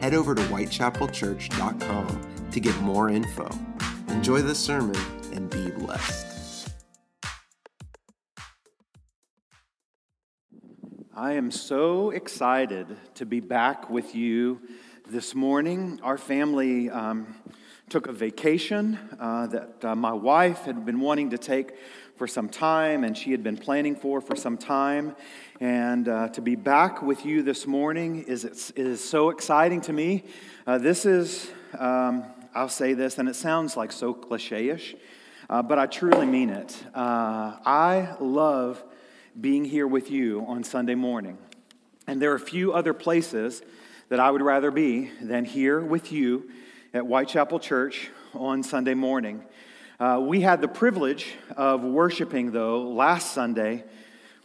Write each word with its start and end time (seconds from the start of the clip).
Head 0.00 0.14
over 0.14 0.34
to 0.34 0.42
whitechapelchurch.com 0.42 2.50
to 2.52 2.60
get 2.60 2.80
more 2.80 3.10
info. 3.10 3.48
Enjoy 4.08 4.40
the 4.40 4.54
sermon 4.54 4.96
and 5.32 5.50
be 5.50 5.70
blessed. 5.70 6.70
I 11.14 11.32
am 11.32 11.50
so 11.50 12.10
excited 12.10 12.96
to 13.16 13.26
be 13.26 13.40
back 13.40 13.90
with 13.90 14.14
you 14.14 14.60
this 15.10 15.34
morning. 15.34 15.98
Our 16.04 16.16
family 16.16 16.88
um, 16.90 17.34
took 17.88 18.06
a 18.06 18.12
vacation 18.12 18.98
uh, 19.18 19.48
that 19.48 19.84
uh, 19.84 19.96
my 19.96 20.12
wife 20.12 20.60
had 20.60 20.84
been 20.84 21.00
wanting 21.00 21.30
to 21.30 21.38
take 21.38 21.72
for 22.18 22.26
some 22.26 22.48
time 22.48 23.04
and 23.04 23.16
she 23.16 23.30
had 23.30 23.42
been 23.42 23.56
planning 23.56 23.94
for 23.94 24.20
for 24.20 24.34
some 24.34 24.58
time. 24.58 25.14
And 25.60 26.08
uh, 26.08 26.28
to 26.30 26.40
be 26.40 26.56
back 26.56 27.00
with 27.00 27.24
you 27.24 27.42
this 27.42 27.66
morning 27.66 28.24
is, 28.24 28.72
is 28.76 29.02
so 29.02 29.30
exciting 29.30 29.80
to 29.82 29.92
me. 29.92 30.24
Uh, 30.66 30.78
this 30.78 31.06
is, 31.06 31.50
um, 31.78 32.24
I'll 32.54 32.68
say 32.68 32.92
this, 32.94 33.18
and 33.18 33.28
it 33.28 33.36
sounds 33.36 33.76
like 33.76 33.92
so 33.92 34.12
cliche 34.12 34.68
ish, 34.68 34.96
uh, 35.48 35.62
but 35.62 35.78
I 35.78 35.86
truly 35.86 36.26
mean 36.26 36.50
it. 36.50 36.76
Uh, 36.92 37.56
I 37.64 38.16
love 38.20 38.82
being 39.40 39.64
here 39.64 39.86
with 39.86 40.10
you 40.10 40.44
on 40.46 40.64
Sunday 40.64 40.96
morning. 40.96 41.38
And 42.08 42.20
there 42.20 42.32
are 42.32 42.36
a 42.36 42.40
few 42.40 42.72
other 42.72 42.94
places 42.94 43.62
that 44.08 44.18
I 44.18 44.30
would 44.30 44.42
rather 44.42 44.70
be 44.70 45.10
than 45.20 45.44
here 45.44 45.80
with 45.80 46.10
you 46.10 46.50
at 46.92 47.02
Whitechapel 47.02 47.60
Church 47.60 48.10
on 48.34 48.62
Sunday 48.62 48.94
morning. 48.94 49.44
Uh, 50.00 50.16
we 50.22 50.40
had 50.40 50.60
the 50.60 50.68
privilege 50.68 51.34
of 51.56 51.82
worshiping, 51.82 52.52
though, 52.52 52.82
last 52.82 53.32
Sunday 53.32 53.82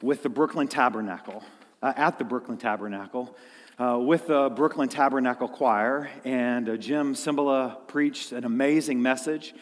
with 0.01 0.23
the 0.23 0.29
Brooklyn 0.29 0.67
Tabernacle, 0.67 1.43
uh, 1.83 1.93
at 1.95 2.17
the 2.17 2.23
Brooklyn 2.23 2.57
Tabernacle, 2.57 3.37
uh, 3.77 3.99
with 4.01 4.25
the 4.25 4.49
Brooklyn 4.49 4.89
Tabernacle 4.89 5.47
Choir. 5.47 6.09
And 6.25 6.67
uh, 6.67 6.77
Jim 6.77 7.13
Cymbala 7.13 7.87
preached 7.87 8.31
an 8.31 8.45
amazing 8.45 8.99
message. 8.99 9.53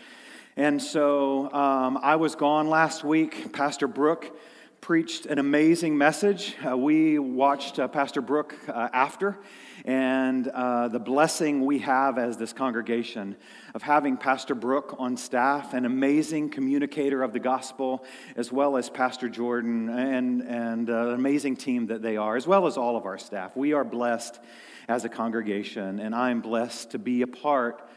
And 0.55 0.81
so 0.81 1.51
um, 1.51 1.99
I 2.01 2.15
was 2.15 2.35
gone 2.35 2.69
last 2.69 3.03
week. 3.03 3.51
Pastor 3.51 3.89
Brooke 3.89 4.33
preached 4.79 5.25
an 5.25 5.39
amazing 5.39 5.97
message. 5.97 6.55
Uh, 6.65 6.77
we 6.77 7.19
watched 7.19 7.79
uh, 7.79 7.89
Pastor 7.89 8.21
Brooke 8.21 8.55
after 8.69 9.37
and 9.85 10.47
uh, 10.47 10.87
the 10.87 10.99
blessing 10.99 11.65
we 11.65 11.79
have 11.79 12.17
as 12.17 12.37
this 12.37 12.53
congregation 12.53 13.35
of 13.73 13.81
having 13.81 14.17
Pastor 14.17 14.55
Brooke 14.55 14.95
on 14.99 15.17
staff, 15.17 15.73
an 15.73 15.85
amazing 15.85 16.49
communicator 16.49 17.23
of 17.23 17.33
the 17.33 17.39
gospel, 17.39 18.03
as 18.35 18.51
well 18.51 18.77
as 18.77 18.89
Pastor 18.89 19.29
Jordan 19.29 19.89
and, 19.89 20.41
and 20.41 20.89
uh, 20.89 21.07
an 21.07 21.13
amazing 21.15 21.55
team 21.55 21.87
that 21.87 22.01
they 22.01 22.17
are, 22.17 22.35
as 22.35 22.45
well 22.45 22.67
as 22.67 22.77
all 22.77 22.95
of 22.95 23.05
our 23.05 23.17
staff. 23.17 23.55
We 23.55 23.73
are 23.73 23.83
blessed 23.83 24.39
as 24.87 25.05
a 25.05 25.09
congregation, 25.09 25.99
and 25.99 26.13
I'm 26.13 26.41
blessed 26.41 26.91
to 26.91 26.99
be 26.99 27.21
a 27.21 27.27
part 27.27 27.87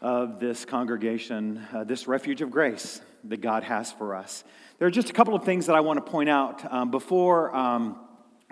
of 0.00 0.40
this 0.40 0.64
congregation, 0.64 1.64
uh, 1.72 1.84
this 1.84 2.06
refuge 2.06 2.42
of 2.42 2.50
grace 2.50 3.00
that 3.24 3.40
God 3.40 3.62
has 3.62 3.92
for 3.92 4.14
us. 4.14 4.44
There 4.78 4.88
are 4.88 4.90
just 4.90 5.10
a 5.10 5.12
couple 5.12 5.34
of 5.34 5.44
things 5.44 5.66
that 5.66 5.76
I 5.76 5.80
want 5.80 6.04
to 6.04 6.10
point 6.10 6.28
out 6.28 6.72
um, 6.72 6.90
before. 6.90 7.54
Um, 7.54 7.96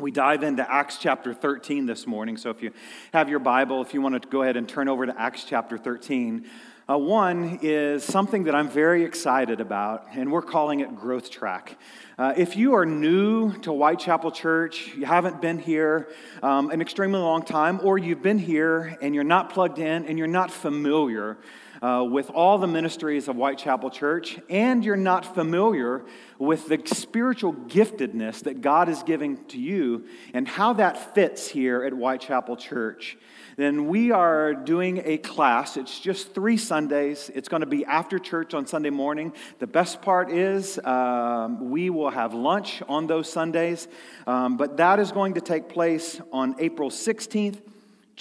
we 0.00 0.10
dive 0.10 0.42
into 0.42 0.68
Acts 0.70 0.96
chapter 0.96 1.34
13 1.34 1.84
this 1.84 2.06
morning. 2.06 2.36
So 2.36 2.48
if 2.50 2.62
you 2.62 2.72
have 3.12 3.28
your 3.28 3.38
Bible, 3.38 3.82
if 3.82 3.92
you 3.92 4.00
want 4.00 4.20
to 4.20 4.28
go 4.28 4.42
ahead 4.42 4.56
and 4.56 4.68
turn 4.68 4.88
over 4.88 5.04
to 5.04 5.20
Acts 5.20 5.44
chapter 5.44 5.76
13, 5.76 6.48
uh, 6.88 6.96
one 6.96 7.58
is 7.62 8.02
something 8.02 8.44
that 8.44 8.54
I'm 8.54 8.68
very 8.68 9.04
excited 9.04 9.60
about, 9.60 10.06
and 10.12 10.32
we're 10.32 10.42
calling 10.42 10.80
it 10.80 10.96
Growth 10.96 11.30
Track. 11.30 11.78
Uh, 12.20 12.34
if 12.36 12.54
you 12.54 12.74
are 12.74 12.84
new 12.84 13.50
to 13.60 13.72
Whitechapel 13.72 14.30
Church, 14.30 14.94
you 14.94 15.06
haven't 15.06 15.40
been 15.40 15.58
here 15.58 16.06
um, 16.42 16.70
an 16.70 16.82
extremely 16.82 17.18
long 17.18 17.42
time, 17.42 17.80
or 17.82 17.96
you've 17.96 18.20
been 18.20 18.38
here 18.38 18.98
and 19.00 19.14
you're 19.14 19.24
not 19.24 19.48
plugged 19.48 19.78
in 19.78 20.04
and 20.04 20.18
you're 20.18 20.26
not 20.26 20.50
familiar 20.50 21.38
uh, 21.80 22.04
with 22.06 22.28
all 22.28 22.58
the 22.58 22.66
ministries 22.66 23.26
of 23.26 23.36
Whitechapel 23.36 23.88
Church, 23.88 24.38
and 24.50 24.84
you're 24.84 24.96
not 24.96 25.34
familiar 25.34 26.04
with 26.38 26.68
the 26.68 26.82
spiritual 26.84 27.54
giftedness 27.54 28.42
that 28.42 28.60
God 28.60 28.90
is 28.90 29.02
giving 29.02 29.42
to 29.46 29.58
you 29.58 30.04
and 30.34 30.46
how 30.46 30.74
that 30.74 31.14
fits 31.14 31.48
here 31.48 31.82
at 31.84 31.94
Whitechapel 31.94 32.56
Church, 32.56 33.16
then 33.56 33.88
we 33.88 34.10
are 34.10 34.54
doing 34.54 35.02
a 35.04 35.18
class. 35.18 35.76
It's 35.76 35.98
just 36.00 36.34
three 36.34 36.56
Sundays. 36.56 37.30
It's 37.34 37.48
going 37.48 37.60
to 37.60 37.66
be 37.66 37.84
after 37.84 38.18
church 38.18 38.54
on 38.54 38.66
Sunday 38.66 38.90
morning. 38.90 39.32
The 39.58 39.66
best 39.66 40.00
part 40.00 40.30
is 40.30 40.78
um, 40.84 41.70
we 41.70 41.90
will 41.90 42.09
have 42.10 42.34
lunch 42.34 42.82
on 42.88 43.06
those 43.06 43.30
Sundays, 43.30 43.88
um, 44.26 44.56
but 44.56 44.76
that 44.76 44.98
is 44.98 45.12
going 45.12 45.34
to 45.34 45.40
take 45.40 45.68
place 45.68 46.20
on 46.32 46.56
April 46.58 46.90
16th 46.90 47.60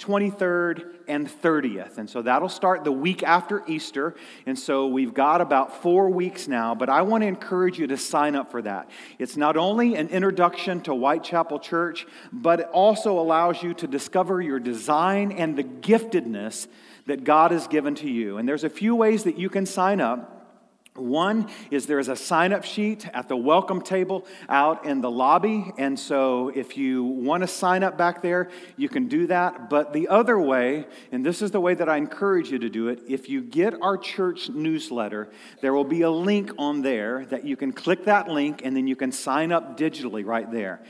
23rd, 0.00 0.94
and 1.08 1.28
30th. 1.28 1.98
And 1.98 2.08
so 2.08 2.22
that'll 2.22 2.48
start 2.48 2.84
the 2.84 2.92
week 2.92 3.22
after 3.22 3.62
Easter. 3.66 4.14
And 4.46 4.58
so 4.58 4.86
we've 4.86 5.12
got 5.12 5.40
about 5.40 5.82
four 5.82 6.08
weeks 6.08 6.48
now, 6.48 6.74
but 6.74 6.88
I 6.88 7.02
want 7.02 7.22
to 7.22 7.26
encourage 7.26 7.78
you 7.78 7.88
to 7.88 7.96
sign 7.96 8.36
up 8.36 8.50
for 8.50 8.62
that. 8.62 8.88
It's 9.18 9.36
not 9.36 9.56
only 9.56 9.96
an 9.96 10.08
introduction 10.08 10.80
to 10.82 10.94
Whitechapel 10.94 11.58
Church, 11.58 12.06
but 12.32 12.60
it 12.60 12.68
also 12.72 13.18
allows 13.18 13.62
you 13.62 13.74
to 13.74 13.86
discover 13.86 14.40
your 14.40 14.60
design 14.60 15.32
and 15.32 15.56
the 15.56 15.64
giftedness 15.64 16.68
that 17.06 17.24
God 17.24 17.50
has 17.50 17.66
given 17.66 17.94
to 17.96 18.08
you. 18.08 18.38
And 18.38 18.48
there's 18.48 18.64
a 18.64 18.70
few 18.70 18.94
ways 18.94 19.24
that 19.24 19.36
you 19.36 19.50
can 19.50 19.66
sign 19.66 20.00
up. 20.00 20.39
One 20.96 21.48
is 21.70 21.86
there 21.86 22.00
is 22.00 22.08
a 22.08 22.16
sign 22.16 22.52
up 22.52 22.64
sheet 22.64 23.08
at 23.14 23.28
the 23.28 23.36
welcome 23.36 23.80
table 23.80 24.26
out 24.48 24.84
in 24.84 25.00
the 25.00 25.10
lobby. 25.10 25.72
And 25.78 25.98
so 25.98 26.48
if 26.48 26.76
you 26.76 27.04
want 27.04 27.44
to 27.44 27.46
sign 27.46 27.84
up 27.84 27.96
back 27.96 28.22
there, 28.22 28.50
you 28.76 28.88
can 28.88 29.06
do 29.06 29.28
that. 29.28 29.70
But 29.70 29.92
the 29.92 30.08
other 30.08 30.38
way, 30.38 30.86
and 31.12 31.24
this 31.24 31.42
is 31.42 31.52
the 31.52 31.60
way 31.60 31.74
that 31.74 31.88
I 31.88 31.96
encourage 31.96 32.50
you 32.50 32.58
to 32.58 32.68
do 32.68 32.88
it, 32.88 33.02
if 33.06 33.28
you 33.28 33.40
get 33.40 33.80
our 33.80 33.96
church 33.96 34.48
newsletter, 34.48 35.30
there 35.60 35.72
will 35.72 35.84
be 35.84 36.02
a 36.02 36.10
link 36.10 36.50
on 36.58 36.82
there 36.82 37.24
that 37.26 37.44
you 37.44 37.56
can 37.56 37.72
click 37.72 38.04
that 38.06 38.28
link 38.28 38.62
and 38.64 38.76
then 38.76 38.88
you 38.88 38.96
can 38.96 39.12
sign 39.12 39.52
up 39.52 39.78
digitally 39.78 40.26
right 40.26 40.50
there. 40.50 40.80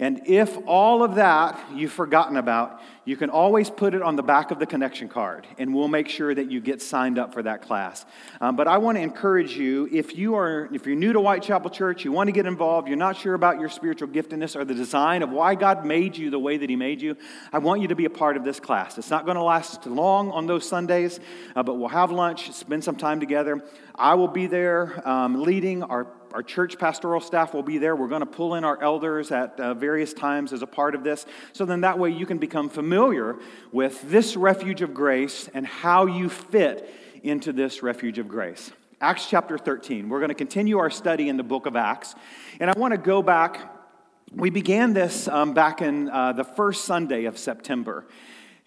And 0.00 0.22
if 0.26 0.56
all 0.66 1.04
of 1.04 1.16
that 1.16 1.62
you've 1.74 1.92
forgotten 1.92 2.38
about, 2.38 2.80
you 3.04 3.16
can 3.16 3.28
always 3.28 3.68
put 3.68 3.92
it 3.94 4.00
on 4.00 4.16
the 4.16 4.22
back 4.22 4.50
of 4.50 4.58
the 4.58 4.64
connection 4.64 5.10
card, 5.10 5.46
and 5.58 5.74
we'll 5.74 5.88
make 5.88 6.08
sure 6.08 6.34
that 6.34 6.50
you 6.50 6.60
get 6.60 6.80
signed 6.80 7.18
up 7.18 7.34
for 7.34 7.42
that 7.42 7.60
class. 7.60 8.06
Um, 8.40 8.56
but 8.56 8.66
I 8.66 8.78
want 8.78 8.96
to 8.96 9.02
encourage 9.02 9.56
you 9.56 9.88
if 9.92 10.16
you 10.16 10.36
are 10.36 10.70
if 10.72 10.86
you're 10.86 10.96
new 10.96 11.12
to 11.12 11.20
Whitechapel 11.20 11.70
Church, 11.70 12.02
you 12.02 12.12
want 12.12 12.28
to 12.28 12.32
get 12.32 12.46
involved, 12.46 12.88
you're 12.88 12.96
not 12.96 13.16
sure 13.16 13.34
about 13.34 13.60
your 13.60 13.68
spiritual 13.68 14.08
giftedness 14.08 14.56
or 14.56 14.64
the 14.64 14.74
design 14.74 15.22
of 15.22 15.30
why 15.30 15.54
God 15.54 15.84
made 15.84 16.16
you 16.16 16.30
the 16.30 16.38
way 16.38 16.56
that 16.56 16.70
He 16.70 16.76
made 16.76 17.02
you, 17.02 17.14
I 17.52 17.58
want 17.58 17.82
you 17.82 17.88
to 17.88 17.96
be 17.96 18.06
a 18.06 18.10
part 18.10 18.38
of 18.38 18.44
this 18.44 18.58
class. 18.58 18.96
It's 18.96 19.10
not 19.10 19.26
going 19.26 19.36
to 19.36 19.42
last 19.42 19.86
long 19.86 20.30
on 20.30 20.46
those 20.46 20.66
Sundays, 20.66 21.20
uh, 21.54 21.62
but 21.62 21.74
we'll 21.74 21.88
have 21.88 22.10
lunch, 22.10 22.50
spend 22.52 22.84
some 22.84 22.96
time 22.96 23.20
together. 23.20 23.62
I 23.94 24.14
will 24.14 24.28
be 24.28 24.46
there 24.46 25.06
um, 25.06 25.42
leading 25.42 25.82
our 25.82 26.06
our 26.32 26.42
church 26.42 26.78
pastoral 26.78 27.20
staff 27.20 27.54
will 27.54 27.62
be 27.62 27.78
there. 27.78 27.96
We're 27.96 28.08
going 28.08 28.20
to 28.20 28.26
pull 28.26 28.54
in 28.54 28.64
our 28.64 28.80
elders 28.82 29.30
at 29.30 29.58
uh, 29.58 29.74
various 29.74 30.12
times 30.12 30.52
as 30.52 30.62
a 30.62 30.66
part 30.66 30.94
of 30.94 31.04
this. 31.04 31.26
So 31.52 31.64
then 31.64 31.80
that 31.82 31.98
way 31.98 32.10
you 32.10 32.26
can 32.26 32.38
become 32.38 32.68
familiar 32.68 33.36
with 33.72 34.02
this 34.10 34.36
refuge 34.36 34.82
of 34.82 34.94
grace 34.94 35.48
and 35.54 35.66
how 35.66 36.06
you 36.06 36.28
fit 36.28 36.92
into 37.22 37.52
this 37.52 37.82
refuge 37.82 38.18
of 38.18 38.28
grace. 38.28 38.70
Acts 39.00 39.28
chapter 39.28 39.56
13. 39.56 40.08
We're 40.08 40.18
going 40.18 40.28
to 40.28 40.34
continue 40.34 40.78
our 40.78 40.90
study 40.90 41.28
in 41.28 41.36
the 41.36 41.42
book 41.42 41.66
of 41.66 41.74
Acts. 41.74 42.14
And 42.60 42.70
I 42.70 42.78
want 42.78 42.92
to 42.92 42.98
go 42.98 43.22
back. 43.22 43.76
We 44.32 44.50
began 44.50 44.92
this 44.92 45.26
um, 45.26 45.54
back 45.54 45.82
in 45.82 46.10
uh, 46.10 46.32
the 46.32 46.44
first 46.44 46.84
Sunday 46.84 47.24
of 47.24 47.38
September. 47.38 48.06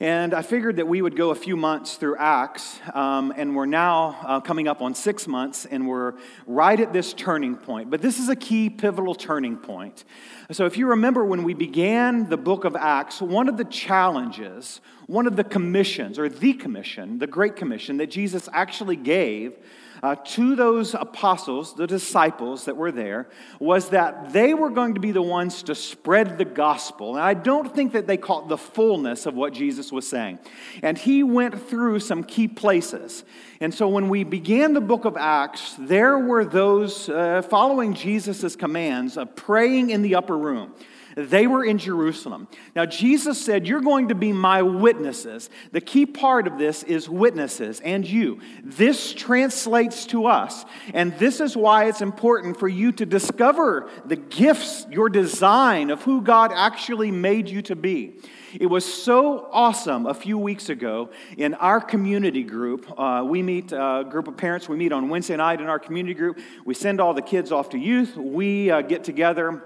And 0.03 0.33
I 0.33 0.41
figured 0.41 0.75
that 0.75 0.88
we 0.89 1.01
would 1.01 1.15
go 1.15 1.29
a 1.29 1.35
few 1.35 1.55
months 1.55 1.95
through 1.95 2.17
Acts, 2.17 2.77
um, 2.94 3.33
and 3.38 3.55
we're 3.55 3.65
now 3.65 4.17
uh, 4.21 4.41
coming 4.41 4.67
up 4.67 4.81
on 4.81 4.95
six 4.95 5.29
months, 5.29 5.65
and 5.65 5.88
we're 5.88 6.15
right 6.45 6.77
at 6.77 6.91
this 6.91 7.13
turning 7.13 7.55
point. 7.55 7.89
But 7.89 8.01
this 8.01 8.19
is 8.19 8.27
a 8.27 8.35
key 8.35 8.69
pivotal 8.69 9.15
turning 9.15 9.55
point. 9.55 10.03
So, 10.51 10.65
if 10.65 10.77
you 10.77 10.88
remember 10.88 11.23
when 11.23 11.44
we 11.44 11.53
began 11.53 12.27
the 12.27 12.35
book 12.35 12.65
of 12.65 12.75
Acts, 12.75 13.21
one 13.21 13.47
of 13.47 13.55
the 13.55 13.63
challenges, 13.63 14.81
one 15.07 15.25
of 15.25 15.38
the 15.38 15.44
commissions, 15.45 16.19
or 16.19 16.27
the 16.27 16.51
commission, 16.51 17.19
the 17.19 17.27
Great 17.27 17.56
Commission 17.56 17.95
that 17.95 18.11
Jesus 18.11 18.49
actually 18.51 18.97
gave 18.97 19.56
uh, 20.03 20.15
to 20.15 20.53
those 20.57 20.94
apostles, 20.94 21.75
the 21.75 21.88
disciples 21.88 22.65
that 22.65 22.75
were 22.75 22.91
there, 22.91 23.29
was 23.57 23.89
that 23.89 24.33
they 24.33 24.53
were 24.53 24.69
going 24.69 24.95
to 24.95 25.00
be 25.00 25.13
the 25.13 25.21
ones 25.21 25.63
to 25.63 25.73
spread 25.73 26.38
the 26.38 26.44
gospel. 26.44 27.15
And 27.15 27.23
I 27.23 27.33
don't 27.33 27.73
think 27.73 27.94
that 27.94 28.05
they 28.05 28.17
caught 28.17 28.50
the 28.50 28.57
fullness 28.57 29.25
of 29.25 29.33
what 29.33 29.53
Jesus 29.53 29.94
was 29.94 30.05
saying. 30.05 30.39
And 30.81 30.97
he 30.97 31.23
went 31.23 31.69
through 31.69 32.01
some 32.01 32.25
key 32.25 32.50
places. 32.50 33.23
And 33.61 33.73
so 33.73 33.88
when 33.88 34.09
we 34.09 34.25
began 34.25 34.73
the 34.73 34.81
book 34.81 35.05
of 35.05 35.15
Acts, 35.15 35.75
there 35.79 36.19
were 36.19 36.44
those 36.44 37.07
uh, 37.07 37.41
following 37.41 37.94
Jesus' 37.94 38.57
commands 38.57 39.15
of 39.15 39.38
praying 39.38 39.91
in 39.91 40.01
the 40.01 40.15
upper 40.15 40.38
room. 40.38 40.73
They 41.15 41.48
were 41.48 41.63
in 41.63 41.77
Jerusalem. 41.77 42.48
Now, 42.75 42.86
Jesus 42.86 43.44
said, 43.44 43.68
You're 43.68 43.81
going 43.81 44.10
to 44.10 44.15
be 44.15 44.31
my 44.31 44.62
witnesses. 44.62 45.50
The 45.71 45.81
key 45.81 46.06
part 46.06 46.48
of 46.48 46.57
this 46.57 46.83
is 46.83 47.10
witnesses 47.10 47.80
and 47.81 48.07
you. 48.07 48.39
This 48.63 49.13
translates 49.13 50.06
to 50.07 50.27
us. 50.27 50.65
And 50.94 51.18
this 51.19 51.39
is 51.39 51.56
why 51.56 51.86
it's 51.86 52.01
important 52.01 52.57
for 52.60 52.68
you 52.68 52.92
to 52.94 53.06
discover 53.06 53.89
the 54.06 54.15
gifts, 54.15 54.86
your 54.89 55.10
design 55.10 55.89
of 55.89 56.01
who 56.04 56.21
God 56.21 56.51
actually 56.54 57.12
made 57.12 57.50
you 57.50 57.62
to 57.63 57.75
be. 57.75 58.16
It 58.59 58.68
was 58.68 58.86
so 58.86 59.50
awesome 59.51 60.06
a 60.06 60.13
few 60.13 60.38
weeks 60.38 60.69
ago 60.69 61.09
in 61.38 61.56
our 61.56 61.81
community 61.81 62.44
group. 62.44 62.86
Uh, 63.00 63.24
we 63.25 63.42
meet 63.42 63.71
a 63.71 64.06
group 64.07 64.27
of 64.27 64.38
parents, 64.38 64.69
we 64.69 64.77
meet 64.77 64.92
on 64.92 65.09
Wednesday 65.09 65.36
night 65.36 65.59
in 65.59 65.68
our 65.68 65.80
community 65.80 66.13
group. 66.13 66.39
We 66.63 66.75
send 66.75 67.01
all 67.01 67.16
the 67.16 67.24
kids 67.24 67.51
off 67.51 67.69
to 67.69 67.80
youth. 67.80 68.16
We 68.16 68.69
uh, 68.69 68.81
get 68.81 69.04
together 69.04 69.63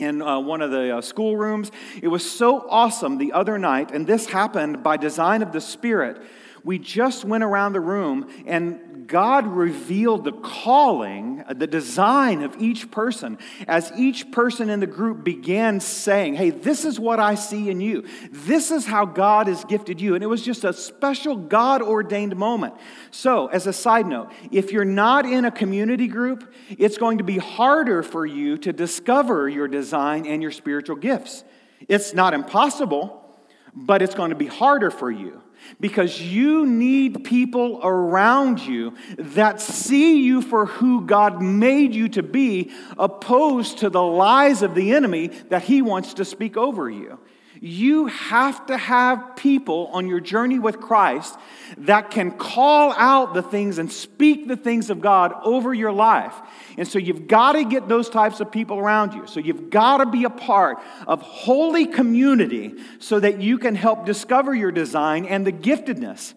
in 0.00 0.22
uh, 0.22 0.38
one 0.38 0.62
of 0.62 0.70
the 0.70 0.98
uh, 0.98 1.00
schoolrooms. 1.00 1.70
It 2.02 2.08
was 2.08 2.28
so 2.28 2.66
awesome 2.68 3.18
the 3.18 3.32
other 3.32 3.58
night, 3.58 3.90
and 3.90 4.06
this 4.06 4.26
happened 4.26 4.82
by 4.82 4.96
design 4.96 5.42
of 5.42 5.52
the 5.52 5.60
Spirit. 5.60 6.20
We 6.64 6.78
just 6.78 7.24
went 7.24 7.44
around 7.44 7.72
the 7.72 7.80
room 7.80 8.28
and 8.46 8.90
God 9.10 9.48
revealed 9.48 10.22
the 10.22 10.32
calling, 10.32 11.42
uh, 11.44 11.52
the 11.52 11.66
design 11.66 12.42
of 12.42 12.56
each 12.60 12.92
person 12.92 13.38
as 13.66 13.90
each 13.96 14.30
person 14.30 14.70
in 14.70 14.78
the 14.78 14.86
group 14.86 15.24
began 15.24 15.80
saying, 15.80 16.34
Hey, 16.34 16.50
this 16.50 16.84
is 16.84 17.00
what 17.00 17.18
I 17.18 17.34
see 17.34 17.70
in 17.70 17.80
you. 17.80 18.06
This 18.30 18.70
is 18.70 18.86
how 18.86 19.04
God 19.06 19.48
has 19.48 19.64
gifted 19.64 20.00
you. 20.00 20.14
And 20.14 20.22
it 20.22 20.28
was 20.28 20.42
just 20.42 20.62
a 20.62 20.72
special 20.72 21.34
God 21.34 21.82
ordained 21.82 22.36
moment. 22.36 22.74
So, 23.10 23.48
as 23.48 23.66
a 23.66 23.72
side 23.72 24.06
note, 24.06 24.30
if 24.52 24.70
you're 24.70 24.84
not 24.84 25.26
in 25.26 25.44
a 25.44 25.50
community 25.50 26.06
group, 26.06 26.52
it's 26.78 26.96
going 26.96 27.18
to 27.18 27.24
be 27.24 27.38
harder 27.38 28.04
for 28.04 28.24
you 28.24 28.58
to 28.58 28.72
discover 28.72 29.48
your 29.48 29.66
design 29.66 30.24
and 30.24 30.40
your 30.40 30.52
spiritual 30.52 30.96
gifts. 30.96 31.42
It's 31.88 32.14
not 32.14 32.32
impossible, 32.32 33.16
but 33.74 34.02
it's 34.02 34.14
going 34.14 34.30
to 34.30 34.36
be 34.36 34.46
harder 34.46 34.92
for 34.92 35.10
you 35.10 35.42
because 35.80 36.20
you 36.20 36.66
need 36.66 37.24
people 37.24 37.80
around 37.82 38.60
you 38.60 38.94
that 39.18 39.60
see 39.60 40.22
you 40.22 40.42
for 40.42 40.66
who 40.66 41.06
God 41.06 41.42
made 41.42 41.94
you 41.94 42.08
to 42.10 42.22
be, 42.22 42.70
opposed 42.98 43.78
to 43.78 43.90
the 43.90 44.02
lies 44.02 44.62
of 44.62 44.74
the 44.74 44.92
enemy 44.92 45.28
that 45.48 45.62
he 45.62 45.82
wants 45.82 46.14
to 46.14 46.24
speak 46.24 46.56
over 46.56 46.88
you. 46.90 47.18
You 47.62 48.06
have 48.06 48.66
to 48.66 48.78
have 48.78 49.36
people 49.36 49.90
on 49.92 50.08
your 50.08 50.20
journey 50.20 50.58
with 50.58 50.80
Christ 50.80 51.38
that 51.76 52.10
can 52.10 52.30
call 52.30 52.92
out 52.92 53.34
the 53.34 53.42
things 53.42 53.76
and 53.76 53.92
speak 53.92 54.48
the 54.48 54.56
things 54.56 54.88
of 54.88 55.02
God 55.02 55.34
over 55.44 55.74
your 55.74 55.92
life. 55.92 56.34
And 56.78 56.88
so 56.88 56.98
you've 56.98 57.28
got 57.28 57.52
to 57.52 57.64
get 57.64 57.86
those 57.86 58.08
types 58.08 58.40
of 58.40 58.50
people 58.50 58.78
around 58.78 59.12
you. 59.12 59.26
So 59.26 59.40
you've 59.40 59.68
got 59.68 59.98
to 59.98 60.06
be 60.06 60.24
a 60.24 60.30
part 60.30 60.78
of 61.06 61.20
holy 61.20 61.84
community 61.84 62.76
so 62.98 63.20
that 63.20 63.42
you 63.42 63.58
can 63.58 63.74
help 63.74 64.06
discover 64.06 64.54
your 64.54 64.72
design 64.72 65.26
and 65.26 65.46
the 65.46 65.52
giftedness. 65.52 66.32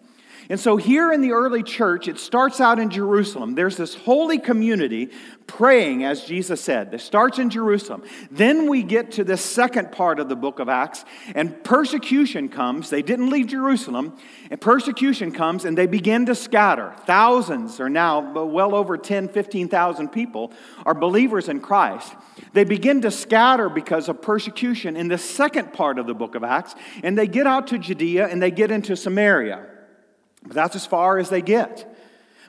And 0.50 0.60
so, 0.60 0.76
here 0.76 1.10
in 1.10 1.22
the 1.22 1.32
early 1.32 1.62
church, 1.62 2.06
it 2.06 2.18
starts 2.18 2.60
out 2.60 2.78
in 2.78 2.90
Jerusalem. 2.90 3.54
There's 3.54 3.78
this 3.78 3.94
holy 3.94 4.38
community 4.38 5.10
praying, 5.46 6.04
as 6.04 6.24
Jesus 6.24 6.60
said. 6.60 6.92
It 6.92 7.00
starts 7.00 7.38
in 7.38 7.48
Jerusalem. 7.48 8.02
Then 8.30 8.68
we 8.68 8.82
get 8.82 9.12
to 9.12 9.24
the 9.24 9.36
second 9.36 9.92
part 9.92 10.20
of 10.20 10.28
the 10.28 10.36
book 10.36 10.58
of 10.58 10.68
Acts, 10.68 11.04
and 11.34 11.64
persecution 11.64 12.50
comes. 12.50 12.90
They 12.90 13.00
didn't 13.00 13.30
leave 13.30 13.46
Jerusalem, 13.46 14.16
and 14.50 14.60
persecution 14.60 15.32
comes, 15.32 15.64
and 15.64 15.78
they 15.78 15.86
begin 15.86 16.26
to 16.26 16.34
scatter. 16.34 16.94
Thousands 17.06 17.80
are 17.80 17.90
now, 17.90 18.44
well 18.44 18.74
over 18.74 18.98
10, 18.98 19.28
15,000 19.28 20.08
people 20.08 20.52
are 20.84 20.94
believers 20.94 21.48
in 21.48 21.60
Christ. 21.60 22.14
They 22.52 22.64
begin 22.64 23.00
to 23.02 23.10
scatter 23.10 23.68
because 23.70 24.08
of 24.08 24.20
persecution 24.20 24.96
in 24.96 25.08
the 25.08 25.18
second 25.18 25.72
part 25.72 25.98
of 25.98 26.06
the 26.06 26.14
book 26.14 26.34
of 26.34 26.44
Acts, 26.44 26.74
and 27.02 27.16
they 27.16 27.26
get 27.26 27.46
out 27.46 27.68
to 27.68 27.78
Judea 27.78 28.28
and 28.28 28.42
they 28.42 28.50
get 28.50 28.70
into 28.70 28.96
Samaria. 28.96 29.66
But 30.44 30.54
that's 30.54 30.76
as 30.76 30.86
far 30.86 31.18
as 31.18 31.30
they 31.30 31.42
get. 31.42 31.90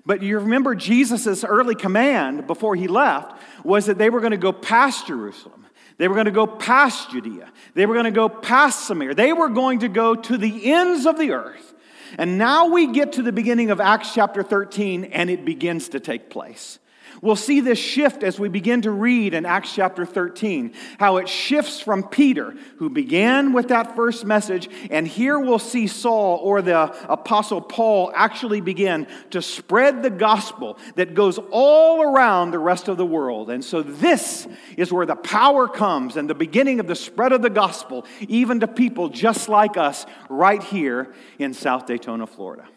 But 0.06 0.22
you 0.22 0.38
remember 0.40 0.76
Jesus' 0.76 1.44
early 1.44 1.76
command 1.76 2.46
before 2.46 2.76
he 2.76 2.88
left 2.88 3.42
was 3.64 3.88
that 3.88 3.98
they 3.98 4.10
were 4.10 4.20
going 4.20 4.32
to 4.32 4.38
go 4.38 4.54
past 4.54 5.08
Jerusalem. 5.08 5.66
They 5.98 6.08
were 6.08 6.14
going 6.14 6.26
to 6.26 6.32
go 6.32 6.46
past 6.46 7.12
Judea. 7.12 7.52
They 7.74 7.86
were 7.86 7.94
going 7.94 8.06
to 8.06 8.12
go 8.12 8.30
past 8.30 8.86
Samaria. 8.86 9.16
They 9.16 9.34
were 9.34 9.50
going 9.50 9.80
to 9.80 9.88
go 9.88 10.14
to 10.14 10.38
the 10.38 10.72
ends 10.72 11.06
of 11.06 11.18
the 11.18 11.32
earth. 11.32 11.74
And 12.18 12.38
now 12.38 12.68
we 12.68 12.88
get 12.88 13.14
to 13.14 13.24
the 13.24 13.32
beginning 13.32 13.72
of 13.72 13.80
Acts 13.80 14.14
chapter 14.14 14.44
13, 14.44 15.06
and 15.06 15.30
it 15.30 15.44
begins 15.46 15.90
to 15.90 16.00
take 16.00 16.30
place. 16.30 16.80
We'll 17.26 17.36
see 17.36 17.60
this 17.60 17.80
shift 17.80 18.22
as 18.22 18.40
we 18.40 18.50
begin 18.50 18.84
to 18.84 18.92
read 18.92 19.34
in 19.34 19.48
Acts 19.48 19.74
chapter 19.74 20.06
13, 20.06 20.74
how 21.00 21.18
it 21.18 21.28
shifts 21.28 21.80
from 21.80 22.04
Peter, 22.08 22.54
who 22.78 22.88
began 22.88 23.52
with 23.52 23.70
that 23.70 23.96
first 23.96 24.26
message, 24.26 24.70
and 24.92 25.08
here 25.08 25.40
we'll 25.40 25.58
see 25.58 25.88
Saul 25.88 26.38
or 26.38 26.62
the 26.62 26.84
apostle 27.12 27.62
Paul 27.62 28.12
actually 28.16 28.62
begin 28.62 29.08
to 29.32 29.42
spread 29.42 30.04
the 30.04 30.12
gospel 30.12 30.78
that 30.98 31.16
goes 31.16 31.40
all 31.50 32.04
around 32.04 32.52
the 32.52 32.60
rest 32.60 32.90
of 32.90 32.98
the 32.98 33.06
world. 33.08 33.50
And 33.50 33.66
so 33.66 33.82
this 33.82 34.48
is 34.78 34.94
where 34.94 35.08
the 35.08 35.16
power 35.16 35.68
comes 35.68 36.18
and 36.18 36.30
the 36.30 36.36
beginning 36.36 36.80
of 36.80 36.86
the 36.86 36.94
spread 36.94 37.32
of 37.32 37.42
the 37.42 37.50
gospel, 37.50 38.06
even 38.28 38.60
to 38.60 38.68
people 38.68 39.10
just 39.10 39.50
like 39.50 39.78
us 39.78 40.06
right 40.30 40.62
here 40.62 41.16
in 41.40 41.56
South 41.56 41.88
Daytona, 41.88 42.28
Florida. 42.28 42.68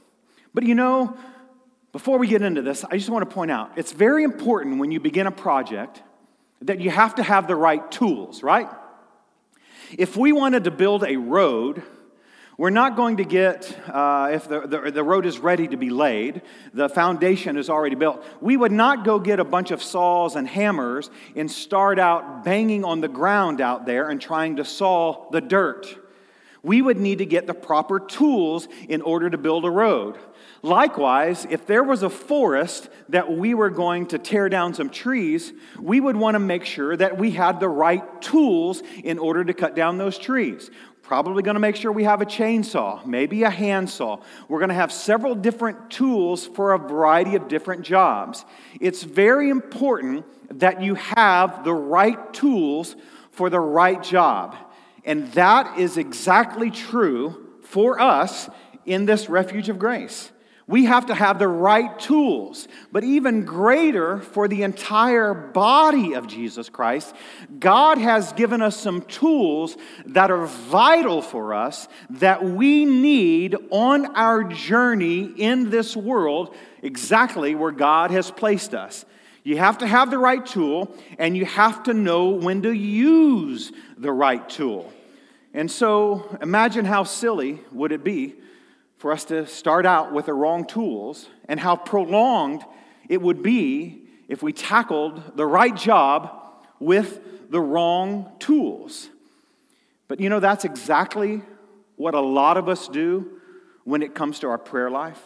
But 0.55 0.65
you 0.65 0.75
know, 0.75 1.19
before 1.99 2.19
we 2.19 2.29
get 2.29 2.43
into 2.43 2.63
this, 2.63 2.85
I 2.85 2.97
just 2.97 3.11
want 3.11 3.29
to 3.29 3.35
point 3.35 3.51
out 3.51 3.73
it's 3.75 3.91
very 3.91 4.23
important 4.23 4.79
when 4.79 4.93
you 4.93 5.01
begin 5.01 5.27
a 5.27 5.33
project 5.33 6.01
that 6.63 6.81
you 6.81 6.91
have 6.91 7.17
to 7.17 7.25
have 7.25 7.49
the 7.49 7.57
right 7.57 7.91
tools, 7.91 8.41
right? 8.41 8.69
If 9.99 10.17
we 10.17 10.31
wanted 10.31 10.63
to 10.63 10.71
build 10.71 11.03
a 11.03 11.17
road, 11.17 11.83
we're 12.57 12.71
not 12.71 12.95
going 12.95 13.17
to 13.17 13.25
get, 13.25 13.77
uh, 13.89 14.31
if 14.33 14.47
the, 14.47 14.61
the, 14.61 14.93
the, 14.93 15.03
road 15.03 15.27
is 15.27 15.41
ready 15.41 15.67
to 15.67 15.77
be 15.77 15.91
laid, 15.91 16.43
the 16.73 16.89
foundation 16.89 17.57
is 17.57 17.69
already 17.69 17.97
built, 17.97 18.25
we 18.41 18.57
would 18.57 18.71
not 18.71 19.05
go 19.05 19.19
get 19.19 19.41
a 19.41 19.45
bunch 19.45 19.73
of 19.73 19.83
saws 19.83 20.37
and 20.37 20.47
hammers 20.47 21.11
and 21.35 21.51
start 21.51 21.99
out 21.99 22.45
banging 22.45 22.85
on 22.85 23.01
the 23.01 23.09
ground 23.09 23.61
out 23.61 23.87
there 23.87 24.09
and 24.09 24.21
trying 24.21 24.55
to 24.55 24.65
saw 24.65 25.29
the 25.33 25.41
dirt. 25.41 25.99
We 26.63 26.81
would 26.81 26.99
need 26.99 27.19
to 27.19 27.27
get 27.27 27.49
the 27.49 27.55
proper 27.55 27.99
tools 27.99 28.69
in 28.89 29.03
order 29.03 29.29
to 29.29 29.39
build 29.39 29.65
a 29.65 29.71
road. 29.71 30.17
Likewise, 30.63 31.47
if 31.49 31.67
there 31.67 31.85
was 31.85 32.03
a 32.03 32.11
forest 32.11 32.89
that 33.09 33.31
we 33.31 33.55
were 33.55 33.71
going 33.71 34.07
to 34.07 34.19
tear 34.19 34.49
down 34.49 34.75
some 34.75 34.91
trees, 34.91 35.53
we 35.79 36.01
would 36.01 36.17
want 36.17 36.35
to 36.35 36.41
make 36.41 36.65
sure 36.65 36.97
that 36.97 37.17
we 37.17 37.31
had 37.31 37.61
the 37.61 37.69
right 37.69 38.21
tools 38.21 38.83
in 39.05 39.19
order 39.19 39.45
to 39.45 39.55
cut 39.55 39.77
down 39.77 39.99
those 39.99 40.19
trees. 40.19 40.71
Probably 41.03 41.43
going 41.43 41.55
to 41.55 41.61
make 41.61 41.77
sure 41.77 41.93
we 41.93 42.05
have 42.05 42.21
a 42.21 42.27
chainsaw, 42.27 43.07
maybe 43.07 43.45
a 43.45 43.51
handsaw. 43.51 44.21
We're 44.49 44.59
going 44.59 44.69
to 44.69 44.75
have 44.75 44.93
several 44.93 45.35
different 45.35 45.91
tools 45.91 46.47
for 46.47 46.75
a 46.75 46.79
variety 46.79 47.37
of 47.37 47.49
different 47.49 47.83
jobs. 47.83 48.45
It's 48.81 49.05
very 49.05 49.49
important 49.49 50.27
that 50.59 50.83
you 50.83 50.97
have 50.97 51.65
the 51.65 51.73
right 51.73 52.33
tools 52.35 52.97
for 53.31 53.49
the 53.49 53.61
right 53.61 54.03
job. 54.03 54.57
And 55.05 55.33
that 55.33 55.79
is 55.79 55.97
exactly 55.97 56.71
true 56.71 57.55
for 57.63 58.01
us 58.01 58.51
in 58.85 59.07
this 59.07 59.29
refuge 59.29 59.69
of 59.69 59.79
grace. 59.79 60.33
We 60.69 60.85
have 60.85 61.07
to 61.07 61.15
have 61.15 61.39
the 61.39 61.49
right 61.49 61.99
tools. 61.99 62.69
But 62.93 63.03
even 63.03 63.47
greater 63.47 64.21
for 64.21 64.47
the 64.47 64.63
entire 64.63 65.33
body 65.33 66.13
of 66.13 66.27
Jesus 66.27 66.69
Christ, 66.69 67.17
God 67.59 67.97
has 67.97 68.35
given 68.35 68.61
us 68.61 68.79
some 68.79 69.01
tools 69.03 69.79
that 70.05 70.31
are 70.31 70.45
vital 70.45 71.23
for 71.23 71.55
us 71.55 71.89
that 72.11 72.45
we 72.45 72.85
need 72.85 73.57
on 73.71 74.15
our 74.15 74.45
journey 74.45 75.25
in 75.25 75.71
this 75.71 75.97
world, 75.97 76.55
exactly 76.83 77.55
where 77.55 77.73
God 77.73 78.11
has 78.11 78.31
placed 78.31 78.75
us. 78.75 79.07
You 79.45 79.57
have 79.57 79.79
to 79.79 79.87
have 79.87 80.11
the 80.11 80.19
right 80.19 80.45
tool, 80.45 80.95
and 81.19 81.35
you 81.35 81.47
have 81.47 81.85
to 81.85 81.95
know 81.95 82.29
when 82.29 82.61
to 82.63 82.73
use 82.73 83.73
the 83.97 84.13
right 84.13 84.47
tool. 84.47 84.93
And 85.55 85.71
so 85.71 86.37
imagine 86.43 86.85
how 86.85 87.05
silly 87.05 87.61
would 87.73 87.91
it 87.91 88.05
be 88.05 88.35
for 88.99 89.13
us 89.13 89.25
to 89.27 89.47
start 89.47 89.87
out 89.87 90.13
with 90.13 90.27
the 90.27 90.35
wrong 90.35 90.67
tools 90.67 91.29
and 91.49 91.59
how 91.59 91.77
prolonged 91.77 92.65
it 93.09 93.23
would 93.23 93.43
be 93.43 94.03
if 94.29 94.43
we 94.43 94.53
tackled 94.53 95.37
the 95.37 95.47
right 95.47 95.75
job 95.75 96.31
with 96.79 97.51
the 97.51 97.61
wrong 97.61 98.33
tools. 98.39 99.09
But 100.09 100.21
you 100.21 100.29
know, 100.29 100.41
that's 100.41 100.65
exactly 100.65 101.43
what 101.97 102.15
a 102.15 102.21
lot 102.21 102.57
of 102.57 102.69
us 102.69 102.89
do 102.89 103.41
when 103.85 104.03
it 104.03 104.15
comes 104.15 104.41
to 104.41 104.49
our 104.49 104.59
prayer 104.59 104.91
life. 104.91 105.21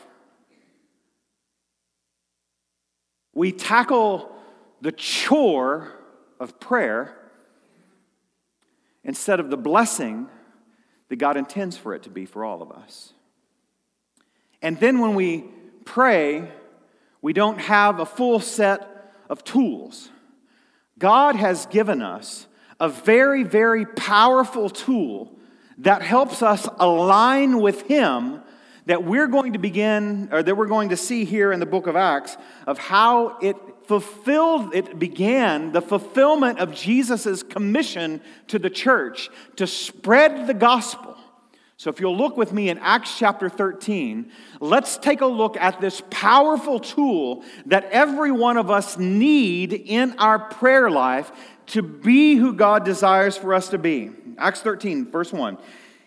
we 3.33 3.53
tackle 3.53 4.31
the 4.81 4.93
chore 4.93 5.93
of 6.39 6.61
prayer 6.61 7.17
instead 9.05 9.41
of 9.41 9.51
the 9.51 9.57
blessing 9.57 10.29
that 11.09 11.17
God 11.17 11.37
intends 11.37 11.77
for 11.77 11.95
it 11.95 12.03
to 12.05 12.11
be 12.11 12.25
for 12.27 12.45
all 12.45 12.63
of 12.63 12.71
us. 12.71 13.13
And 14.63 14.79
then 14.79 15.01
when 15.01 15.15
we 15.15 15.45
pray, 15.85 16.49
we 17.21 17.33
don't 17.33 17.61
have 17.61 17.99
a 17.99 18.07
full 18.07 18.41
set 18.41 19.15
of 19.29 19.45
tools. 19.45 20.09
God 20.99 21.37
has 21.37 21.67
given 21.67 22.01
us 22.01 22.47
a 22.79 22.89
very, 22.89 23.43
very 23.43 23.85
powerful 23.85 24.71
tool 24.71 25.33
that 25.79 26.03
helps 26.03 26.43
us 26.43 26.69
align 26.79 27.61
with 27.61 27.83
Him 27.83 28.41
that 28.87 29.05
we're 29.05 29.29
going 29.29 29.53
to 29.53 29.59
begin, 29.59 30.29
or 30.33 30.43
that 30.43 30.57
we're 30.57 30.67
going 30.67 30.89
to 30.89 30.97
see 30.97 31.25
here 31.25 31.53
in 31.53 31.61
the 31.61 31.67
book 31.67 31.87
of 31.87 31.95
Acts, 31.95 32.37
of 32.67 32.79
how 32.79 33.39
it 33.41 33.57
fulfilled, 33.87 34.75
it 34.75 34.99
began 34.99 35.73
the 35.73 35.83
fulfillment 35.83 36.59
of 36.59 36.75
Jesus' 36.75 37.43
commission 37.43 38.21
to 38.49 38.59
the 38.59 38.71
church 38.71 39.29
to 39.57 39.67
spread 39.67 40.47
the 40.47 40.55
gospel. 40.55 41.17
So, 41.77 41.91
if 41.91 42.01
you'll 42.01 42.17
look 42.17 42.37
with 42.37 42.53
me 42.53 42.69
in 42.69 42.79
Acts 42.79 43.19
chapter 43.19 43.49
13, 43.49 44.31
let's 44.61 44.99
take 44.99 45.21
a 45.21 45.27
look 45.27 45.57
at 45.57 45.81
this 45.81 46.03
powerful 46.11 46.79
tool 46.79 47.43
that 47.67 47.85
every 47.91 48.31
one 48.31 48.57
of 48.57 48.71
us 48.71 48.99
need 48.99 49.73
in 49.73 50.17
our 50.19 50.39
prayer 50.39 50.91
life 50.91 51.33
to 51.67 51.83
be 51.83 52.37
who 52.37 52.53
God 52.53 52.85
desires 52.85 53.37
for 53.37 53.55
us 53.55 53.71
to 53.71 53.79
be. 53.79 54.11
Acts 54.39 54.61
13, 54.61 55.11
verse 55.11 55.33
1. 55.33 55.59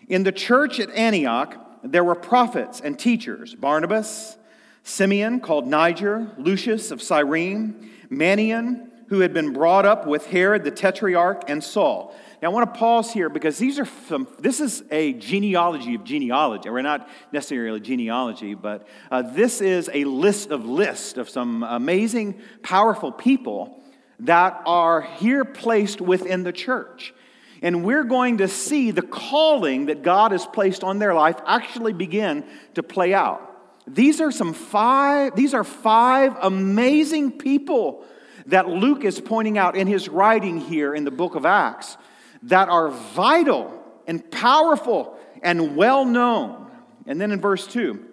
In 0.08 0.22
the 0.22 0.32
church 0.32 0.80
at 0.80 0.90
Antioch, 0.90 1.56
there 1.82 2.04
were 2.04 2.14
prophets 2.14 2.80
and 2.80 2.98
teachers 2.98 3.54
Barnabas, 3.54 4.36
Simeon, 4.82 5.40
called 5.40 5.66
Niger, 5.66 6.30
Lucius 6.38 6.90
of 6.90 7.02
Cyrene, 7.02 7.90
Manaen, 8.10 8.88
who 9.08 9.20
had 9.20 9.32
been 9.32 9.52
brought 9.52 9.84
up 9.84 10.06
with 10.06 10.26
Herod 10.26 10.64
the 10.64 10.70
Tetrarch, 10.70 11.48
and 11.48 11.62
Saul. 11.62 12.14
Now, 12.42 12.50
I 12.50 12.52
want 12.52 12.72
to 12.72 12.78
pause 12.78 13.12
here 13.12 13.30
because 13.30 13.56
these 13.56 13.78
are 13.78 13.88
some, 14.08 14.28
this 14.38 14.60
is 14.60 14.82
a 14.90 15.14
genealogy 15.14 15.94
of 15.94 16.04
genealogy. 16.04 16.68
We're 16.68 16.82
not 16.82 17.08
necessarily 17.32 17.80
genealogy, 17.80 18.54
but 18.54 18.86
uh, 19.10 19.22
this 19.22 19.62
is 19.62 19.88
a 19.92 20.04
list 20.04 20.50
of 20.50 20.66
lists 20.66 21.16
of 21.16 21.30
some 21.30 21.62
amazing, 21.62 22.40
powerful 22.62 23.10
people 23.10 23.80
that 24.20 24.62
are 24.66 25.00
here 25.00 25.46
placed 25.46 26.02
within 26.02 26.42
the 26.42 26.52
church. 26.52 27.14
And 27.62 27.84
we're 27.84 28.04
going 28.04 28.38
to 28.38 28.48
see 28.48 28.90
the 28.90 29.02
calling 29.02 29.86
that 29.86 30.02
God 30.02 30.32
has 30.32 30.44
placed 30.46 30.84
on 30.84 30.98
their 30.98 31.14
life 31.14 31.36
actually 31.46 31.94
begin 31.94 32.44
to 32.74 32.82
play 32.82 33.14
out. 33.14 33.42
These 33.86 34.20
are 34.20 34.30
some 34.30 34.52
five, 34.52 35.34
these 35.36 35.54
are 35.54 35.64
five 35.64 36.36
amazing 36.42 37.38
people 37.38 38.04
that 38.46 38.68
Luke 38.68 39.04
is 39.04 39.20
pointing 39.20 39.56
out 39.56 39.74
in 39.74 39.86
his 39.86 40.08
writing 40.08 40.60
here 40.60 40.94
in 40.94 41.04
the 41.04 41.10
book 41.10 41.34
of 41.34 41.46
Acts 41.46 41.96
that 42.42 42.68
are 42.68 42.90
vital 42.90 43.72
and 44.06 44.30
powerful 44.30 45.18
and 45.42 45.76
well 45.76 46.04
known. 46.04 46.70
And 47.06 47.20
then 47.20 47.32
in 47.32 47.40
verse 47.40 47.66
2, 47.66 48.04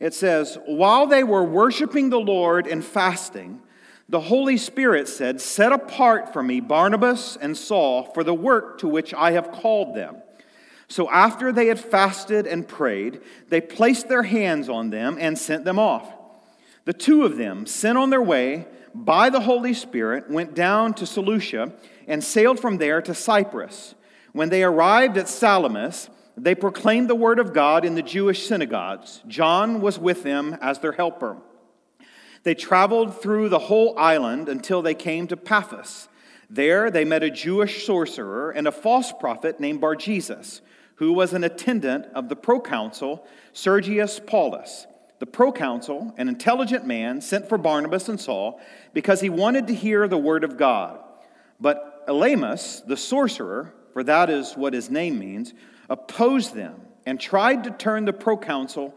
it 0.00 0.14
says, 0.14 0.58
While 0.66 1.06
they 1.06 1.24
were 1.24 1.44
worshiping 1.44 2.10
the 2.10 2.20
Lord 2.20 2.66
and 2.66 2.84
fasting, 2.84 3.62
the 4.08 4.20
Holy 4.20 4.56
Spirit 4.56 5.08
said, 5.08 5.40
Set 5.40 5.72
apart 5.72 6.32
for 6.32 6.42
me 6.42 6.60
Barnabas 6.60 7.36
and 7.40 7.56
Saul 7.56 8.04
for 8.04 8.22
the 8.22 8.34
work 8.34 8.78
to 8.78 8.88
which 8.88 9.12
I 9.14 9.32
have 9.32 9.50
called 9.50 9.94
them. 9.94 10.16
So 10.88 11.10
after 11.10 11.50
they 11.50 11.66
had 11.66 11.80
fasted 11.80 12.46
and 12.46 12.66
prayed, 12.66 13.20
they 13.48 13.60
placed 13.60 14.08
their 14.08 14.22
hands 14.22 14.68
on 14.68 14.90
them 14.90 15.16
and 15.18 15.36
sent 15.36 15.64
them 15.64 15.78
off. 15.78 16.12
The 16.84 16.92
two 16.92 17.24
of 17.24 17.36
them, 17.36 17.66
sent 17.66 17.98
on 17.98 18.10
their 18.10 18.22
way 18.22 18.66
by 19.04 19.30
the 19.30 19.40
Holy 19.40 19.74
Spirit, 19.74 20.30
went 20.30 20.54
down 20.54 20.94
to 20.94 21.06
Seleucia 21.06 21.72
and 22.06 22.22
sailed 22.22 22.58
from 22.58 22.78
there 22.78 23.02
to 23.02 23.14
Cyprus. 23.14 23.94
When 24.32 24.48
they 24.48 24.62
arrived 24.62 25.18
at 25.18 25.28
Salamis, 25.28 26.08
they 26.36 26.54
proclaimed 26.54 27.08
the 27.08 27.14
word 27.14 27.38
of 27.38 27.52
God 27.52 27.84
in 27.84 27.94
the 27.94 28.02
Jewish 28.02 28.46
synagogues. 28.46 29.22
John 29.26 29.80
was 29.80 29.98
with 29.98 30.22
them 30.22 30.56
as 30.60 30.78
their 30.78 30.92
helper. 30.92 31.38
They 32.42 32.54
traveled 32.54 33.20
through 33.20 33.48
the 33.48 33.58
whole 33.58 33.98
island 33.98 34.48
until 34.48 34.82
they 34.82 34.94
came 34.94 35.26
to 35.28 35.36
Paphos. 35.36 36.08
There 36.48 36.90
they 36.90 37.04
met 37.04 37.22
a 37.22 37.30
Jewish 37.30 37.84
sorcerer 37.84 38.50
and 38.50 38.68
a 38.68 38.72
false 38.72 39.12
prophet 39.12 39.58
named 39.58 39.80
Bar 39.80 39.96
Jesus, 39.96 40.60
who 40.96 41.12
was 41.12 41.32
an 41.32 41.42
attendant 41.42 42.06
of 42.14 42.28
the 42.28 42.36
proconsul 42.36 43.26
Sergius 43.52 44.20
Paulus. 44.24 44.86
The 45.18 45.26
proconsul, 45.26 46.14
an 46.18 46.28
intelligent 46.28 46.86
man, 46.86 47.20
sent 47.20 47.48
for 47.48 47.56
Barnabas 47.56 48.08
and 48.08 48.20
Saul 48.20 48.60
because 48.92 49.20
he 49.20 49.30
wanted 49.30 49.66
to 49.68 49.74
hear 49.74 50.06
the 50.08 50.18
word 50.18 50.44
of 50.44 50.56
God. 50.56 51.00
But 51.58 52.06
Elymas, 52.06 52.86
the 52.86 52.96
sorcerer, 52.96 53.72
for 53.92 54.04
that 54.04 54.28
is 54.28 54.54
what 54.54 54.74
his 54.74 54.90
name 54.90 55.18
means, 55.18 55.54
opposed 55.88 56.54
them 56.54 56.80
and 57.06 57.18
tried 57.18 57.64
to 57.64 57.70
turn 57.70 58.04
the 58.04 58.12
proconsul, 58.12 58.94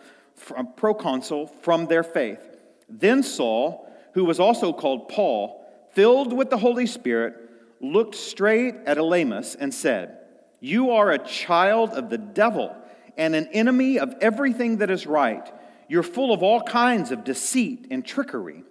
uh, 0.56 0.64
proconsul 0.64 1.48
from 1.62 1.86
their 1.86 2.04
faith. 2.04 2.42
Then 2.90 3.24
Saul, 3.24 3.90
who 4.14 4.26
was 4.26 4.40
also 4.40 4.74
called 4.74 5.08
Paul, 5.08 5.66
filled 5.94 6.34
with 6.34 6.50
the 6.50 6.58
Holy 6.58 6.86
Spirit, 6.86 7.36
looked 7.80 8.16
straight 8.16 8.76
at 8.86 8.98
Elymas 8.98 9.56
and 9.58 9.74
said, 9.74 10.18
You 10.60 10.92
are 10.92 11.12
a 11.12 11.20
child 11.20 11.92
of 11.92 12.10
the 12.10 12.18
devil 12.18 12.76
and 13.18 13.36
an 13.36 13.48
enemy 13.54 14.00
of 14.00 14.16
everything 14.22 14.78
that 14.78 14.90
is 14.90 15.06
right. 15.08 15.50
You're 15.90 16.04
full 16.04 16.32
of 16.32 16.42
all 16.42 16.62
kinds 16.62 17.12
of 17.12 17.26
deceit 17.26 17.88
and 17.92 18.06
trickery. 18.06 18.64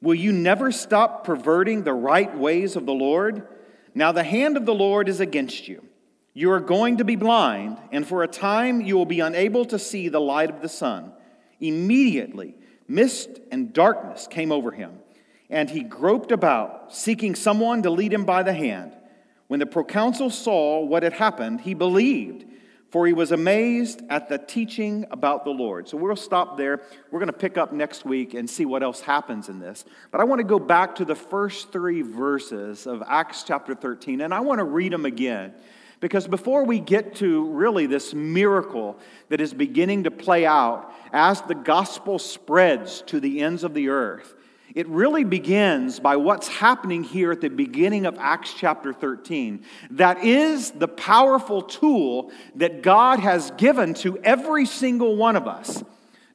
Will 0.00 0.14
you 0.14 0.32
never 0.32 0.72
stop 0.72 1.24
perverting 1.24 1.82
the 1.82 1.92
right 1.92 2.34
ways 2.34 2.76
of 2.76 2.86
the 2.86 2.94
Lord? 2.94 3.46
Now 3.94 4.12
the 4.12 4.24
hand 4.24 4.56
of 4.56 4.64
the 4.64 4.74
Lord 4.74 5.08
is 5.08 5.20
against 5.20 5.68
you. 5.68 5.84
You 6.32 6.52
are 6.52 6.60
going 6.60 6.96
to 6.98 7.04
be 7.04 7.16
blind, 7.16 7.76
and 7.92 8.06
for 8.06 8.22
a 8.22 8.28
time 8.28 8.80
you 8.80 8.96
will 8.96 9.04
be 9.04 9.20
unable 9.20 9.66
to 9.66 9.78
see 9.78 10.08
the 10.08 10.20
light 10.20 10.48
of 10.48 10.62
the 10.62 10.68
sun. 10.68 11.12
Immediately, 11.60 12.54
Mist 12.90 13.38
and 13.52 13.72
darkness 13.72 14.26
came 14.26 14.50
over 14.50 14.72
him, 14.72 14.98
and 15.48 15.70
he 15.70 15.84
groped 15.84 16.32
about, 16.32 16.92
seeking 16.92 17.36
someone 17.36 17.84
to 17.84 17.90
lead 17.90 18.12
him 18.12 18.24
by 18.24 18.42
the 18.42 18.52
hand. 18.52 18.96
When 19.46 19.60
the 19.60 19.66
proconsul 19.66 20.30
saw 20.30 20.80
what 20.80 21.04
had 21.04 21.12
happened, 21.12 21.60
he 21.60 21.74
believed, 21.74 22.46
for 22.90 23.06
he 23.06 23.12
was 23.12 23.32
amazed 23.32 24.02
at 24.10 24.28
the 24.28 24.38
teaching 24.38 25.06
about 25.10 25.44
the 25.44 25.50
Lord. 25.50 25.88
So 25.88 25.96
we'll 25.96 26.16
stop 26.16 26.56
there. 26.56 26.82
We're 27.10 27.20
going 27.20 27.28
to 27.28 27.32
pick 27.32 27.56
up 27.56 27.72
next 27.72 28.04
week 28.04 28.34
and 28.34 28.50
see 28.50 28.64
what 28.64 28.82
else 28.82 29.00
happens 29.00 29.48
in 29.48 29.60
this. 29.60 29.84
But 30.10 30.20
I 30.20 30.24
want 30.24 30.40
to 30.40 30.44
go 30.44 30.58
back 30.58 30.96
to 30.96 31.04
the 31.04 31.14
first 31.14 31.70
three 31.70 32.02
verses 32.02 32.86
of 32.86 33.02
Acts 33.06 33.44
chapter 33.44 33.74
13, 33.74 34.20
and 34.20 34.34
I 34.34 34.40
want 34.40 34.58
to 34.58 34.64
read 34.64 34.92
them 34.92 35.06
again 35.06 35.54
because 36.00 36.26
before 36.26 36.64
we 36.64 36.80
get 36.80 37.16
to 37.16 37.46
really 37.50 37.86
this 37.86 38.14
miracle 38.14 38.98
that 39.28 39.40
is 39.40 39.52
beginning 39.54 40.04
to 40.04 40.10
play 40.10 40.46
out 40.46 40.92
as 41.12 41.42
the 41.42 41.54
gospel 41.54 42.18
spreads 42.18 43.02
to 43.02 43.20
the 43.20 43.40
ends 43.42 43.62
of 43.64 43.74
the 43.74 43.90
earth, 43.90 44.34
it 44.74 44.86
really 44.88 45.24
begins 45.24 46.00
by 46.00 46.16
what's 46.16 46.48
happening 46.48 47.02
here 47.02 47.32
at 47.32 47.40
the 47.40 47.48
beginning 47.48 48.06
of 48.06 48.16
Acts 48.18 48.54
chapter 48.54 48.92
13. 48.92 49.64
That 49.92 50.24
is 50.24 50.70
the 50.70 50.88
powerful 50.88 51.62
tool 51.62 52.30
that 52.54 52.82
God 52.82 53.20
has 53.20 53.50
given 53.52 53.94
to 53.94 54.18
every 54.18 54.66
single 54.66 55.16
one 55.16 55.36
of 55.36 55.48
us. 55.48 55.82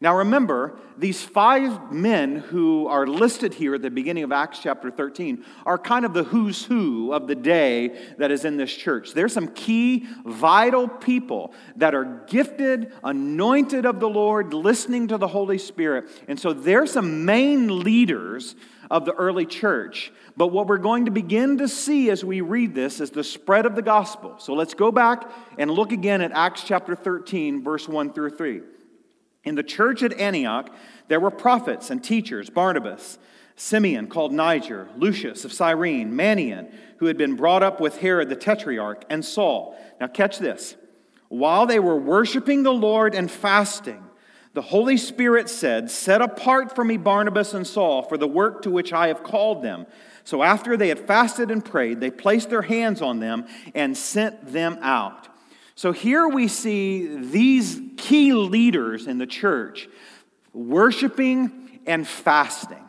Now 0.06 0.18
remember, 0.18 0.78
these 1.00 1.24
five 1.24 1.92
men 1.92 2.36
who 2.36 2.86
are 2.86 3.08
listed 3.08 3.56
here 3.56 3.74
at 3.74 3.82
the 3.82 3.90
beginning 3.90 4.24
of 4.24 4.32
Acts 4.32 4.60
chapter 4.60 4.92
13 4.92 5.44
are 5.66 5.80
kind 5.80 6.06
of 6.06 6.14
the 6.14 6.24
who's 6.24 6.64
who 6.64 7.12
of 7.12 7.26
the 7.26 7.34
day 7.34 8.14
that 8.20 8.30
is 8.30 8.46
in 8.46 8.56
this 8.56 8.72
church. 8.72 9.14
There's 9.14 9.34
some 9.34 9.48
key, 9.48 10.06
vital 10.24 10.88
people 10.88 11.56
that 11.78 11.96
are 11.96 12.24
gifted, 12.28 12.94
anointed 13.04 13.88
of 13.88 14.00
the 14.00 14.08
Lord, 14.08 14.54
listening 14.54 15.08
to 15.08 15.18
the 15.18 15.28
Holy 15.28 15.58
Spirit. 15.58 16.08
And 16.28 16.40
so 16.40 16.54
they're 16.54 16.86
some 16.86 17.26
main 17.26 17.80
leaders 17.80 18.56
of 18.92 19.06
the 19.06 19.14
early 19.14 19.48
church. 19.48 20.14
But 20.38 20.50
what 20.50 20.68
we're 20.68 20.78
going 20.78 21.06
to 21.06 21.12
begin 21.12 21.58
to 21.58 21.68
see 21.68 22.12
as 22.12 22.24
we 22.24 22.42
read 22.42 22.76
this 22.76 23.02
is 23.02 23.10
the 23.10 23.24
spread 23.24 23.66
of 23.66 23.76
the 23.76 23.82
gospel. 23.82 24.36
So 24.38 24.54
let's 24.54 24.76
go 24.76 24.92
back 24.92 25.28
and 25.58 25.72
look 25.72 25.92
again 25.92 26.22
at 26.22 26.32
Acts 26.32 26.64
chapter 26.64 26.96
13, 26.96 27.64
verse 27.64 27.90
1 27.90 28.14
through 28.14 28.36
3. 28.38 28.62
In 29.46 29.56
the 29.56 29.64
church 29.64 30.04
at 30.04 30.14
Antioch, 30.14 30.70
there 31.08 31.20
were 31.20 31.32
prophets 31.32 31.90
and 31.90 32.04
teachers 32.04 32.50
Barnabas, 32.50 33.18
Simeon, 33.56 34.08
called 34.08 34.34
Niger, 34.34 34.90
Lucius 34.98 35.46
of 35.46 35.54
Cyrene, 35.54 36.12
Manaen, 36.12 36.74
who 36.98 37.06
had 37.06 37.18
been 37.18 37.36
brought 37.36 37.64
up 37.64 37.80
with 37.80 38.00
Herod 38.00 38.28
the 38.28 38.36
Tetrarch, 38.36 39.06
and 39.10 39.24
Saul. 39.24 39.78
Now, 40.02 40.08
catch 40.08 40.40
this. 40.40 40.76
While 41.30 41.66
they 41.66 41.80
were 41.80 41.96
worshiping 41.96 42.64
the 42.64 42.74
Lord 42.74 43.16
and 43.16 43.32
fasting, 43.32 44.04
the 44.54 44.62
Holy 44.62 44.98
Spirit 44.98 45.50
said, 45.50 45.92
Set 45.92 46.22
apart 46.22 46.74
for 46.74 46.84
me 46.84 46.98
Barnabas 46.98 47.54
and 47.54 47.68
Saul 47.68 48.04
for 48.04 48.18
the 48.18 48.28
work 48.28 48.62
to 48.64 48.72
which 48.72 48.94
I 48.94 49.08
have 49.08 49.22
called 49.22 49.62
them. 49.62 49.86
So 50.24 50.44
after 50.44 50.76
they 50.76 50.88
had 50.88 51.00
fasted 51.00 51.52
and 51.52 51.64
prayed, 51.64 52.00
they 52.00 52.10
placed 52.10 52.50
their 52.50 52.62
hands 52.62 53.02
on 53.02 53.20
them 53.20 53.46
and 53.74 53.96
sent 53.96 54.52
them 54.52 54.80
out. 54.82 55.28
So 55.76 55.92
here 55.92 56.26
we 56.28 56.48
see 56.48 57.06
these 57.18 57.82
key 57.98 58.34
leaders 58.34 59.08
in 59.08 59.18
the 59.18 59.28
church 59.28 59.90
worshiping 60.54 61.82
and 61.86 62.08
fasting. 62.08 62.82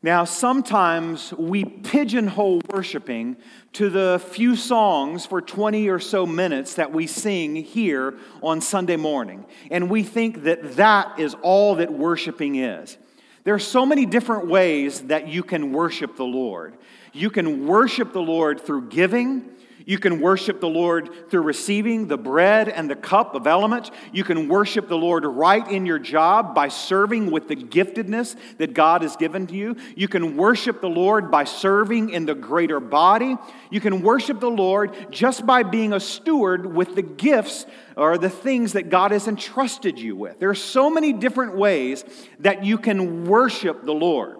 Now, 0.00 0.24
sometimes 0.24 1.32
we 1.32 1.64
pigeonhole 1.64 2.62
worshiping 2.72 3.36
to 3.72 3.90
the 3.90 4.22
few 4.30 4.54
songs 4.54 5.26
for 5.26 5.42
20 5.42 5.88
or 5.88 5.98
so 5.98 6.24
minutes 6.24 6.74
that 6.74 6.92
we 6.92 7.08
sing 7.08 7.56
here 7.56 8.16
on 8.40 8.60
Sunday 8.60 8.94
morning. 8.94 9.44
And 9.72 9.90
we 9.90 10.04
think 10.04 10.44
that 10.44 10.76
that 10.76 11.18
is 11.18 11.34
all 11.42 11.74
that 11.76 11.92
worshiping 11.92 12.54
is. 12.54 12.96
There 13.42 13.54
are 13.54 13.58
so 13.58 13.84
many 13.84 14.06
different 14.06 14.46
ways 14.46 15.00
that 15.02 15.26
you 15.26 15.42
can 15.42 15.72
worship 15.72 16.16
the 16.16 16.24
Lord. 16.24 16.76
You 17.12 17.28
can 17.28 17.66
worship 17.66 18.12
the 18.12 18.22
Lord 18.22 18.60
through 18.60 18.90
giving. 18.90 19.50
You 19.88 19.96
can 19.96 20.20
worship 20.20 20.60
the 20.60 20.68
Lord 20.68 21.30
through 21.30 21.40
receiving 21.40 22.08
the 22.08 22.18
bread 22.18 22.68
and 22.68 22.90
the 22.90 22.94
cup 22.94 23.34
of 23.34 23.46
elements. 23.46 23.90
You 24.12 24.22
can 24.22 24.46
worship 24.46 24.86
the 24.86 24.98
Lord 24.98 25.24
right 25.24 25.66
in 25.66 25.86
your 25.86 25.98
job 25.98 26.54
by 26.54 26.68
serving 26.68 27.30
with 27.30 27.48
the 27.48 27.56
giftedness 27.56 28.36
that 28.58 28.74
God 28.74 29.00
has 29.00 29.16
given 29.16 29.46
to 29.46 29.54
you. 29.54 29.76
You 29.96 30.06
can 30.06 30.36
worship 30.36 30.82
the 30.82 30.90
Lord 30.90 31.30
by 31.30 31.44
serving 31.44 32.10
in 32.10 32.26
the 32.26 32.34
greater 32.34 32.80
body. 32.80 33.38
You 33.70 33.80
can 33.80 34.02
worship 34.02 34.40
the 34.40 34.50
Lord 34.50 34.94
just 35.10 35.46
by 35.46 35.62
being 35.62 35.94
a 35.94 36.00
steward 36.00 36.66
with 36.66 36.94
the 36.94 37.00
gifts 37.00 37.64
or 37.96 38.18
the 38.18 38.28
things 38.28 38.74
that 38.74 38.90
God 38.90 39.10
has 39.12 39.26
entrusted 39.26 39.98
you 39.98 40.14
with. 40.16 40.38
There 40.38 40.50
are 40.50 40.54
so 40.54 40.90
many 40.90 41.14
different 41.14 41.56
ways 41.56 42.04
that 42.40 42.62
you 42.62 42.76
can 42.76 43.24
worship 43.24 43.86
the 43.86 43.94
Lord. 43.94 44.36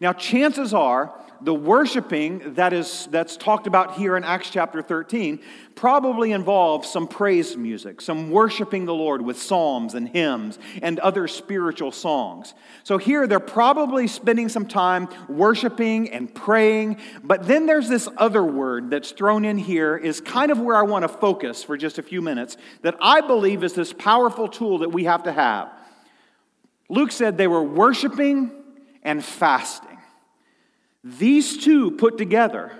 Now, 0.00 0.12
chances 0.12 0.74
are, 0.74 1.12
the 1.40 1.54
worshiping 1.54 2.54
that 2.54 2.72
is 2.72 3.08
that's 3.10 3.36
talked 3.36 3.66
about 3.66 3.96
here 3.96 4.16
in 4.16 4.24
Acts 4.24 4.50
chapter 4.50 4.82
13 4.82 5.38
probably 5.74 6.32
involves 6.32 6.90
some 6.90 7.06
praise 7.06 7.56
music, 7.56 8.00
some 8.00 8.30
worshiping 8.30 8.84
the 8.84 8.94
Lord 8.94 9.22
with 9.22 9.40
psalms 9.40 9.94
and 9.94 10.08
hymns 10.08 10.58
and 10.82 10.98
other 10.98 11.28
spiritual 11.28 11.92
songs. 11.92 12.54
So 12.82 12.98
here 12.98 13.26
they're 13.26 13.38
probably 13.38 14.08
spending 14.08 14.48
some 14.48 14.66
time 14.66 15.08
worshiping 15.28 16.10
and 16.10 16.34
praying, 16.34 16.96
but 17.22 17.46
then 17.46 17.66
there's 17.66 17.88
this 17.88 18.08
other 18.16 18.42
word 18.42 18.90
that's 18.90 19.12
thrown 19.12 19.44
in 19.44 19.56
here 19.56 19.96
is 19.96 20.20
kind 20.20 20.50
of 20.50 20.58
where 20.58 20.76
I 20.76 20.82
want 20.82 21.04
to 21.04 21.08
focus 21.08 21.62
for 21.62 21.76
just 21.76 21.98
a 21.98 22.02
few 22.02 22.20
minutes 22.20 22.56
that 22.82 22.96
I 23.00 23.20
believe 23.20 23.62
is 23.62 23.74
this 23.74 23.92
powerful 23.92 24.48
tool 24.48 24.78
that 24.78 24.90
we 24.90 25.04
have 25.04 25.22
to 25.22 25.32
have. 25.32 25.70
Luke 26.88 27.12
said 27.12 27.38
they 27.38 27.46
were 27.46 27.62
worshiping 27.62 28.50
and 29.02 29.24
fasting. 29.24 29.87
These 31.04 31.64
two 31.64 31.92
put 31.92 32.18
together 32.18 32.72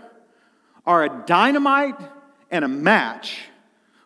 are 0.87 1.05
a 1.05 1.25
dynamite 1.27 2.01
and 2.51 2.65
a 2.65 2.69
match 2.69 3.41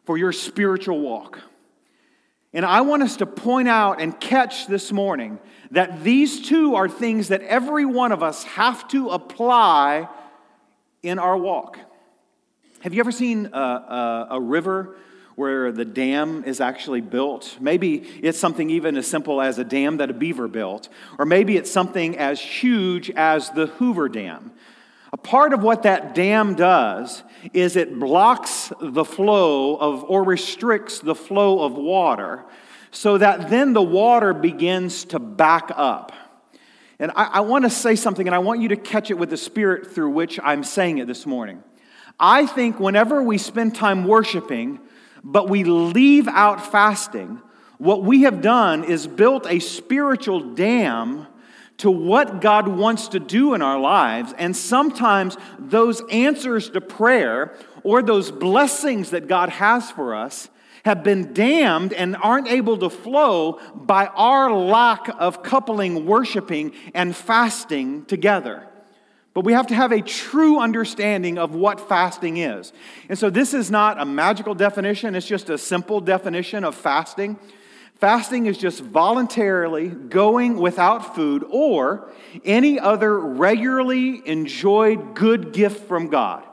for 0.05 0.19
your 0.19 0.33
spiritual 0.33 1.01
walk. 1.01 1.41
And 2.53 2.67
I 2.67 2.83
want 2.83 3.03
us 3.03 3.17
to 3.17 3.27
point 3.27 3.69
out 3.69 4.01
and 4.01 4.19
catch 4.21 4.67
this 4.67 4.93
morning 4.93 5.39
that 5.71 6.05
these 6.05 6.47
two 6.47 6.75
are 6.75 6.89
things 6.89 7.29
that 7.29 7.41
every 7.43 7.87
one 7.87 8.13
of 8.13 8.23
us 8.23 8.45
have 8.45 8.87
to 8.89 9.09
apply 9.09 10.09
in 11.03 11.19
our 11.19 11.37
walk. 11.37 11.79
Have 12.81 12.93
you 12.93 13.01
ever 13.01 13.13
seen 13.13 13.49
a, 13.53 13.59
a, 13.59 14.27
a 14.33 14.41
river 14.41 14.97
where 15.35 15.73
the 15.73 15.85
dam 15.85 16.45
is 16.45 16.61
actually 16.61 17.01
built. 17.01 17.57
Maybe 17.61 17.97
it's 18.23 18.39
something 18.39 18.71
even 18.71 18.97
as 18.97 19.07
simple 19.07 19.41
as 19.41 19.59
a 19.59 19.65
dam 19.65 19.97
that 19.99 20.11
a 20.11 20.15
beaver 20.15 20.49
built, 20.49 20.89
or 21.19 21.25
maybe 21.25 21.57
it's 21.57 21.71
something 21.71 22.19
as 22.19 22.41
huge 22.41 23.11
as 23.11 23.51
the 23.51 23.67
Hoover 23.67 24.09
Dam. 24.09 24.53
A 25.13 25.19
part 25.19 25.53
of 25.53 25.63
what 25.63 25.83
that 25.83 26.15
dam 26.15 26.55
does 26.55 27.23
is 27.53 27.77
it 27.77 27.99
blocks 27.99 28.73
the 28.81 29.05
flow 29.05 29.77
of 29.77 30.05
or 30.05 30.25
restricts 30.25 31.01
the 31.01 31.15
flow 31.15 31.63
of 31.65 31.75
water 31.75 32.45
so 32.93 33.19
that 33.19 33.51
then 33.51 33.73
the 33.73 33.83
water 33.83 34.33
begins 34.33 35.05
to 35.07 35.19
back 35.19 35.71
up. 35.75 36.13
And 36.99 37.11
I, 37.17 37.25
I 37.25 37.41
want 37.41 37.65
to 37.65 37.71
say 37.71 37.97
something, 37.97 38.29
and 38.29 38.35
I 38.35 38.39
want 38.39 38.61
you 38.61 38.69
to 38.69 38.77
catch 38.77 39.11
it 39.11 39.19
with 39.19 39.31
the 39.31 39.37
spirit 39.37 39.93
through 39.93 40.11
which 40.11 40.39
I'm 40.43 40.63
saying 40.63 40.99
it 40.99 41.07
this 41.07 41.27
morning. 41.27 41.63
I 42.21 42.47
think 42.47 42.79
whenever 42.79 43.23
we 43.23 43.39
spend 43.39 43.75
time 43.75 44.05
worshiping, 44.05 44.79
but 45.25 45.49
we 45.49 45.65
leave 45.65 46.29
out 46.29 46.71
fasting, 46.71 47.41
what 47.79 48.03
we 48.03 48.23
have 48.23 48.41
done 48.43 48.85
is 48.85 49.07
built 49.07 49.47
a 49.47 49.59
spiritual 49.59 50.55
dam 50.55 51.27
to 51.79 51.91
what 51.91 52.41
God 52.41 52.69
wants 52.69 53.09
to 53.09 53.19
do 53.19 53.55
in 53.55 53.63
our 53.63 53.79
lives. 53.81 54.33
And 54.39 54.57
sometimes 54.57 55.37
those 55.59 56.01
answers 56.11 56.71
to 56.71 56.81
prayer 56.81 57.57
or 57.83 58.03
those 58.03 58.31
blessings 58.31 59.11
that 59.11 59.27
God 59.27 59.49
has 59.49 59.91
for 59.91 60.15
us 60.15 60.49
have 60.85 61.03
been 61.03 61.33
dammed 61.33 61.93
and 61.93 62.17
aren't 62.17 62.49
able 62.49 62.79
to 62.79 62.91
flow 62.91 63.61
by 63.75 64.07
our 64.07 64.53
lack 64.53 65.09
of 65.19 65.43
coupling 65.43 66.07
worshiping 66.07 66.73
and 66.95 67.17
fasting 67.17 68.05
together. 68.05 68.69
But 69.35 69.45
we 69.45 69.55
have 69.55 69.69
to 69.69 69.75
have 69.75 69.93
a 69.93 70.03
true 70.03 70.59
understanding 70.61 71.39
of 71.39 71.55
what 71.55 71.89
fasting 71.89 72.37
is. 72.37 72.73
And 73.09 73.19
so 73.19 73.31
this 73.31 73.55
is 73.55 73.71
not 73.71 74.01
a 74.01 74.05
magical 74.05 74.55
definition, 74.55 75.15
it's 75.15 75.27
just 75.27 75.49
a 75.49 75.57
simple 75.57 76.01
definition 76.01 76.65
of 76.65 76.75
fasting. 76.75 77.39
Fasting 77.95 78.47
is 78.47 78.59
just 78.59 78.81
voluntarily 78.81 79.89
going 79.89 80.57
without 80.57 81.15
food 81.15 81.45
or 81.49 82.11
any 82.45 82.81
other 82.81 83.17
regularly 83.17 84.27
enjoyed 84.27 85.15
good 85.15 85.53
gift 85.53 85.87
from 85.87 86.09
God. 86.09 86.45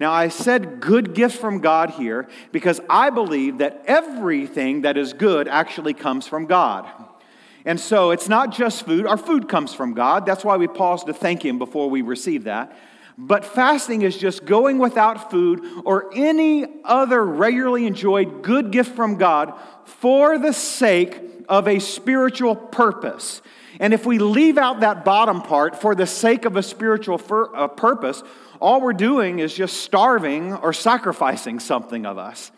Now, 0.00 0.12
I 0.12 0.28
said 0.28 0.80
good 0.80 1.14
gift 1.14 1.38
from 1.38 1.60
God 1.60 1.90
here 1.90 2.28
because 2.52 2.80
I 2.90 3.10
believe 3.10 3.58
that 3.58 3.82
everything 3.86 4.82
that 4.82 4.96
is 4.96 5.12
good 5.12 5.48
actually 5.48 5.94
comes 5.94 6.26
from 6.26 6.46
God. 6.46 6.88
And 7.68 7.78
so 7.78 8.12
it's 8.12 8.30
not 8.30 8.50
just 8.50 8.86
food. 8.86 9.06
Our 9.06 9.18
food 9.18 9.46
comes 9.46 9.74
from 9.74 9.92
God. 9.92 10.24
That's 10.24 10.42
why 10.42 10.56
we 10.56 10.66
pause 10.66 11.04
to 11.04 11.12
thank 11.12 11.44
Him 11.44 11.58
before 11.58 11.90
we 11.90 12.00
receive 12.00 12.44
that. 12.44 12.74
But 13.18 13.44
fasting 13.44 14.00
is 14.00 14.16
just 14.16 14.46
going 14.46 14.78
without 14.78 15.30
food 15.30 15.62
or 15.84 16.08
any 16.14 16.64
other 16.82 17.22
regularly 17.22 17.86
enjoyed 17.86 18.42
good 18.42 18.70
gift 18.70 18.96
from 18.96 19.16
God 19.18 19.52
for 19.84 20.38
the 20.38 20.54
sake 20.54 21.20
of 21.46 21.68
a 21.68 21.78
spiritual 21.78 22.56
purpose. 22.56 23.42
And 23.78 23.92
if 23.92 24.06
we 24.06 24.18
leave 24.18 24.56
out 24.56 24.80
that 24.80 25.04
bottom 25.04 25.42
part 25.42 25.78
for 25.78 25.94
the 25.94 26.06
sake 26.06 26.46
of 26.46 26.56
a 26.56 26.62
spiritual 26.62 27.18
fur, 27.18 27.54
uh, 27.54 27.68
purpose, 27.68 28.22
all 28.62 28.80
we're 28.80 28.94
doing 28.94 29.40
is 29.40 29.52
just 29.52 29.82
starving 29.82 30.54
or 30.54 30.72
sacrificing 30.72 31.60
something 31.60 32.06
of 32.06 32.16
us. 32.16 32.50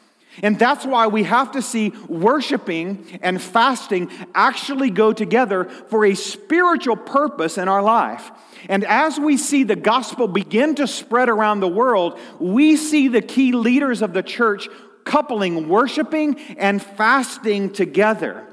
And 0.43 0.59
that's 0.59 0.87
why 0.87 1.09
we 1.09 1.25
have 1.25 1.53
to 1.53 1.63
see 1.63 1.91
worshiping 2.09 3.19
and 3.21 3.41
fasting 3.41 4.11
actually 4.35 4.91
go 4.91 5.13
together 5.13 5.65
for 5.65 6.05
a 6.07 6.15
spiritual 6.15 6.97
purpose 6.97 7.59
in 7.59 7.69
our 7.69 7.83
life. 7.83 8.31
And 8.69 8.85
as 8.85 9.19
we 9.19 9.37
see 9.37 9.65
the 9.65 9.77
gospel 9.77 10.29
begin 10.29 10.77
to 10.77 10.87
spread 10.87 11.29
around 11.29 11.61
the 11.61 11.69
world, 11.69 12.19
we 12.39 12.77
see 12.77 13.09
the 13.09 13.23
key 13.23 13.53
leaders 13.53 14.03
of 14.03 14.13
the 14.13 14.23
church 14.23 14.69
coupling 15.05 15.69
worshiping 15.69 16.39
and 16.57 16.83
fasting 16.83 17.73
together. 17.73 18.47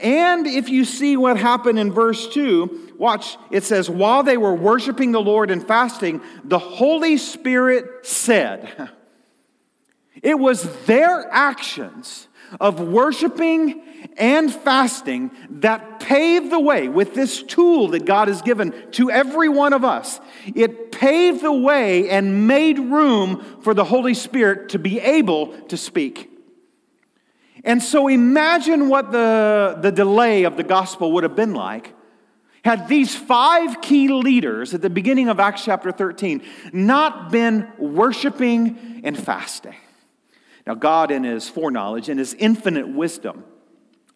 And 0.00 0.46
if 0.46 0.68
you 0.68 0.84
see 0.84 1.16
what 1.16 1.36
happened 1.36 1.78
in 1.78 1.92
verse 1.92 2.28
2, 2.28 2.94
watch, 2.96 3.36
it 3.50 3.64
says, 3.64 3.90
While 3.90 4.22
they 4.22 4.36
were 4.36 4.54
worshiping 4.54 5.12
the 5.12 5.20
Lord 5.20 5.50
and 5.50 5.66
fasting, 5.66 6.20
the 6.44 6.58
Holy 6.58 7.18
Spirit 7.18 8.06
said, 8.06 8.90
It 10.22 10.38
was 10.38 10.62
their 10.86 11.28
actions 11.30 12.28
of 12.60 12.80
worshiping 12.80 13.82
and 14.16 14.52
fasting 14.52 15.30
that 15.50 16.00
paved 16.00 16.50
the 16.50 16.60
way 16.60 16.88
with 16.88 17.14
this 17.14 17.42
tool 17.42 17.88
that 17.88 18.04
God 18.04 18.28
has 18.28 18.42
given 18.42 18.74
to 18.92 19.10
every 19.10 19.48
one 19.48 19.72
of 19.72 19.84
us. 19.84 20.20
It 20.54 20.90
paved 20.92 21.42
the 21.42 21.52
way 21.52 22.10
and 22.10 22.46
made 22.46 22.78
room 22.78 23.60
for 23.62 23.74
the 23.74 23.84
Holy 23.84 24.14
Spirit 24.14 24.70
to 24.70 24.78
be 24.78 24.98
able 24.98 25.48
to 25.68 25.76
speak. 25.76 26.28
And 27.62 27.82
so 27.82 28.08
imagine 28.08 28.88
what 28.88 29.12
the, 29.12 29.78
the 29.80 29.92
delay 29.92 30.44
of 30.44 30.56
the 30.56 30.62
gospel 30.62 31.12
would 31.12 31.24
have 31.24 31.36
been 31.36 31.54
like 31.54 31.94
had 32.64 32.88
these 32.88 33.14
five 33.14 33.80
key 33.80 34.08
leaders 34.08 34.74
at 34.74 34.82
the 34.82 34.90
beginning 34.90 35.28
of 35.28 35.40
Acts 35.40 35.64
chapter 35.64 35.92
13 35.92 36.42
not 36.72 37.30
been 37.30 37.70
worshiping 37.78 39.00
and 39.04 39.18
fasting. 39.18 39.76
Now, 40.70 40.76
God, 40.76 41.10
in 41.10 41.24
His 41.24 41.48
foreknowledge 41.48 42.08
and 42.08 42.16
His 42.16 42.32
infinite 42.34 42.86
wisdom, 42.86 43.42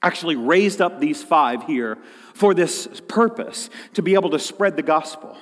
actually 0.01 0.37
raised 0.37 0.81
up 0.81 1.01
these 1.01 1.21
five 1.21 1.65
here 1.65 1.99
for 2.33 2.55
this 2.55 2.87
purpose 3.09 3.71
to 3.95 4.03
be 4.03 4.15
able 4.15 4.31
to 4.31 4.39
spread 4.39 4.77
the 4.77 4.83
gospel. 4.83 5.37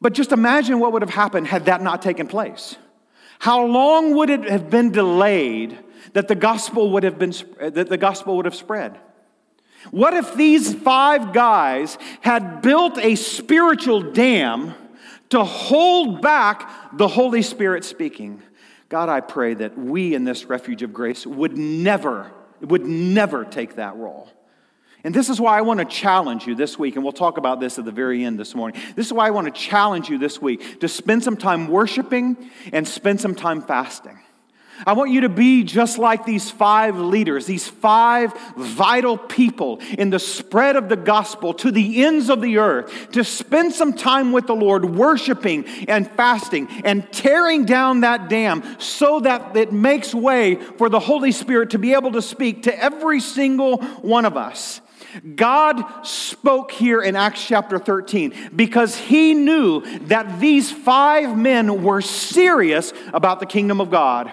But 0.00 0.12
just 0.12 0.32
imagine 0.32 0.80
what 0.80 0.90
would 0.90 1.02
have 1.02 1.14
happened 1.14 1.46
had 1.46 1.66
that 1.66 1.80
not 1.80 2.02
taken 2.02 2.26
place. 2.26 2.74
How 3.38 3.64
long 3.64 4.16
would 4.16 4.30
it 4.30 4.42
have 4.50 4.68
been 4.68 4.90
delayed 4.90 5.78
that 6.12 6.26
the 6.26 6.34
gospel 6.34 6.90
would 6.90 7.04
have 7.04 7.16
been 7.16 7.32
eh, 7.60 7.70
that 7.70 7.88
the 7.88 7.96
gospel 7.96 8.34
would 8.36 8.46
have 8.46 8.56
spread? 8.56 8.98
What 9.92 10.12
if 10.12 10.34
these 10.34 10.74
five 10.74 11.32
guys 11.32 11.98
had 12.20 12.62
built 12.62 12.98
a 12.98 13.14
spiritual 13.14 14.00
dam 14.00 14.74
to 15.28 15.44
hold 15.44 16.20
back 16.20 16.96
the 16.98 17.06
Holy 17.06 17.42
Spirit 17.42 17.84
speaking? 17.84 18.42
God, 18.94 19.08
I 19.08 19.22
pray 19.22 19.54
that 19.54 19.76
we 19.76 20.14
in 20.14 20.22
this 20.22 20.44
refuge 20.44 20.82
of 20.82 20.92
grace 20.92 21.26
would 21.26 21.58
never, 21.58 22.30
would 22.60 22.86
never 22.86 23.44
take 23.44 23.74
that 23.74 23.96
role. 23.96 24.28
And 25.02 25.12
this 25.12 25.28
is 25.28 25.40
why 25.40 25.58
I 25.58 25.62
want 25.62 25.80
to 25.80 25.84
challenge 25.84 26.46
you 26.46 26.54
this 26.54 26.78
week, 26.78 26.94
and 26.94 27.02
we'll 27.02 27.12
talk 27.12 27.36
about 27.36 27.58
this 27.58 27.76
at 27.76 27.84
the 27.84 27.90
very 27.90 28.22
end 28.24 28.38
this 28.38 28.54
morning. 28.54 28.80
This 28.94 29.06
is 29.06 29.12
why 29.12 29.26
I 29.26 29.30
want 29.30 29.52
to 29.52 29.52
challenge 29.52 30.08
you 30.10 30.16
this 30.16 30.40
week 30.40 30.78
to 30.78 30.86
spend 30.86 31.24
some 31.24 31.36
time 31.36 31.66
worshiping 31.66 32.48
and 32.72 32.86
spend 32.86 33.20
some 33.20 33.34
time 33.34 33.62
fasting. 33.62 34.16
I 34.86 34.92
want 34.92 35.10
you 35.10 35.22
to 35.22 35.28
be 35.28 35.62
just 35.64 35.98
like 35.98 36.24
these 36.24 36.50
five 36.50 36.98
leaders, 36.98 37.46
these 37.46 37.68
five 37.68 38.32
vital 38.56 39.16
people 39.16 39.80
in 39.98 40.10
the 40.10 40.18
spread 40.18 40.76
of 40.76 40.88
the 40.88 40.96
gospel 40.96 41.54
to 41.54 41.70
the 41.70 42.04
ends 42.04 42.28
of 42.28 42.40
the 42.40 42.58
earth, 42.58 43.12
to 43.12 43.24
spend 43.24 43.72
some 43.72 43.92
time 43.92 44.32
with 44.32 44.46
the 44.46 44.54
Lord, 44.54 44.84
worshiping 44.84 45.66
and 45.88 46.10
fasting 46.12 46.68
and 46.84 47.10
tearing 47.12 47.64
down 47.64 48.00
that 48.00 48.28
dam 48.28 48.62
so 48.78 49.20
that 49.20 49.56
it 49.56 49.72
makes 49.72 50.14
way 50.14 50.56
for 50.56 50.88
the 50.88 51.00
Holy 51.00 51.32
Spirit 51.32 51.70
to 51.70 51.78
be 51.78 51.94
able 51.94 52.12
to 52.12 52.22
speak 52.22 52.64
to 52.64 52.78
every 52.82 53.20
single 53.20 53.78
one 53.78 54.24
of 54.24 54.36
us. 54.36 54.80
God 55.36 56.04
spoke 56.04 56.72
here 56.72 57.00
in 57.00 57.14
Acts 57.14 57.46
chapter 57.46 57.78
13 57.78 58.50
because 58.54 58.96
he 58.96 59.34
knew 59.34 59.80
that 60.06 60.40
these 60.40 60.70
five 60.70 61.38
men 61.38 61.84
were 61.84 62.00
serious 62.00 62.92
about 63.12 63.40
the 63.40 63.46
kingdom 63.46 63.80
of 63.80 63.90
God. 63.90 64.32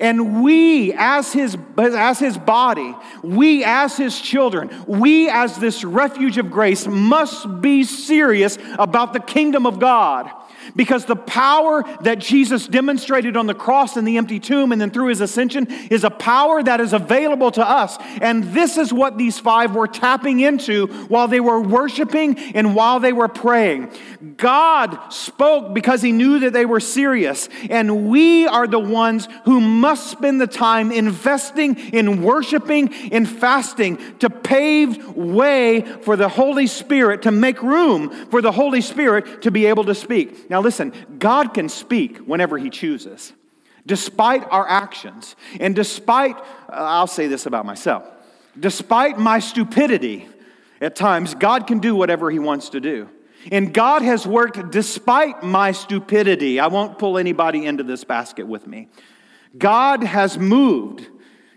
And 0.00 0.42
we, 0.42 0.92
as 0.94 1.32
his, 1.32 1.56
as 1.76 2.18
his 2.18 2.38
body, 2.38 2.94
we, 3.22 3.64
as 3.64 3.96
his 3.96 4.20
children, 4.20 4.70
we, 4.86 5.28
as 5.28 5.56
this 5.56 5.84
refuge 5.84 6.38
of 6.38 6.50
grace, 6.50 6.86
must 6.86 7.60
be 7.60 7.84
serious 7.84 8.58
about 8.78 9.12
the 9.12 9.20
kingdom 9.20 9.66
of 9.66 9.78
God. 9.78 10.30
Because 10.74 11.04
the 11.04 11.16
power 11.16 11.84
that 12.02 12.18
Jesus 12.18 12.66
demonstrated 12.66 13.36
on 13.36 13.46
the 13.46 13.54
cross 13.54 13.96
and 13.96 14.06
the 14.06 14.16
empty 14.16 14.40
tomb 14.40 14.72
and 14.72 14.80
then 14.80 14.90
through 14.90 15.08
his 15.08 15.20
ascension 15.20 15.66
is 15.90 16.04
a 16.04 16.10
power 16.10 16.62
that 16.62 16.80
is 16.80 16.92
available 16.92 17.50
to 17.52 17.66
us. 17.66 17.96
And 18.20 18.44
this 18.52 18.76
is 18.76 18.92
what 18.92 19.18
these 19.18 19.38
five 19.38 19.74
were 19.74 19.86
tapping 19.88 20.40
into 20.40 20.86
while 21.08 21.28
they 21.28 21.40
were 21.40 21.60
worshiping 21.60 22.38
and 22.38 22.74
while 22.74 23.00
they 23.00 23.12
were 23.12 23.28
praying. 23.28 23.90
God 24.36 25.12
spoke 25.12 25.74
because 25.74 26.02
he 26.02 26.12
knew 26.12 26.40
that 26.40 26.52
they 26.52 26.66
were 26.66 26.80
serious. 26.80 27.48
And 27.70 28.08
we 28.08 28.46
are 28.46 28.66
the 28.66 28.78
ones 28.78 29.28
who 29.44 29.60
must 29.60 30.10
spend 30.10 30.40
the 30.40 30.46
time 30.46 30.92
investing 30.92 31.76
in 31.92 32.22
worshiping 32.22 32.92
and 33.12 33.28
fasting 33.28 33.98
to 34.18 34.30
pave 34.30 35.16
way 35.16 35.82
for 36.02 36.16
the 36.16 36.28
Holy 36.28 36.66
Spirit, 36.66 37.22
to 37.22 37.30
make 37.30 37.62
room 37.62 38.10
for 38.26 38.40
the 38.40 38.52
Holy 38.52 38.80
Spirit 38.80 39.42
to 39.42 39.50
be 39.50 39.66
able 39.66 39.84
to 39.84 39.94
speak. 39.94 40.50
Now, 40.52 40.60
listen, 40.60 40.92
God 41.18 41.54
can 41.54 41.70
speak 41.70 42.18
whenever 42.18 42.58
He 42.58 42.68
chooses, 42.68 43.32
despite 43.86 44.46
our 44.50 44.68
actions. 44.68 45.34
And 45.58 45.74
despite, 45.74 46.36
uh, 46.36 46.42
I'll 46.68 47.06
say 47.06 47.26
this 47.26 47.46
about 47.46 47.64
myself, 47.64 48.06
despite 48.60 49.18
my 49.18 49.38
stupidity 49.38 50.28
at 50.82 50.94
times, 50.94 51.34
God 51.34 51.66
can 51.66 51.78
do 51.78 51.96
whatever 51.96 52.30
He 52.30 52.38
wants 52.38 52.68
to 52.68 52.80
do. 52.80 53.08
And 53.50 53.72
God 53.72 54.02
has 54.02 54.26
worked 54.26 54.70
despite 54.70 55.42
my 55.42 55.72
stupidity. 55.72 56.60
I 56.60 56.66
won't 56.66 56.98
pull 56.98 57.16
anybody 57.16 57.64
into 57.64 57.82
this 57.82 58.04
basket 58.04 58.46
with 58.46 58.66
me. 58.66 58.90
God 59.56 60.02
has 60.02 60.36
moved 60.38 61.08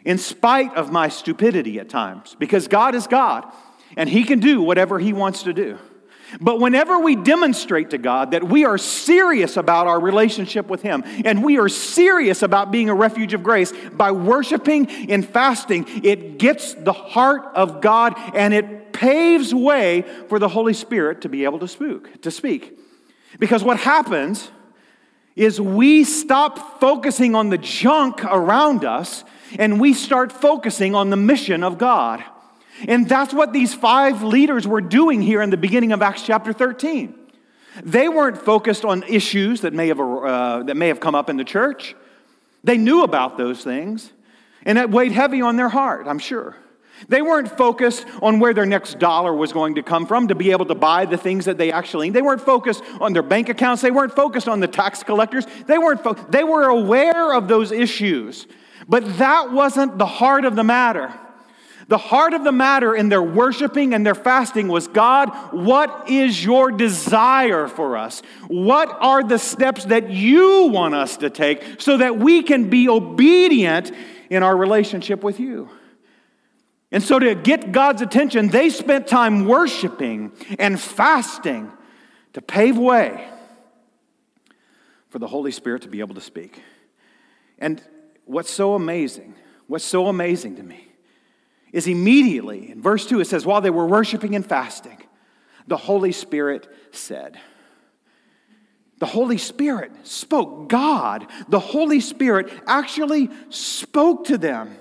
in 0.06 0.18
spite 0.18 0.74
of 0.74 0.90
my 0.90 1.10
stupidity 1.10 1.82
at 1.82 1.90
times 1.90 2.38
because 2.40 2.70
God 2.70 2.96
is 2.96 3.08
God 3.08 3.52
and 3.98 4.08
He 4.08 4.24
can 4.24 4.40
do 4.40 4.62
whatever 4.62 5.00
He 5.00 5.12
wants 5.12 5.44
to 5.44 5.52
do. 5.52 5.80
But 6.40 6.60
whenever 6.60 7.00
we 7.00 7.16
demonstrate 7.16 7.92
to 7.92 7.98
God 7.98 8.32
that 8.32 8.44
we 8.44 8.66
are 8.66 8.78
serious 8.78 9.58
about 9.58 9.88
our 9.88 10.00
relationship 10.00 10.68
with 10.68 10.82
Him 10.82 11.04
and 11.24 11.44
we 11.44 11.58
are 11.58 11.70
serious 11.70 12.42
about 12.42 12.72
being 12.72 12.90
a 12.90 12.96
refuge 12.96 13.34
of 13.34 13.44
grace 13.44 13.72
by 13.94 14.12
worshiping 14.12 14.90
and 15.10 15.28
fasting, 15.28 15.86
it 16.04 16.38
gets 16.38 16.74
the 16.74 16.94
heart 16.94 17.46
of 17.56 17.82
God 17.82 18.14
and 18.34 18.54
it 18.54 18.94
paves 18.94 19.54
way 19.54 20.04
for 20.30 20.40
the 20.40 20.48
Holy 20.48 20.74
Spirit 20.74 21.22
to 21.22 21.30
be 21.30 21.44
able 21.44 21.60
to 21.60 21.68
speak. 21.68 22.22
To 22.22 22.32
speak. 22.32 22.78
Because 23.40 23.64
what 23.64 23.78
happens 23.78 24.50
is 25.36 25.60
we 25.60 26.04
stop 26.04 26.80
focusing 26.80 27.36
on 27.36 27.50
the 27.50 27.58
junk 27.58 28.24
around 28.24 28.86
us 28.86 29.24
and 29.60 29.80
we 29.80 29.94
start 29.94 30.32
focusing 30.32 30.96
on 30.96 31.10
the 31.10 31.18
mission 31.18 31.64
of 31.64 31.78
God. 31.78 32.24
And 32.88 33.08
that's 33.08 33.34
what 33.34 33.54
these 33.54 33.74
five 33.74 34.22
leaders 34.24 34.68
were 34.68 34.82
doing 34.82 35.22
here 35.22 35.42
in 35.42 35.50
the 35.50 35.58
beginning 35.58 35.92
of 35.92 36.02
Acts 36.02 36.24
chapter 36.24 36.54
13. 36.54 37.16
They 37.84 38.08
weren't 38.08 38.38
focused 38.38 38.86
on 38.86 39.04
issues 39.04 39.62
that 39.62 39.74
may 39.74 39.88
have, 39.88 40.00
uh, 40.00 40.64
that 40.64 40.76
may 40.76 40.88
have 40.88 41.00
come 41.00 41.16
up 41.16 41.30
in 41.30 41.38
the 41.38 41.44
church. 41.44 41.96
They 42.64 42.78
knew 42.78 43.04
about 43.04 43.38
those 43.38 43.64
things, 43.64 44.12
and 44.64 44.78
it 44.78 44.90
weighed 44.90 45.12
heavy 45.12 45.42
on 45.42 45.56
their 45.56 45.70
heart, 45.70 46.08
I'm 46.08 46.20
sure. 46.20 46.56
They 47.10 47.22
weren't 47.22 47.56
focused 47.58 48.06
on 48.22 48.40
where 48.40 48.54
their 48.54 48.66
next 48.66 49.00
dollar 49.00 49.34
was 49.34 49.52
going 49.52 49.76
to 49.76 49.84
come 49.84 50.06
from 50.06 50.30
to 50.30 50.36
be 50.36 50.52
able 50.52 50.66
to 50.68 50.76
buy 50.76 51.06
the 51.06 51.18
things 51.18 51.46
that 51.46 51.58
they 51.58 51.72
actually 51.72 52.08
need. 52.08 52.14
They 52.14 52.22
weren't 52.22 52.42
focused 52.42 52.84
on 53.02 53.14
their 53.14 53.22
bank 53.22 53.50
accounts. 53.50 53.82
They 53.82 53.92
weren't 53.92 54.16
focused 54.16 54.48
on 54.48 54.62
the 54.62 54.68
tax 54.68 55.04
collectors. 55.04 55.46
They 55.68 55.78
weren't 55.78 56.02
fo- 56.02 56.14
they 56.14 56.44
were 56.44 56.70
aware 56.70 57.34
of 57.34 57.48
those 57.48 57.72
issues. 57.72 58.48
But 58.88 59.18
that 59.18 59.52
wasn't 59.52 59.98
the 59.98 60.06
heart 60.06 60.46
of 60.46 60.56
the 60.56 60.64
matter. 60.64 61.14
The 61.88 61.98
heart 61.98 62.34
of 62.34 62.44
the 62.44 62.52
matter 62.52 62.96
in 62.96 63.10
their 63.10 63.22
worshiping 63.22 63.94
and 63.94 64.06
their 64.06 64.16
fasting 64.16 64.68
was 64.68 64.88
God, 64.88 65.30
what 65.54 66.10
is 66.10 66.44
your 66.44 66.72
desire 66.72 67.68
for 67.68 67.96
us? 67.96 68.22
What 68.48 68.90
are 69.02 69.24
the 69.24 69.38
steps 69.38 69.86
that 69.86 70.10
you 70.10 70.68
want 70.68 70.96
us 70.96 71.18
to 71.18 71.30
take 71.30 71.80
so 71.80 71.98
that 71.98 72.18
we 72.18 72.42
can 72.42 72.70
be 72.70 72.90
obedient 72.90 73.92
in 74.30 74.42
our 74.42 74.58
relationship 74.58 75.24
with 75.24 75.40
you? 75.40 75.70
And 76.92 77.04
so, 77.04 77.20
to 77.20 77.36
get 77.36 77.72
God's 77.72 78.02
attention, 78.02 78.48
they 78.48 78.70
spent 78.70 79.08
time 79.08 79.46
worshiping 79.46 80.32
and 80.58 80.80
fasting 80.80 81.72
to 82.34 82.42
pave 82.42 82.78
way 82.78 83.28
for 85.10 85.20
the 85.20 85.28
Holy 85.28 85.52
Spirit 85.52 85.82
to 85.82 85.88
be 85.88 86.00
able 86.00 86.16
to 86.16 86.22
speak. 86.22 86.62
And 87.60 87.82
what's 88.26 88.52
so 88.52 88.76
amazing, 88.76 89.36
what's 89.68 89.86
so 89.86 90.08
amazing 90.08 90.58
to 90.58 90.64
me, 90.64 90.85
is 91.76 91.88
immediately, 91.88 92.72
in 92.72 92.82
verse 92.82 93.06
2, 93.06 93.20
it 93.20 93.26
says, 93.26 93.46
while 93.46 93.60
they 93.60 93.70
were 93.70 93.86
worshiping 93.86 94.34
and 94.34 94.46
fasting, 94.46 94.98
the 95.68 95.76
Holy 95.76 96.14
Spirit 96.14 96.74
said, 96.92 97.38
the 99.00 99.06
Holy 99.06 99.38
Spirit 99.38 99.92
spoke. 100.08 100.70
God, 100.70 101.28
the 101.50 101.60
Holy 101.60 102.00
Spirit, 102.00 102.50
actually 102.66 103.30
spoke 103.50 104.28
to 104.28 104.38
them 104.38 104.78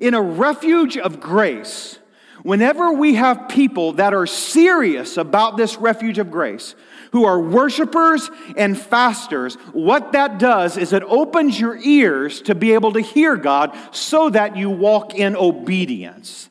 in 0.00 0.14
a 0.14 0.22
refuge 0.22 0.96
of 0.96 1.20
grace. 1.20 1.98
Whenever 2.42 2.90
we 2.94 3.16
have 3.16 3.50
people 3.50 3.92
that 3.92 4.14
are 4.14 4.26
serious 4.26 5.18
about 5.18 5.58
this 5.58 5.76
refuge 5.76 6.18
of 6.18 6.30
grace, 6.30 6.74
who 7.14 7.24
are 7.26 7.38
worshipers 7.38 8.28
and 8.56 8.76
fasters, 8.76 9.54
what 9.72 10.10
that 10.10 10.36
does 10.36 10.76
is 10.76 10.92
it 10.92 11.04
opens 11.04 11.60
your 11.60 11.76
ears 11.76 12.42
to 12.42 12.56
be 12.56 12.72
able 12.74 12.92
to 12.92 13.00
hear 13.00 13.36
God 13.36 13.72
so 13.92 14.30
that 14.30 14.56
you 14.56 14.68
walk 14.68 15.14
in 15.14 15.36
obedience. 15.36 16.48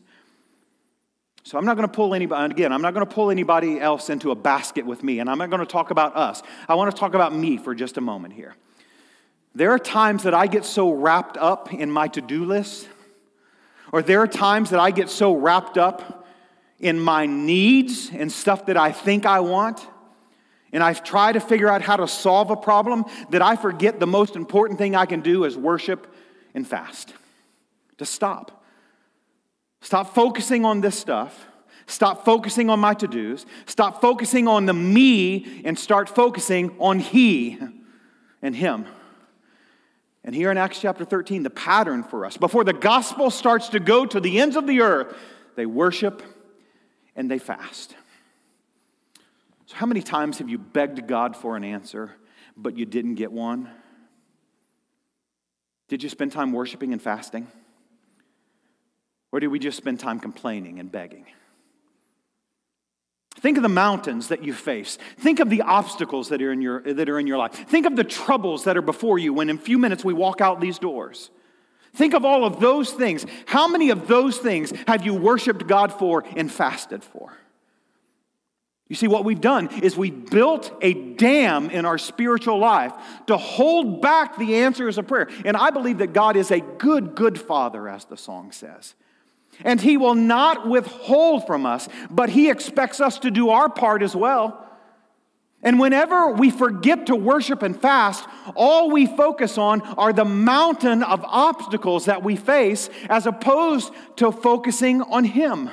So 1.43 1.57
I'm 1.57 1.65
not 1.65 1.75
going 1.75 1.85
to 1.85 1.93
pull 1.93 2.15
anybody, 2.15 2.53
again, 2.53 2.71
I'm 2.71 2.81
not 2.81 2.93
going 2.93 3.05
to 3.05 3.13
pull 3.13 3.29
anybody 3.29 3.77
else 3.77 4.09
into 4.09 4.31
a 4.31 4.35
basket 4.35 4.85
with 4.85 5.03
me, 5.03 5.19
and 5.19 5.29
I'm 5.29 5.37
not 5.37 5.49
going 5.49 5.59
to 5.59 5.65
talk 5.65 5.91
about 5.91 6.15
us. 6.15 6.41
I 6.69 6.75
want 6.75 6.89
to 6.95 6.97
talk 6.97 7.13
about 7.13 7.35
me 7.35 7.57
for 7.57 7.75
just 7.75 7.97
a 7.97 8.01
moment 8.01 8.33
here. 8.33 8.55
There 9.53 9.71
are 9.71 9.79
times 9.79 10.23
that 10.23 10.33
I 10.33 10.47
get 10.47 10.63
so 10.63 10.93
wrapped 10.93 11.35
up 11.35 11.73
in 11.73 11.91
my 11.91 12.07
to 12.07 12.21
do 12.21 12.45
list, 12.45 12.87
or 13.91 14.01
there 14.01 14.21
are 14.21 14.27
times 14.27 14.69
that 14.69 14.79
I 14.79 14.91
get 14.91 15.09
so 15.09 15.35
wrapped 15.35 15.77
up 15.77 16.25
in 16.79 17.01
my 17.01 17.25
needs 17.25 18.11
and 18.13 18.31
stuff 18.31 18.67
that 18.67 18.77
I 18.77 18.93
think 18.93 19.25
I 19.25 19.41
want 19.41 19.85
and 20.73 20.83
I 20.83 20.93
try 20.93 21.31
to 21.31 21.39
figure 21.39 21.69
out 21.69 21.83
how 21.83 21.95
to 21.95 22.07
solve 22.07 22.49
a 22.49 22.55
problem 22.55 23.05
that 23.29 23.43
I 23.43 23.55
forget 23.55 23.99
the 23.99 24.07
most 24.07 24.35
important 24.35 24.79
thing 24.79 24.95
I 24.95 25.05
can 25.05 25.21
do 25.21 25.45
is 25.45 25.55
worship 25.55 26.13
and 26.53 26.67
fast. 26.67 27.13
To 27.99 28.05
stop. 28.05 28.65
Stop 29.81 30.15
focusing 30.15 30.65
on 30.65 30.81
this 30.81 30.99
stuff. 30.99 31.47
Stop 31.85 32.25
focusing 32.25 32.69
on 32.69 32.79
my 32.79 32.95
to 32.95 33.07
dos. 33.07 33.45
Stop 33.67 34.01
focusing 34.01 34.47
on 34.47 34.65
the 34.65 34.73
me 34.73 35.61
and 35.63 35.77
start 35.77 36.09
focusing 36.09 36.75
on 36.79 36.99
He 36.99 37.59
and 38.41 38.55
Him. 38.55 38.85
And 40.23 40.33
here 40.33 40.49
in 40.49 40.57
Acts 40.57 40.79
chapter 40.79 41.05
13, 41.05 41.43
the 41.43 41.49
pattern 41.49 42.01
for 42.01 42.25
us, 42.25 42.37
before 42.37 42.63
the 42.63 42.73
gospel 42.73 43.29
starts 43.29 43.69
to 43.69 43.79
go 43.79 44.05
to 44.05 44.19
the 44.19 44.39
ends 44.39 44.55
of 44.55 44.65
the 44.65 44.81
earth, 44.81 45.15
they 45.55 45.65
worship 45.65 46.23
and 47.15 47.29
they 47.29 47.39
fast. 47.39 47.93
So, 49.73 49.79
how 49.79 49.85
many 49.85 50.01
times 50.01 50.37
have 50.37 50.49
you 50.49 50.57
begged 50.57 51.07
God 51.07 51.35
for 51.35 51.55
an 51.55 51.63
answer, 51.63 52.11
but 52.55 52.77
you 52.77 52.85
didn't 52.85 53.15
get 53.15 53.31
one? 53.31 53.69
Did 55.89 56.03
you 56.03 56.09
spend 56.09 56.31
time 56.31 56.51
worshiping 56.51 56.93
and 56.93 57.01
fasting? 57.01 57.47
Or 59.31 59.39
did 59.39 59.47
we 59.47 59.59
just 59.59 59.77
spend 59.77 59.99
time 59.99 60.19
complaining 60.19 60.79
and 60.79 60.91
begging? 60.91 61.25
Think 63.35 63.57
of 63.57 63.63
the 63.63 63.69
mountains 63.69 64.27
that 64.27 64.43
you 64.43 64.53
face. 64.53 64.97
Think 65.17 65.39
of 65.39 65.49
the 65.49 65.63
obstacles 65.63 66.29
that 66.29 66.41
are, 66.41 66.51
in 66.51 66.61
your, 66.61 66.81
that 66.81 67.09
are 67.09 67.19
in 67.19 67.25
your 67.25 67.39
life. 67.39 67.53
Think 67.53 67.87
of 67.87 67.95
the 67.95 68.03
troubles 68.03 68.65
that 68.65 68.77
are 68.77 68.81
before 68.83 69.17
you 69.17 69.33
when 69.33 69.49
in 69.49 69.57
a 69.57 69.59
few 69.59 69.79
minutes 69.79 70.05
we 70.05 70.13
walk 70.13 70.39
out 70.39 70.61
these 70.61 70.77
doors. 70.77 71.31
Think 71.95 72.13
of 72.13 72.23
all 72.23 72.45
of 72.45 72.59
those 72.59 72.91
things. 72.91 73.25
How 73.47 73.67
many 73.67 73.89
of 73.89 74.07
those 74.07 74.37
things 74.37 74.71
have 74.87 75.05
you 75.05 75.15
worshiped 75.15 75.67
God 75.67 75.91
for 75.91 76.23
and 76.35 76.51
fasted 76.51 77.03
for? 77.03 77.33
You 78.93 78.97
see, 78.97 79.07
what 79.07 79.25
we've 79.25 79.41
done 79.41 79.69
is 79.81 79.97
we 79.97 80.11
built 80.11 80.71
a 80.79 80.93
dam 80.93 81.71
in 81.71 81.83
our 81.83 81.97
spiritual 81.97 82.59
life 82.59 82.93
to 83.25 83.37
hold 83.37 84.03
back 84.03 84.37
the 84.37 84.57
answers 84.57 84.99
of 84.99 85.07
prayer. 85.07 85.29
And 85.43 85.57
I 85.57 85.71
believe 85.71 85.97
that 85.97 86.13
God 86.13 86.35
is 86.35 86.51
a 86.51 86.59
good, 86.59 87.15
good 87.15 87.41
father, 87.41 87.89
as 87.89 88.05
the 88.05 88.17
song 88.17 88.51
says. 88.51 88.93
And 89.63 89.81
he 89.81 89.97
will 89.97 90.13
not 90.13 90.69
withhold 90.69 91.47
from 91.47 91.65
us, 91.65 91.89
but 92.11 92.29
he 92.29 92.51
expects 92.51 93.01
us 93.01 93.17
to 93.17 93.31
do 93.31 93.49
our 93.49 93.67
part 93.67 94.03
as 94.03 94.15
well. 94.15 94.63
And 95.63 95.79
whenever 95.79 96.29
we 96.29 96.51
forget 96.51 97.07
to 97.07 97.15
worship 97.15 97.63
and 97.63 97.75
fast, 97.75 98.23
all 98.55 98.91
we 98.91 99.07
focus 99.07 99.57
on 99.57 99.81
are 99.81 100.13
the 100.13 100.23
mountain 100.23 101.01
of 101.01 101.25
obstacles 101.25 102.05
that 102.05 102.21
we 102.21 102.35
face 102.35 102.91
as 103.09 103.25
opposed 103.25 103.91
to 104.17 104.31
focusing 104.31 105.01
on 105.01 105.23
Him. 105.23 105.71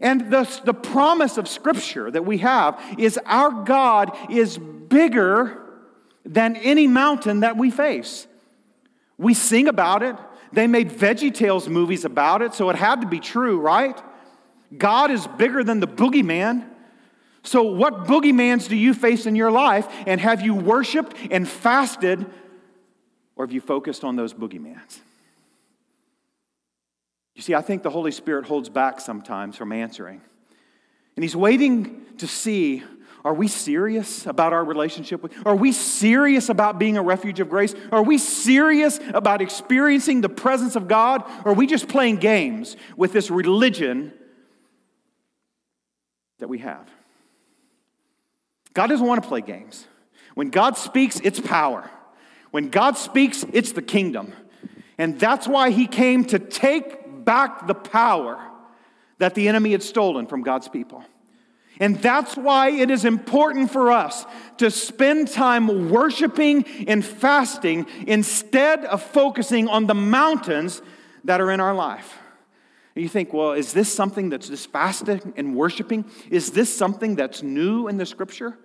And 0.00 0.30
the, 0.30 0.60
the 0.64 0.74
promise 0.74 1.38
of 1.38 1.48
Scripture 1.48 2.10
that 2.10 2.24
we 2.24 2.38
have 2.38 2.80
is 2.98 3.18
our 3.26 3.50
God 3.50 4.16
is 4.30 4.58
bigger 4.58 5.62
than 6.24 6.56
any 6.56 6.86
mountain 6.86 7.40
that 7.40 7.56
we 7.56 7.70
face. 7.70 8.26
We 9.18 9.34
sing 9.34 9.68
about 9.68 10.02
it. 10.02 10.16
They 10.52 10.66
made 10.66 10.90
Veggie 10.90 11.34
Tales 11.34 11.68
movies 11.68 12.04
about 12.04 12.42
it, 12.42 12.54
so 12.54 12.70
it 12.70 12.76
had 12.76 13.00
to 13.00 13.06
be 13.06 13.20
true, 13.20 13.58
right? 13.58 14.00
God 14.76 15.10
is 15.10 15.26
bigger 15.26 15.62
than 15.62 15.80
the 15.80 15.88
boogeyman. 15.88 16.68
So, 17.42 17.62
what 17.62 18.04
boogeymans 18.04 18.68
do 18.68 18.76
you 18.76 18.94
face 18.94 19.26
in 19.26 19.36
your 19.36 19.50
life? 19.50 19.86
And 20.06 20.20
have 20.20 20.40
you 20.42 20.54
worshiped 20.54 21.16
and 21.30 21.46
fasted, 21.46 22.24
or 23.36 23.44
have 23.44 23.52
you 23.52 23.60
focused 23.60 24.02
on 24.02 24.16
those 24.16 24.32
boogeymans? 24.32 25.00
You 27.34 27.42
see, 27.42 27.54
I 27.54 27.62
think 27.62 27.82
the 27.82 27.90
Holy 27.90 28.12
Spirit 28.12 28.46
holds 28.46 28.68
back 28.68 29.00
sometimes 29.00 29.56
from 29.56 29.72
answering. 29.72 30.20
And 31.16 31.24
He's 31.24 31.36
waiting 31.36 32.02
to 32.18 32.26
see 32.26 32.82
are 33.24 33.32
we 33.32 33.48
serious 33.48 34.26
about 34.26 34.52
our 34.52 34.62
relationship 34.62 35.22
with 35.22 35.32
Are 35.46 35.56
we 35.56 35.72
serious 35.72 36.50
about 36.50 36.78
being 36.78 36.98
a 36.98 37.02
refuge 37.02 37.40
of 37.40 37.48
grace? 37.48 37.74
Are 37.90 38.02
we 38.02 38.18
serious 38.18 39.00
about 39.14 39.40
experiencing 39.40 40.20
the 40.20 40.28
presence 40.28 40.76
of 40.76 40.88
God? 40.88 41.24
Or 41.44 41.52
are 41.52 41.54
we 41.54 41.66
just 41.66 41.88
playing 41.88 42.16
games 42.16 42.76
with 42.98 43.14
this 43.14 43.30
religion 43.30 44.12
that 46.38 46.48
we 46.48 46.58
have? 46.58 46.86
God 48.74 48.88
doesn't 48.88 49.06
want 49.06 49.22
to 49.22 49.28
play 49.28 49.40
games. 49.40 49.86
When 50.34 50.50
God 50.50 50.76
speaks, 50.76 51.18
it's 51.24 51.40
power. 51.40 51.88
When 52.50 52.68
God 52.68 52.98
speaks, 52.98 53.44
it's 53.54 53.72
the 53.72 53.82
kingdom. 53.82 54.34
And 54.98 55.18
that's 55.18 55.48
why 55.48 55.70
he 55.70 55.86
came 55.86 56.24
to 56.26 56.38
take 56.38 57.03
back 57.24 57.66
the 57.66 57.74
power 57.74 58.38
that 59.18 59.34
the 59.34 59.48
enemy 59.48 59.72
had 59.72 59.82
stolen 59.82 60.26
from 60.26 60.42
God's 60.42 60.68
people. 60.68 61.04
And 61.80 62.00
that's 62.00 62.36
why 62.36 62.70
it 62.70 62.90
is 62.90 63.04
important 63.04 63.70
for 63.70 63.90
us 63.90 64.24
to 64.58 64.70
spend 64.70 65.28
time 65.28 65.90
worshiping 65.90 66.64
and 66.86 67.04
fasting 67.04 67.86
instead 68.06 68.84
of 68.84 69.02
focusing 69.02 69.68
on 69.68 69.86
the 69.86 69.94
mountains 69.94 70.82
that 71.24 71.40
are 71.40 71.50
in 71.50 71.60
our 71.60 71.74
life. 71.74 72.18
You 72.94 73.08
think, 73.08 73.32
well, 73.32 73.52
is 73.52 73.72
this 73.72 73.92
something 73.92 74.28
that's 74.28 74.48
just 74.48 74.70
fasting 74.70 75.32
and 75.36 75.56
worshiping? 75.56 76.04
Is 76.30 76.52
this 76.52 76.72
something 76.72 77.16
that's 77.16 77.42
new 77.42 77.88
in 77.88 77.96
the 77.96 78.06
scripture? 78.06 78.56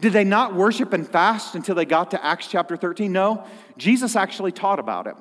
Did 0.00 0.12
they 0.12 0.24
not 0.24 0.54
worship 0.54 0.92
and 0.92 1.06
fast 1.06 1.56
until 1.56 1.74
they 1.74 1.84
got 1.84 2.12
to 2.12 2.24
Acts 2.24 2.46
chapter 2.46 2.76
13? 2.76 3.10
No, 3.10 3.44
Jesus 3.76 4.14
actually 4.14 4.52
taught 4.52 4.78
about 4.78 5.08
it. 5.08 5.16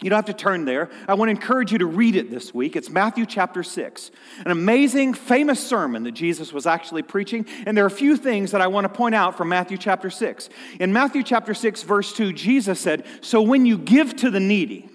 You 0.00 0.10
don't 0.10 0.16
have 0.18 0.26
to 0.26 0.32
turn 0.32 0.64
there. 0.64 0.90
I 1.08 1.14
want 1.14 1.28
to 1.28 1.30
encourage 1.30 1.72
you 1.72 1.78
to 1.78 1.86
read 1.86 2.14
it 2.14 2.30
this 2.30 2.54
week. 2.54 2.76
It's 2.76 2.88
Matthew 2.88 3.26
chapter 3.26 3.64
6, 3.64 4.12
an 4.44 4.52
amazing, 4.52 5.14
famous 5.14 5.58
sermon 5.64 6.04
that 6.04 6.12
Jesus 6.12 6.52
was 6.52 6.68
actually 6.68 7.02
preaching. 7.02 7.46
And 7.66 7.76
there 7.76 7.82
are 7.82 7.88
a 7.88 7.90
few 7.90 8.16
things 8.16 8.52
that 8.52 8.60
I 8.60 8.68
want 8.68 8.84
to 8.84 8.88
point 8.88 9.16
out 9.16 9.36
from 9.36 9.48
Matthew 9.48 9.76
chapter 9.76 10.08
6. 10.08 10.50
In 10.78 10.92
Matthew 10.92 11.24
chapter 11.24 11.52
6, 11.52 11.82
verse 11.82 12.12
2, 12.12 12.32
Jesus 12.32 12.78
said, 12.78 13.04
So 13.22 13.42
when 13.42 13.66
you 13.66 13.76
give 13.76 14.14
to 14.16 14.30
the 14.30 14.38
needy, 14.38 14.88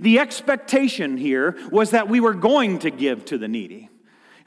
the 0.00 0.18
expectation 0.18 1.16
here 1.16 1.56
was 1.70 1.92
that 1.92 2.08
we 2.08 2.18
were 2.18 2.34
going 2.34 2.80
to 2.80 2.90
give 2.90 3.24
to 3.26 3.38
the 3.38 3.48
needy. 3.48 3.90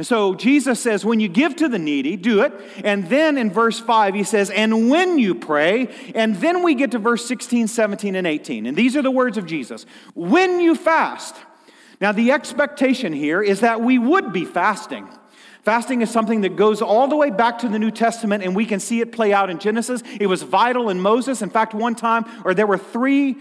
And 0.02 0.08
so 0.08 0.34
Jesus 0.34 0.80
says, 0.80 1.06
when 1.06 1.20
you 1.20 1.28
give 1.28 1.56
to 1.58 1.70
the 1.70 1.78
needy, 1.78 2.18
do 2.18 2.42
it. 2.42 2.52
And 2.84 3.08
then 3.08 3.38
in 3.38 3.52
verse 3.52 3.80
5, 3.80 4.16
he 4.16 4.24
says, 4.24 4.50
and 4.50 4.90
when 4.90 5.20
you 5.20 5.36
pray, 5.36 5.90
and 6.16 6.38
then 6.38 6.64
we 6.64 6.74
get 6.74 6.90
to 6.94 6.98
verse 6.98 7.24
16, 7.24 7.68
17, 7.68 8.16
and 8.16 8.26
18. 8.26 8.66
And 8.66 8.76
these 8.76 8.96
are 8.96 9.04
the 9.04 9.12
words 9.12 9.38
of 9.38 9.46
Jesus 9.46 9.86
when 10.16 10.60
you 10.60 10.74
fast. 10.74 11.36
Now, 12.02 12.14
the 12.14 12.32
expectation 12.32 13.14
here 13.14 13.44
is 13.44 13.60
that 13.60 13.82
we 13.82 14.00
would 14.00 14.34
be 14.34 14.44
fasting. 14.44 15.08
Fasting 15.62 16.02
is 16.02 16.10
something 16.10 16.42
that 16.42 16.56
goes 16.56 16.82
all 16.82 17.08
the 17.08 17.16
way 17.16 17.30
back 17.30 17.60
to 17.60 17.70
the 17.70 17.78
New 17.78 17.92
Testament, 17.92 18.44
and 18.44 18.56
we 18.56 18.66
can 18.66 18.80
see 18.80 19.02
it 19.02 19.12
play 19.12 19.32
out 19.32 19.52
in 19.52 19.60
Genesis. 19.60 20.02
It 20.20 20.26
was 20.26 20.42
vital 20.42 20.90
in 20.90 21.00
Moses. 21.00 21.44
In 21.44 21.52
fact, 21.52 21.76
one 21.76 21.94
time, 21.94 22.26
or 22.44 22.56
there 22.56 22.66
were 22.66 22.80
three 22.80 23.38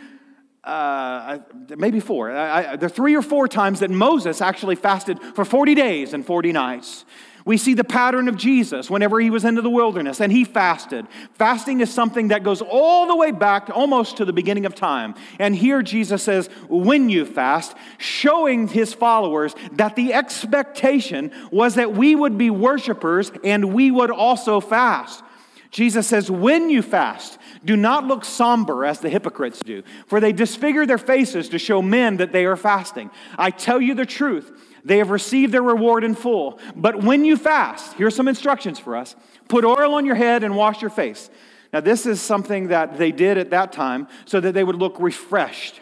uh, 0.65 1.39
maybe 1.77 2.01
four. 2.01 2.31
I, 2.31 2.73
I, 2.73 2.77
three 2.77 3.17
or 3.17 3.23
four 3.23 3.49
times 3.49 3.81
that 3.81 3.91
Moses 3.91 4.41
actually 4.41 4.77
fasted 4.77 5.19
for 5.35 5.45
40 5.45 5.75
days 5.75 6.13
and 6.13 6.25
40 6.25 6.53
nights. 6.53 7.05
We 7.47 7.57
see 7.57 7.75
the 7.75 7.85
pattern 7.85 8.29
of 8.29 8.37
Jesus 8.37 8.91
whenever 8.91 9.19
he 9.19 9.31
was 9.31 9.45
into 9.45 9.63
the 9.63 9.71
wilderness 9.71 10.21
and 10.21 10.31
he 10.31 10.45
fasted. 10.45 11.07
Fasting 11.35 11.81
is 11.81 11.93
something 11.93 12.29
that 12.29 12.43
goes 12.43 12.61
all 12.61 13.07
the 13.07 13.17
way 13.17 13.31
back 13.31 13.71
almost 13.71 14.19
to 14.19 14.25
the 14.25 14.33
beginning 14.33 14.67
of 14.67 14.75
time. 14.75 15.15
And 15.39 15.57
here 15.57 15.83
Jesus 15.83 16.23
says, 16.23 16.49
when 16.69 17.09
you 17.09 17.25
fast, 17.25 17.75
showing 17.97 18.69
his 18.69 18.93
followers 18.93 19.55
that 19.73 19.97
the 19.97 20.13
expectation 20.13 21.33
was 21.51 21.77
that 21.77 21.95
we 21.95 22.15
would 22.15 22.37
be 22.37 22.51
worshipers 22.51 23.33
and 23.43 23.73
we 23.73 23.91
would 23.91 24.11
also 24.11 24.61
fast. 24.61 25.25
Jesus 25.71 26.07
says, 26.07 26.31
when 26.31 26.69
you 26.69 26.83
fast, 26.83 27.39
do 27.65 27.77
not 27.77 28.07
look 28.07 28.25
somber 28.25 28.85
as 28.85 29.01
the 29.01 29.09
hypocrites 29.09 29.61
do, 29.61 29.83
for 30.07 30.21
they 30.21 30.33
disfigure 30.33 30.87
their 30.87 30.99
faces 30.99 31.49
to 31.51 31.59
show 31.59 31.83
men 31.83 32.17
that 32.19 32.33
they 32.33 32.47
are 32.47 32.57
fasting. 32.57 33.11
I 33.37 33.51
tell 33.51 33.81
you 33.81 33.95
the 33.95 34.07
truth, 34.07 34.51
they 34.85 34.99
have 34.99 35.11
received 35.11 35.53
their 35.53 35.63
reward 35.63 36.05
in 36.05 36.15
full. 36.15 36.59
But 36.75 37.03
when 37.03 37.25
you 37.25 37.37
fast, 37.37 37.95
here's 37.95 38.15
some 38.17 38.29
instructions 38.29 38.79
for 38.79 38.97
us 38.97 39.15
put 39.49 39.65
oil 39.65 39.95
on 39.95 40.07
your 40.07 40.15
head 40.15 40.45
and 40.45 40.57
wash 40.57 40.81
your 40.81 40.91
face. 40.91 41.29
Now, 41.73 41.81
this 41.81 42.07
is 42.07 42.21
something 42.21 42.69
that 42.69 42.99
they 42.99 43.13
did 43.13 43.39
at 43.39 43.51
that 43.51 43.73
time 43.73 44.09
so 44.25 44.41
that 44.41 44.55
they 44.55 44.65
would 44.65 44.77
look 44.77 44.97
refreshed. 44.99 45.81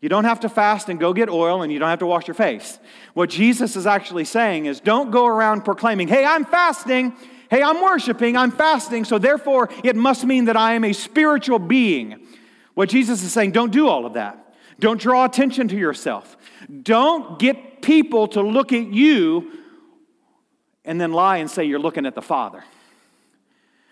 You 0.00 0.08
don't 0.08 0.24
have 0.24 0.40
to 0.40 0.48
fast 0.48 0.88
and 0.88 1.00
go 1.00 1.12
get 1.12 1.28
oil, 1.28 1.62
and 1.62 1.72
you 1.72 1.78
don't 1.78 1.88
have 1.88 1.98
to 1.98 2.06
wash 2.06 2.28
your 2.28 2.34
face. 2.34 2.78
What 3.14 3.30
Jesus 3.30 3.74
is 3.74 3.86
actually 3.86 4.24
saying 4.24 4.66
is 4.66 4.78
don't 4.78 5.10
go 5.10 5.26
around 5.26 5.64
proclaiming, 5.64 6.06
hey, 6.06 6.24
I'm 6.24 6.44
fasting 6.44 7.14
hey, 7.50 7.62
I'm 7.62 7.82
worshiping, 7.82 8.36
I'm 8.36 8.50
fasting, 8.50 9.04
so 9.04 9.18
therefore 9.18 9.70
it 9.84 9.96
must 9.96 10.24
mean 10.24 10.46
that 10.46 10.56
I 10.56 10.74
am 10.74 10.84
a 10.84 10.92
spiritual 10.92 11.58
being. 11.58 12.26
What 12.74 12.88
Jesus 12.88 13.22
is 13.22 13.32
saying, 13.32 13.52
don't 13.52 13.72
do 13.72 13.88
all 13.88 14.06
of 14.06 14.14
that. 14.14 14.54
Don't 14.80 15.00
draw 15.00 15.24
attention 15.24 15.68
to 15.68 15.76
yourself. 15.76 16.36
Don't 16.82 17.38
get 17.38 17.82
people 17.82 18.28
to 18.28 18.42
look 18.42 18.72
at 18.72 18.86
you 18.86 19.52
and 20.84 21.00
then 21.00 21.12
lie 21.12 21.38
and 21.38 21.50
say 21.50 21.64
you're 21.64 21.80
looking 21.80 22.06
at 22.06 22.14
the 22.14 22.22
Father. 22.22 22.64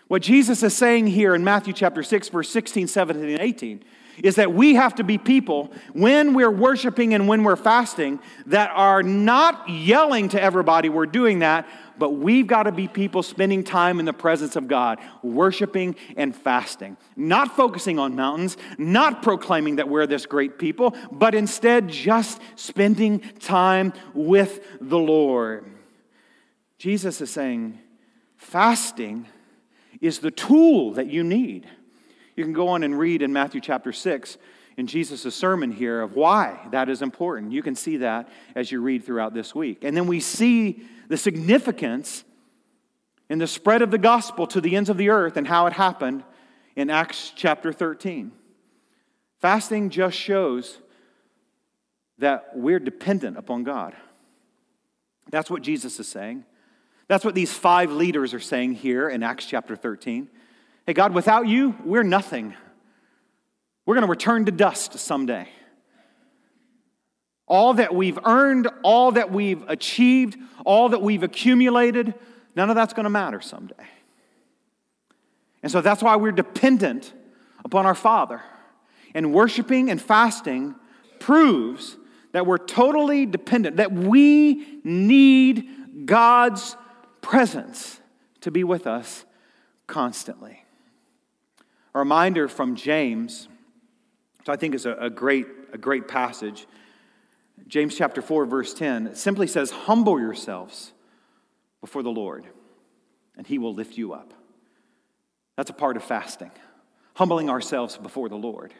What 0.07 0.21
Jesus 0.21 0.63
is 0.63 0.75
saying 0.75 1.07
here 1.07 1.35
in 1.35 1.43
Matthew 1.43 1.73
chapter 1.73 2.01
6, 2.01 2.29
verse 2.29 2.49
16, 2.49 2.87
17, 2.87 3.29
and 3.29 3.39
18 3.39 3.83
is 4.23 4.35
that 4.35 4.53
we 4.53 4.75
have 4.75 4.95
to 4.95 5.03
be 5.03 5.17
people 5.17 5.71
when 5.93 6.33
we're 6.33 6.51
worshiping 6.51 7.13
and 7.13 7.27
when 7.27 7.43
we're 7.43 7.55
fasting 7.55 8.19
that 8.47 8.71
are 8.73 9.03
not 9.03 9.69
yelling 9.69 10.29
to 10.29 10.41
everybody 10.41 10.89
we're 10.89 11.05
doing 11.05 11.39
that, 11.39 11.67
but 11.97 12.11
we've 12.11 12.47
got 12.47 12.63
to 12.63 12.71
be 12.71 12.87
people 12.87 13.23
spending 13.23 13.63
time 13.63 13.99
in 13.99 14.05
the 14.05 14.13
presence 14.13 14.55
of 14.55 14.67
God, 14.67 14.99
worshiping 15.23 15.95
and 16.15 16.35
fasting, 16.35 16.97
not 17.15 17.55
focusing 17.55 17.99
on 17.99 18.15
mountains, 18.15 18.57
not 18.77 19.21
proclaiming 19.21 19.77
that 19.77 19.89
we're 19.89 20.07
this 20.07 20.25
great 20.25 20.59
people, 20.59 20.95
but 21.11 21.33
instead 21.33 21.87
just 21.87 22.39
spending 22.55 23.19
time 23.39 23.93
with 24.13 24.59
the 24.79 24.99
Lord. 24.99 25.65
Jesus 26.77 27.21
is 27.21 27.31
saying, 27.31 27.79
fasting 28.35 29.25
is 29.99 30.19
the 30.19 30.31
tool 30.31 30.93
that 30.93 31.07
you 31.07 31.23
need. 31.23 31.67
You 32.37 32.43
can 32.43 32.53
go 32.53 32.69
on 32.69 32.83
and 32.83 32.97
read 32.97 33.23
in 33.23 33.33
Matthew 33.33 33.59
chapter 33.59 33.91
6 33.91 34.37
in 34.77 34.85
Jesus' 34.85 35.35
sermon 35.35 35.71
here 35.71 36.01
of 36.01 36.13
why 36.13 36.59
that 36.71 36.87
is 36.87 37.01
important. 37.01 37.51
You 37.51 37.63
can 37.63 37.75
see 37.75 37.97
that 37.97 38.29
as 38.55 38.71
you 38.71 38.79
read 38.79 39.03
throughout 39.03 39.33
this 39.33 39.55
week. 39.55 39.83
And 39.83 39.97
then 39.97 40.05
we 40.05 40.19
see 40.19 40.83
the 41.09 41.17
significance 41.17 42.23
in 43.27 43.39
the 43.39 43.47
spread 43.47 43.81
of 43.81 43.89
the 43.89 43.97
gospel 43.97 44.45
to 44.47 44.61
the 44.61 44.75
ends 44.75 44.91
of 44.91 44.97
the 44.97 45.09
earth 45.09 45.35
and 45.35 45.47
how 45.47 45.65
it 45.65 45.73
happened 45.73 46.23
in 46.75 46.91
Acts 46.91 47.33
chapter 47.35 47.73
13. 47.73 48.31
Fasting 49.39 49.89
just 49.89 50.15
shows 50.15 50.77
that 52.19 52.51
we're 52.53 52.79
dependent 52.79 53.35
upon 53.37 53.63
God. 53.63 53.95
That's 55.31 55.49
what 55.49 55.63
Jesus 55.63 55.99
is 55.99 56.07
saying. 56.07 56.45
That's 57.07 57.25
what 57.25 57.33
these 57.33 57.51
five 57.51 57.91
leaders 57.91 58.35
are 58.35 58.39
saying 58.39 58.73
here 58.75 59.09
in 59.09 59.23
Acts 59.23 59.47
chapter 59.47 59.75
13. 59.75 60.29
Hey, 60.87 60.93
God, 60.93 61.13
without 61.13 61.47
you, 61.47 61.75
we're 61.83 62.01
nothing. 62.01 62.55
We're 63.85 63.95
going 63.95 64.07
to 64.07 64.09
return 64.09 64.45
to 64.45 64.51
dust 64.51 64.97
someday. 64.97 65.49
all 67.47 67.73
that 67.75 67.95
we've 67.95 68.19
earned, 68.25 68.67
all 68.83 69.13
that 69.13 69.31
we've 69.31 69.63
achieved, 69.69 70.37
all 70.65 70.89
that 70.89 71.01
we've 71.01 71.23
accumulated, 71.23 72.13
none 72.55 72.69
of 72.69 72.75
that's 72.75 72.93
going 72.93 73.05
to 73.05 73.09
matter 73.09 73.39
someday. 73.39 73.87
And 75.63 75.71
so 75.71 75.81
that's 75.81 76.03
why 76.03 76.17
we're 76.17 76.33
dependent 76.33 77.13
upon 77.63 77.85
our 77.85 77.95
Father. 77.95 78.41
And 79.15 79.33
worshiping 79.33 79.89
and 79.89 80.01
fasting 80.01 80.75
proves 81.19 81.97
that 82.33 82.45
we're 82.45 82.57
totally 82.57 83.25
dependent, 83.25 83.77
that 83.77 83.91
we 83.91 84.79
need 84.83 86.05
God's 86.05 86.75
presence 87.21 87.99
to 88.41 88.51
be 88.51 88.63
with 88.63 88.85
us 88.85 89.25
constantly. 89.87 90.63
A 91.97 91.99
reminder 91.99 92.47
from 92.47 92.75
James, 92.75 93.47
which 94.37 94.49
I 94.49 94.55
think 94.55 94.75
is 94.75 94.85
a, 94.85 94.93
a, 94.97 95.09
great, 95.09 95.47
a 95.73 95.79
great 95.79 96.07
passage. 96.07 96.67
James 97.67 97.97
chapter 97.97 98.21
4, 98.21 98.45
verse 98.45 98.71
10, 98.75 99.15
simply 99.15 99.47
says, 99.47 99.71
Humble 99.71 100.19
yourselves 100.19 100.93
before 101.81 102.03
the 102.03 102.11
Lord, 102.11 102.45
and 103.35 103.47
he 103.47 103.57
will 103.57 103.73
lift 103.73 103.97
you 103.97 104.13
up. 104.13 104.35
That's 105.55 105.71
a 105.71 105.73
part 105.73 105.97
of 105.97 106.03
fasting, 106.03 106.51
humbling 107.15 107.49
ourselves 107.49 107.97
before 107.97 108.29
the 108.29 108.35
Lord. 108.35 108.75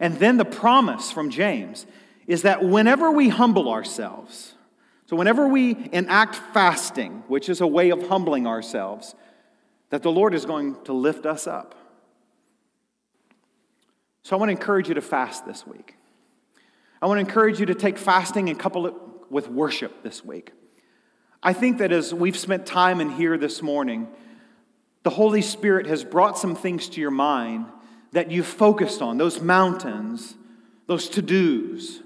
And 0.00 0.16
then 0.16 0.38
the 0.38 0.44
promise 0.44 1.12
from 1.12 1.30
James 1.30 1.86
is 2.26 2.42
that 2.42 2.64
whenever 2.64 3.12
we 3.12 3.28
humble 3.28 3.68
ourselves, 3.68 4.54
so 5.06 5.14
whenever 5.14 5.46
we 5.46 5.88
enact 5.92 6.34
fasting, 6.52 7.22
which 7.28 7.48
is 7.48 7.60
a 7.60 7.66
way 7.68 7.90
of 7.90 8.08
humbling 8.08 8.48
ourselves, 8.48 9.14
that 9.90 10.02
the 10.02 10.10
Lord 10.10 10.34
is 10.34 10.44
going 10.46 10.82
to 10.82 10.92
lift 10.92 11.24
us 11.24 11.46
up. 11.46 11.76
So 14.28 14.36
I 14.36 14.38
want 14.38 14.50
to 14.50 14.52
encourage 14.52 14.88
you 14.88 14.94
to 14.94 15.00
fast 15.00 15.46
this 15.46 15.66
week. 15.66 15.96
I 17.00 17.06
want 17.06 17.16
to 17.16 17.20
encourage 17.20 17.60
you 17.60 17.64
to 17.64 17.74
take 17.74 17.96
fasting 17.96 18.50
and 18.50 18.58
couple 18.58 18.86
it 18.86 18.92
with 19.30 19.48
worship 19.48 20.02
this 20.02 20.22
week. 20.22 20.52
I 21.42 21.54
think 21.54 21.78
that 21.78 21.92
as 21.92 22.12
we've 22.12 22.36
spent 22.36 22.66
time 22.66 23.00
in 23.00 23.08
here 23.08 23.38
this 23.38 23.62
morning, 23.62 24.06
the 25.02 25.08
Holy 25.08 25.40
Spirit 25.40 25.86
has 25.86 26.04
brought 26.04 26.36
some 26.36 26.54
things 26.54 26.90
to 26.90 27.00
your 27.00 27.10
mind 27.10 27.68
that 28.12 28.30
you've 28.30 28.46
focused 28.46 29.00
on 29.00 29.16
those 29.16 29.40
mountains, 29.40 30.34
those 30.88 31.08
to 31.08 31.22
dos, 31.22 32.00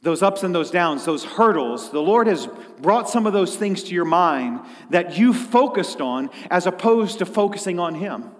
those 0.00 0.22
ups 0.22 0.44
and 0.44 0.54
those 0.54 0.70
downs, 0.70 1.04
those 1.06 1.24
hurdles. 1.24 1.90
The 1.90 1.98
Lord 1.98 2.28
has 2.28 2.48
brought 2.80 3.10
some 3.10 3.26
of 3.26 3.32
those 3.32 3.56
things 3.56 3.82
to 3.82 3.94
your 3.96 4.04
mind 4.04 4.60
that 4.90 5.18
you 5.18 5.34
focused 5.34 6.00
on 6.00 6.30
as 6.52 6.68
opposed 6.68 7.18
to 7.18 7.26
focusing 7.26 7.80
on 7.80 7.96
Him. 7.96 8.30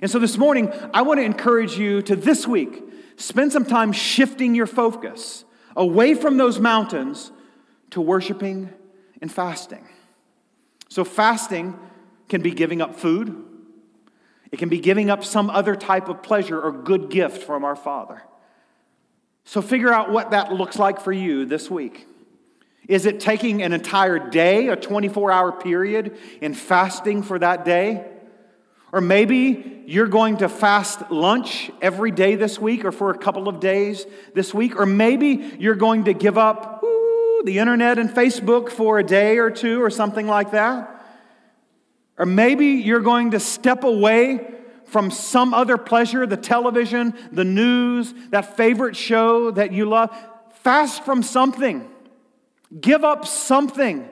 And 0.00 0.10
so 0.10 0.18
this 0.18 0.38
morning, 0.38 0.72
I 0.94 1.02
want 1.02 1.18
to 1.18 1.24
encourage 1.24 1.76
you 1.76 2.02
to 2.02 2.14
this 2.14 2.46
week 2.46 2.82
spend 3.16 3.52
some 3.52 3.64
time 3.64 3.92
shifting 3.92 4.54
your 4.54 4.66
focus 4.66 5.44
away 5.76 6.14
from 6.14 6.36
those 6.36 6.60
mountains 6.60 7.32
to 7.90 8.00
worshiping 8.00 8.72
and 9.20 9.30
fasting. 9.30 9.88
So, 10.88 11.04
fasting 11.04 11.78
can 12.28 12.42
be 12.42 12.50
giving 12.52 12.80
up 12.80 12.96
food, 12.96 13.44
it 14.52 14.58
can 14.58 14.68
be 14.68 14.78
giving 14.78 15.10
up 15.10 15.24
some 15.24 15.50
other 15.50 15.74
type 15.74 16.08
of 16.08 16.22
pleasure 16.22 16.60
or 16.60 16.72
good 16.72 17.10
gift 17.10 17.42
from 17.42 17.64
our 17.64 17.76
Father. 17.76 18.22
So, 19.44 19.60
figure 19.60 19.92
out 19.92 20.10
what 20.10 20.30
that 20.30 20.52
looks 20.52 20.78
like 20.78 21.00
for 21.00 21.12
you 21.12 21.44
this 21.44 21.70
week. 21.70 22.06
Is 22.86 23.04
it 23.04 23.20
taking 23.20 23.62
an 23.62 23.72
entire 23.72 24.18
day, 24.18 24.68
a 24.68 24.76
24 24.76 25.30
hour 25.30 25.52
period, 25.52 26.16
and 26.40 26.56
fasting 26.56 27.22
for 27.22 27.38
that 27.38 27.64
day? 27.64 28.06
Or 28.92 29.00
maybe 29.00 29.82
you're 29.86 30.06
going 30.06 30.38
to 30.38 30.48
fast 30.48 31.10
lunch 31.10 31.70
every 31.80 32.10
day 32.10 32.36
this 32.36 32.58
week 32.58 32.84
or 32.84 32.92
for 32.92 33.10
a 33.10 33.18
couple 33.18 33.48
of 33.48 33.60
days 33.60 34.06
this 34.34 34.54
week. 34.54 34.76
Or 34.76 34.86
maybe 34.86 35.56
you're 35.58 35.74
going 35.74 36.04
to 36.04 36.14
give 36.14 36.38
up 36.38 36.82
ooh, 36.82 37.42
the 37.44 37.58
internet 37.58 37.98
and 37.98 38.10
Facebook 38.10 38.70
for 38.70 38.98
a 38.98 39.04
day 39.04 39.38
or 39.38 39.50
two 39.50 39.82
or 39.82 39.90
something 39.90 40.26
like 40.26 40.52
that. 40.52 41.04
Or 42.16 42.26
maybe 42.26 42.66
you're 42.66 43.00
going 43.00 43.32
to 43.32 43.40
step 43.40 43.84
away 43.84 44.54
from 44.86 45.10
some 45.10 45.52
other 45.52 45.76
pleasure, 45.76 46.26
the 46.26 46.36
television, 46.36 47.14
the 47.30 47.44
news, 47.44 48.12
that 48.30 48.56
favorite 48.56 48.96
show 48.96 49.50
that 49.50 49.72
you 49.72 49.84
love. 49.84 50.16
Fast 50.62 51.04
from 51.04 51.22
something. 51.22 51.88
Give 52.80 53.04
up 53.04 53.26
something. 53.26 54.08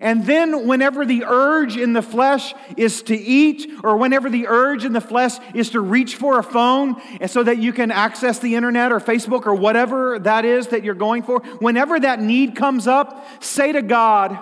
And 0.00 0.26
then, 0.26 0.66
whenever 0.66 1.04
the 1.04 1.24
urge 1.24 1.76
in 1.76 1.92
the 1.92 2.02
flesh 2.02 2.54
is 2.76 3.02
to 3.04 3.16
eat, 3.16 3.70
or 3.82 3.96
whenever 3.96 4.30
the 4.30 4.46
urge 4.46 4.84
in 4.84 4.92
the 4.92 5.00
flesh 5.00 5.38
is 5.54 5.70
to 5.70 5.80
reach 5.80 6.16
for 6.16 6.38
a 6.38 6.42
phone 6.42 6.96
so 7.26 7.42
that 7.42 7.58
you 7.58 7.72
can 7.72 7.90
access 7.90 8.38
the 8.38 8.54
internet 8.54 8.92
or 8.92 9.00
Facebook 9.00 9.46
or 9.46 9.54
whatever 9.54 10.18
that 10.20 10.44
is 10.44 10.68
that 10.68 10.84
you're 10.84 10.94
going 10.94 11.22
for, 11.22 11.40
whenever 11.58 11.98
that 11.98 12.20
need 12.20 12.54
comes 12.54 12.86
up, 12.86 13.42
say 13.42 13.72
to 13.72 13.82
God, 13.82 14.38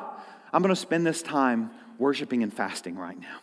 I'm 0.53 0.63
going 0.63 0.75
to 0.75 0.81
spend 0.81 1.07
this 1.07 1.23
time 1.23 1.71
worshiping 1.99 2.43
and 2.43 2.53
fasting 2.53 2.97
right 2.97 3.19
now. 3.19 3.39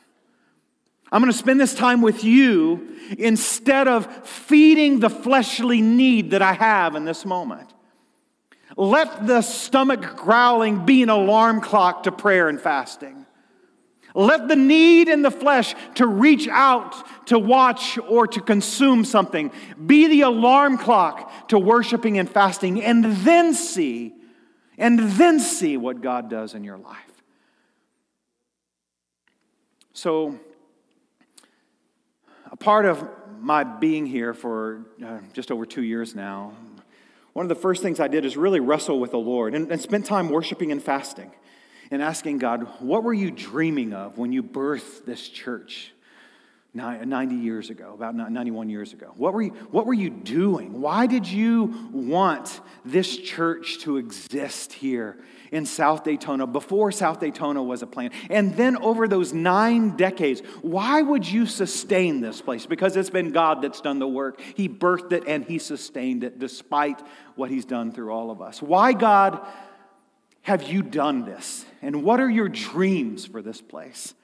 I'm 1.12 1.22
going 1.22 1.32
to 1.32 1.38
spend 1.38 1.60
this 1.60 1.76
time 1.76 2.02
with 2.02 2.24
you 2.24 2.96
instead 3.18 3.88
of 3.88 4.28
feeding 4.28 5.00
the 5.00 5.10
fleshly 5.10 5.82
need 5.82 6.32
that 6.32 6.42
I 6.42 6.54
have 6.54 6.96
in 6.96 7.06
this 7.06 7.26
moment. 7.26 7.73
Let 8.76 9.28
the 9.28 9.42
stomach 9.42 10.16
growling 10.18 10.86
be 10.86 11.04
an 11.04 11.10
alarm 11.10 11.62
clock 11.62 12.04
to 12.04 12.12
prayer 12.12 12.50
and 12.50 12.60
fasting. 12.60 13.26
Let 14.16 14.48
the 14.48 14.56
need 14.56 15.08
in 15.08 15.24
the 15.24 15.32
flesh 15.32 15.74
to 15.96 16.06
reach 16.06 16.48
out 16.48 17.28
to 17.28 17.40
watch 17.40 17.98
or 17.98 18.28
to 18.28 18.42
consume 18.42 19.06
something 19.06 19.52
be 19.84 20.08
the 20.08 20.22
alarm 20.22 20.78
clock 20.78 21.48
to 21.48 21.58
worshiping 21.58 22.20
and 22.20 22.30
fasting, 22.30 22.84
and 22.84 23.04
then 23.06 23.54
see, 23.54 24.14
and 24.78 25.00
then 25.00 25.40
see 25.40 25.78
what 25.78 26.02
God 26.02 26.30
does 26.30 26.54
in 26.54 26.64
your 26.64 26.78
life. 26.78 26.98
So, 29.94 30.40
a 32.52 32.56
part 32.56 32.86
of 32.86 33.08
my 33.40 33.64
being 33.64 34.06
here 34.06 34.34
for 34.34 34.86
uh, 35.04 35.20
just 35.34 35.52
over 35.52 35.66
two 35.66 35.84
years 35.84 36.16
now, 36.16 36.54
one 37.34 37.46
of 37.46 37.50
the 37.50 37.56
first 37.56 37.82
things 37.82 38.00
I 38.00 38.08
did 38.08 38.26
is 38.26 38.38
really 38.38 38.60
wrestle 38.60 39.00
with 39.00 39.12
the 39.12 39.18
Lord 39.18 39.56
and, 39.56 39.72
and 39.72 39.82
spend 39.82 40.06
time 40.06 40.30
worshiping 40.30 40.72
and 40.72 40.82
fasting 40.82 41.32
and 41.92 42.02
asking 42.02 42.38
God, 42.38 42.68
what 42.80 43.04
were 43.04 43.14
you 43.14 43.32
dreaming 43.32 43.94
of 43.94 44.18
when 44.18 44.32
you 44.32 44.42
birthed 44.42 45.06
this 45.06 45.28
church 45.28 45.92
90 46.74 47.36
years 47.36 47.70
ago, 47.70 47.94
about 47.94 48.16
91 48.16 48.70
years 48.70 48.94
ago? 48.94 49.12
What 49.16 49.34
were 49.34 49.44
you, 49.44 49.52
what 49.72 49.86
were 49.86 49.94
you 49.94 50.10
doing? 50.10 50.82
Why 50.82 51.08
did 51.08 51.28
you 51.28 51.90
want 51.92 52.62
this 52.86 53.18
church 53.18 53.80
to 53.80 53.98
exist 53.98 54.74
here 54.74 55.18
in 55.54 55.68
South 55.68 56.04
Daytona 56.04 56.48
before 56.48 56.92
South 56.92 57.20
Daytona 57.20 57.62
was 57.62 57.84
a 57.84 57.88
plan. 57.88 58.10
And 58.32 58.58
then 58.58 58.76
over 58.78 59.08
those 59.08 59.34
nine 59.34 59.96
decades, 59.96 60.42
why 60.64 61.02
would 61.02 61.30
you 61.30 61.46
sustain 61.46 62.22
this 62.22 62.42
place? 62.42 62.66
Because 62.66 62.98
it's 62.98 63.12
been 63.12 63.32
God 63.32 63.62
that's 63.62 63.80
done 63.80 64.00
the 64.00 64.08
work. 64.08 64.42
He 64.56 64.68
birthed 64.68 65.12
it 65.12 65.26
and 65.28 65.46
He 65.46 65.60
sustained 65.60 66.24
it 66.24 66.40
despite 66.40 67.00
what 67.36 67.52
He's 67.52 67.66
done 67.66 67.92
through 67.92 68.12
all 68.12 68.32
of 68.32 68.42
us. 68.42 68.64
Why, 68.64 68.94
God, 68.94 69.46
have 70.42 70.64
you 70.64 70.82
done 70.82 71.24
this? 71.24 71.66
And 71.84 72.04
what 72.04 72.20
are 72.20 72.30
your 72.30 72.50
dreams 72.50 73.28
for 73.28 73.44
this 73.44 73.62
place? 73.62 74.16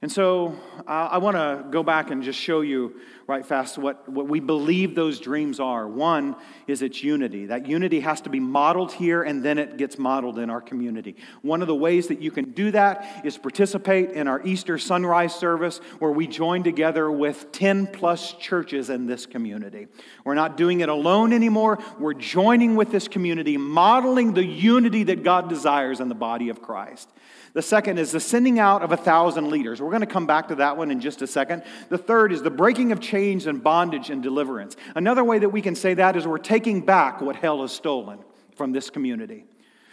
And 0.00 0.10
so 0.10 0.58
uh, 0.86 1.08
I 1.12 1.18
want 1.18 1.36
to 1.36 1.66
go 1.70 1.82
back 1.82 2.10
and 2.10 2.22
just 2.22 2.38
show 2.38 2.62
you 2.62 2.96
right 3.26 3.44
fast 3.44 3.76
what, 3.76 4.08
what 4.08 4.28
we 4.28 4.38
believe 4.38 4.94
those 4.94 5.18
dreams 5.18 5.58
are. 5.58 5.88
One 5.88 6.36
is 6.66 6.82
its 6.82 7.02
unity. 7.02 7.46
That 7.46 7.66
unity 7.66 8.00
has 8.00 8.20
to 8.22 8.30
be 8.30 8.38
modeled 8.38 8.92
here 8.92 9.22
and 9.22 9.42
then 9.42 9.58
it 9.58 9.76
gets 9.76 9.98
modeled 9.98 10.38
in 10.38 10.48
our 10.48 10.60
community. 10.60 11.16
One 11.42 11.60
of 11.60 11.66
the 11.66 11.74
ways 11.74 12.06
that 12.08 12.22
you 12.22 12.30
can 12.30 12.52
do 12.52 12.70
that 12.70 13.22
is 13.24 13.36
participate 13.36 14.10
in 14.10 14.28
our 14.28 14.40
Easter 14.44 14.78
sunrise 14.78 15.34
service 15.34 15.78
where 15.98 16.12
we 16.12 16.28
join 16.28 16.62
together 16.62 17.10
with 17.10 17.50
10 17.50 17.88
plus 17.88 18.32
churches 18.34 18.90
in 18.90 19.06
this 19.06 19.26
community. 19.26 19.88
We're 20.24 20.34
not 20.34 20.56
doing 20.56 20.80
it 20.80 20.88
alone 20.88 21.32
anymore. 21.32 21.78
We're 21.98 22.14
joining 22.14 22.76
with 22.76 22.92
this 22.92 23.08
community, 23.08 23.56
modeling 23.56 24.34
the 24.34 24.44
unity 24.44 25.02
that 25.04 25.24
God 25.24 25.48
desires 25.48 25.98
in 25.98 26.08
the 26.08 26.14
body 26.14 26.48
of 26.48 26.62
Christ. 26.62 27.10
The 27.56 27.62
second 27.62 27.98
is 27.98 28.12
the 28.12 28.20
sending 28.20 28.58
out 28.58 28.82
of 28.82 28.92
a 28.92 28.98
thousand 28.98 29.48
leaders. 29.48 29.80
We're 29.80 29.88
going 29.88 30.02
to 30.02 30.06
come 30.06 30.26
back 30.26 30.48
to 30.48 30.56
that 30.56 30.76
one 30.76 30.90
in 30.90 31.00
just 31.00 31.22
a 31.22 31.26
second. 31.26 31.62
The 31.88 31.96
third 31.96 32.30
is 32.30 32.42
the 32.42 32.50
breaking 32.50 32.92
of 32.92 33.00
chains 33.00 33.15
and 33.16 33.62
bondage 33.62 34.10
and 34.10 34.22
deliverance. 34.22 34.76
Another 34.94 35.24
way 35.24 35.38
that 35.38 35.48
we 35.48 35.62
can 35.62 35.74
say 35.74 35.94
that 35.94 36.16
is 36.16 36.26
we're 36.26 36.38
taking 36.38 36.80
back 36.80 37.20
what 37.20 37.36
hell 37.36 37.62
has 37.62 37.72
stolen 37.72 38.18
from 38.54 38.72
this 38.72 38.90
community. 38.90 39.44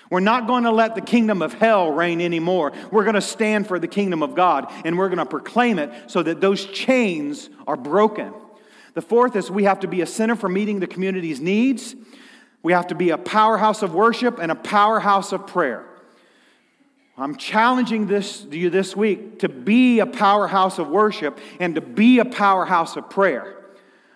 We're 0.10 0.20
not 0.20 0.46
going 0.46 0.66
to 0.66 0.72
let 0.72 0.96
the 0.96 1.02
kingdom 1.02 1.42
of 1.42 1.54
hell 1.54 1.92
reign 1.92 2.22
anymore. 2.22 2.74
We're 2.92 3.04
going 3.04 3.16
to 3.16 3.22
stand 3.22 3.68
for 3.68 3.80
the 3.80 3.88
kingdom 3.88 4.22
of 4.22 4.36
God 4.36 4.72
and 4.86 4.98
we're 4.98 5.08
going 5.08 5.18
to 5.18 5.26
proclaim 5.26 5.80
it 5.80 5.92
so 6.12 6.22
that 6.22 6.42
those 6.42 6.66
chains 6.66 7.50
are 7.66 7.78
broken. 7.78 8.34
The 8.94 9.02
fourth 9.02 9.36
is 9.36 9.50
we 9.50 9.64
have 9.64 9.80
to 9.80 9.88
be 9.88 10.02
a 10.02 10.06
center 10.06 10.36
for 10.36 10.50
meeting 10.50 10.80
the 10.80 10.88
community's 10.88 11.42
needs. 11.42 11.96
We 12.62 12.74
have 12.74 12.88
to 12.88 12.96
be 12.96 13.10
a 13.10 13.18
powerhouse 13.18 13.82
of 13.82 13.94
worship 13.94 14.40
and 14.40 14.52
a 14.52 14.56
powerhouse 14.56 15.32
of 15.32 15.48
prayer. 15.48 15.86
I'm 17.16 17.36
challenging 17.36 18.08
this, 18.08 18.46
you 18.50 18.72
this 18.72 18.96
week 18.96 19.40
to 19.40 19.50
be 19.50 20.00
a 20.00 20.06
powerhouse 20.06 20.80
of 20.80 20.88
worship 20.90 21.40
and 21.60 21.76
to 21.76 21.82
be 21.82 22.18
a 22.18 22.26
powerhouse 22.26 22.96
of 22.96 23.10
prayer. 23.10 23.56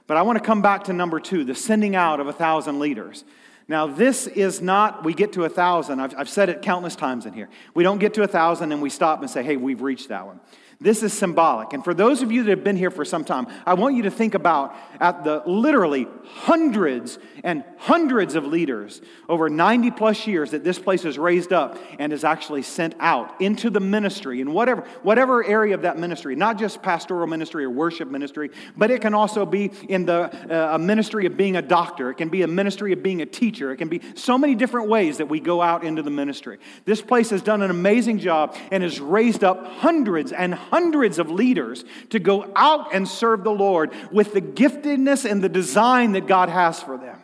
But 0.08 0.18
I 0.18 0.24
want 0.24 0.40
to 0.40 0.44
come 0.44 0.64
back 0.64 0.86
to 0.86 0.94
number 0.94 1.20
two 1.20 1.44
the 1.44 1.54
sending 1.54 1.96
out 1.96 2.20
of 2.20 2.28
a 2.28 2.34
thousand 2.34 2.80
leaders. 2.80 3.24
Now, 3.68 3.86
this 3.86 4.26
is 4.26 4.62
not, 4.62 5.04
we 5.04 5.14
get 5.14 5.34
to 5.34 5.44
a 5.44 5.50
thousand. 5.50 6.00
I've, 6.00 6.16
I've 6.18 6.30
said 6.30 6.50
it 6.50 6.62
countless 6.62 6.96
times 6.96 7.26
in 7.26 7.34
here. 7.34 7.50
We 7.74 7.84
don't 7.84 8.00
get 8.00 8.14
to 8.16 8.24
a 8.24 8.28
thousand 8.28 8.72
and 8.72 8.82
we 8.82 8.90
stop 8.90 9.20
and 9.22 9.30
say, 9.30 9.44
hey, 9.44 9.58
we've 9.58 9.82
reached 9.82 10.08
that 10.08 10.26
one. 10.26 10.40
This 10.80 11.02
is 11.02 11.12
symbolic. 11.12 11.74
And 11.74 11.84
for 11.84 11.96
those 11.96 12.22
of 12.22 12.32
you 12.32 12.44
that 12.44 12.52
have 12.52 12.64
been 12.64 12.78
here 12.78 12.92
for 12.92 13.04
some 13.04 13.26
time, 13.26 13.48
I 13.66 13.74
want 13.74 13.96
you 13.96 14.04
to 14.04 14.12
think 14.12 14.36
about 14.36 14.76
at 15.00 15.24
the 15.24 15.42
literally 15.48 16.08
hundreds 16.24 17.18
and 17.44 17.64
hundreds 17.78 18.36
of 18.36 18.46
leaders 18.46 19.02
over 19.28 19.50
90 19.50 19.90
plus 19.92 20.28
years 20.28 20.52
that 20.52 20.64
this 20.64 20.78
place 20.78 21.04
is 21.04 21.18
raised 21.18 21.52
up 21.52 21.80
and 21.98 22.14
is 22.14 22.24
actually 22.24 22.62
sent 22.62 22.94
out 23.00 23.42
into 23.42 23.72
the 23.72 23.80
ministry 23.80 24.40
in 24.40 24.54
whatever, 24.54 24.82
whatever 25.02 25.44
area 25.44 25.74
of 25.74 25.82
that 25.82 25.98
ministry, 25.98 26.36
not 26.36 26.60
just 26.60 26.84
pastoral 26.84 27.26
ministry 27.26 27.64
or 27.64 27.72
worship 27.72 28.08
ministry, 28.10 28.52
but 28.78 28.92
it 28.92 29.02
can 29.02 29.16
also 29.16 29.48
be 29.48 29.72
in 29.90 30.06
the 30.06 30.32
uh, 30.56 30.76
a 30.76 30.80
ministry 30.80 31.26
of 31.26 31.36
being 31.36 31.56
a 31.56 31.62
doctor. 31.62 32.12
It 32.12 32.16
can 32.16 32.30
be 32.30 32.44
a 32.44 32.48
ministry 32.48 32.94
of 32.94 33.02
being 33.02 33.24
a 33.24 33.26
teacher. 33.26 33.72
It 33.72 33.78
can 33.78 33.90
be 33.90 34.02
so 34.14 34.38
many 34.38 34.54
different 34.54 34.90
ways 34.90 35.18
that 35.18 35.28
we 35.28 35.40
go 35.40 35.60
out 35.60 35.84
into 35.84 36.04
the 36.04 36.12
ministry. 36.12 36.60
This 36.86 37.02
place 37.02 37.32
has 37.32 37.42
done 37.42 37.64
an 37.64 37.72
amazing 37.72 38.20
job 38.20 38.56
and 38.72 38.84
has 38.84 39.00
raised 39.00 39.44
up 39.44 39.66
hundreds 39.66 40.32
and 40.32 40.54
hundreds 40.54 40.67
of 40.72 41.32
leaders 41.32 41.86
to 42.10 42.20
go 42.20 42.52
out 42.56 42.94
and 42.94 43.08
serve 43.08 43.44
the 43.44 43.52
Lord 43.52 43.92
with 44.12 44.34
the 44.34 44.42
giftedness 44.42 45.30
and 45.30 45.44
the 45.44 45.50
design 45.50 46.14
that 46.14 46.28
God 46.28 46.50
has 46.50 46.82
for 46.82 46.98
them. 46.98 47.24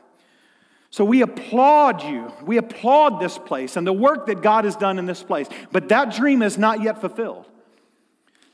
So 0.90 1.04
we 1.04 1.22
applaud 1.22 2.04
you. 2.04 2.32
We 2.44 2.58
applaud 2.58 3.20
this 3.20 3.40
place 3.40 3.78
and 3.78 3.88
the 3.88 3.92
work 3.94 4.28
that 4.28 4.44
God 4.44 4.66
has 4.66 4.76
done 4.76 5.00
in 5.00 5.08
this 5.08 5.24
place. 5.24 5.48
But 5.72 5.90
that 5.90 6.14
dream 6.14 6.44
is 6.44 6.58
not 6.58 6.84
yet 6.84 7.02
fulfilled. 7.02 7.48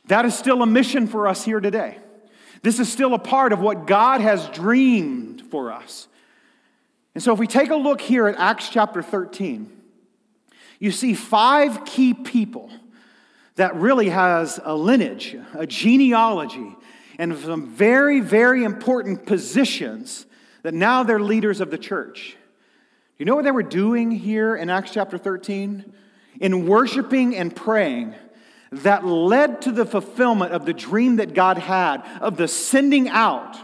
That 0.05 0.25
is 0.25 0.37
still 0.37 0.61
a 0.63 0.65
mission 0.65 1.07
for 1.07 1.27
us 1.27 1.43
here 1.43 1.59
today. 1.59 1.97
This 2.61 2.79
is 2.79 2.91
still 2.91 3.13
a 3.13 3.19
part 3.19 3.53
of 3.53 3.59
what 3.59 3.87
God 3.87 4.21
has 4.21 4.47
dreamed 4.49 5.41
for 5.51 5.71
us. 5.71 6.07
And 7.13 7.23
so 7.23 7.33
if 7.33 7.39
we 7.39 7.47
take 7.47 7.71
a 7.71 7.75
look 7.75 7.99
here 7.99 8.27
at 8.27 8.37
Acts 8.37 8.69
chapter 8.69 9.01
13, 9.01 9.69
you 10.79 10.91
see 10.91 11.13
five 11.13 11.83
key 11.83 12.13
people 12.13 12.71
that 13.59 13.75
really 13.75 14.07
has 14.07 14.57
a 14.63 14.73
lineage, 14.73 15.35
a 15.53 15.67
genealogy, 15.67 16.77
and 17.17 17.37
some 17.39 17.67
very, 17.67 18.21
very 18.21 18.63
important 18.63 19.25
positions 19.25 20.25
that 20.63 20.73
now 20.73 21.03
they're 21.03 21.19
leaders 21.19 21.59
of 21.59 21.69
the 21.69 21.77
church. 21.77 22.37
You 23.17 23.25
know 23.25 23.35
what 23.35 23.43
they 23.43 23.51
were 23.51 23.61
doing 23.61 24.11
here 24.11 24.55
in 24.55 24.69
Acts 24.69 24.91
chapter 24.91 25.17
13? 25.17 25.91
In 26.39 26.67
worshiping 26.67 27.35
and 27.35 27.53
praying 27.53 28.15
that 28.71 29.05
led 29.05 29.61
to 29.63 29.73
the 29.73 29.85
fulfillment 29.85 30.53
of 30.53 30.65
the 30.65 30.73
dream 30.73 31.17
that 31.17 31.33
God 31.33 31.57
had 31.57 31.97
of 32.21 32.37
the 32.37 32.47
sending 32.47 33.09
out 33.09 33.57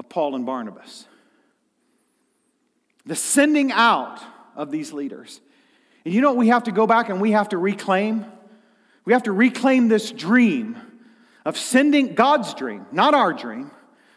of 0.00 0.08
Paul 0.08 0.34
and 0.34 0.44
Barnabas. 0.44 1.06
The 3.06 3.14
sending 3.14 3.70
out 3.70 4.20
of 4.56 4.72
these 4.72 4.92
leaders. 4.92 5.40
And 6.04 6.12
you 6.12 6.20
know 6.22 6.30
what 6.30 6.38
we 6.38 6.48
have 6.48 6.64
to 6.64 6.72
go 6.72 6.88
back 6.88 7.08
and 7.08 7.20
we 7.20 7.30
have 7.30 7.50
to 7.50 7.58
reclaim? 7.58 8.26
We 9.04 9.12
have 9.12 9.24
to 9.24 9.32
reclaim 9.32 9.88
this 9.88 10.10
dream 10.10 10.76
of 11.44 11.56
sending 11.56 12.14
God's 12.14 12.54
dream, 12.54 12.86
not 12.92 13.14
our 13.14 13.32
dream. 13.32 13.70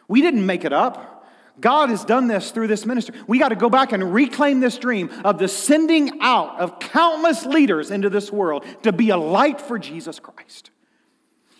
We 0.07 0.21
didn't 0.21 0.45
make 0.45 0.63
it 0.63 0.73
up. 0.73 1.25
God 1.59 1.89
has 1.89 2.03
done 2.03 2.27
this 2.27 2.51
through 2.51 2.67
this 2.67 2.85
ministry. 2.85 3.15
We 3.27 3.39
got 3.39 3.49
to 3.49 3.55
go 3.55 3.69
back 3.69 3.93
and 3.93 4.13
reclaim 4.13 4.59
this 4.59 4.77
dream 4.77 5.09
of 5.23 5.37
the 5.37 5.47
sending 5.47 6.19
out 6.21 6.59
of 6.59 6.79
countless 6.79 7.45
leaders 7.45 7.91
into 7.91 8.09
this 8.09 8.31
world 8.31 8.65
to 8.83 8.91
be 8.91 9.09
a 9.09 9.17
light 9.17 9.61
for 9.61 9.79
Jesus 9.79 10.19
Christ. 10.19 10.71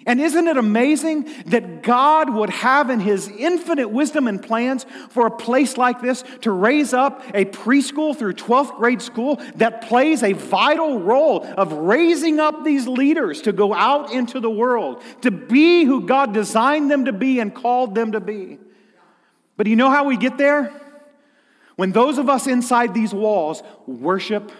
And 0.08 0.22
isn't 0.22 0.48
it 0.48 0.56
amazing 0.56 1.28
that 1.48 1.82
God 1.82 2.30
would 2.32 2.52
have 2.52 2.92
in 2.92 3.00
His 3.00 3.28
infinite 3.28 3.90
wisdom 3.90 4.28
and 4.28 4.42
plans 4.42 4.86
for 5.10 5.26
a 5.26 5.32
place 5.32 5.78
like 5.78 6.00
this 6.00 6.24
to 6.42 6.52
raise 6.52 6.94
up 6.94 7.24
a 7.34 7.46
preschool 7.46 8.16
through 8.16 8.34
12th 8.34 8.78
grade 8.78 9.02
school 9.02 9.42
that 9.56 9.88
plays 9.88 10.22
a 10.22 10.34
vital 10.34 11.00
role 11.00 11.44
of 11.44 11.74
raising 11.74 12.40
up 12.40 12.64
these 12.64 12.88
leaders 12.88 13.42
to 13.44 13.52
go 13.52 13.74
out 13.74 14.12
into 14.12 14.40
the 14.40 14.50
world, 14.50 15.02
to 15.22 15.32
be 15.32 15.86
who 15.86 16.06
God 16.06 16.34
designed 16.34 16.92
them 16.92 17.06
to 17.06 17.14
be 17.14 17.40
and 17.40 17.54
called 17.54 17.96
them 17.96 18.12
to 18.12 18.20
be? 18.20 18.60
But 19.58 19.66
you 19.66 19.76
know 19.76 19.90
how 19.90 20.04
we 20.04 20.18
get 20.18 20.38
there? 20.38 20.72
When 21.78 21.92
those 21.92 22.20
of 22.20 22.30
us 22.30 22.46
inside 22.46 22.94
these 22.94 23.14
walls 23.14 23.64
worship 23.88 24.52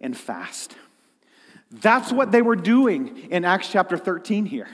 and 0.00 0.16
fast. 0.16 0.74
That's 1.70 2.12
what 2.12 2.32
they 2.32 2.42
were 2.42 2.56
doing 2.56 3.28
in 3.30 3.44
Acts 3.44 3.68
chapter 3.70 3.96
13 3.96 4.44
here. 4.44 4.68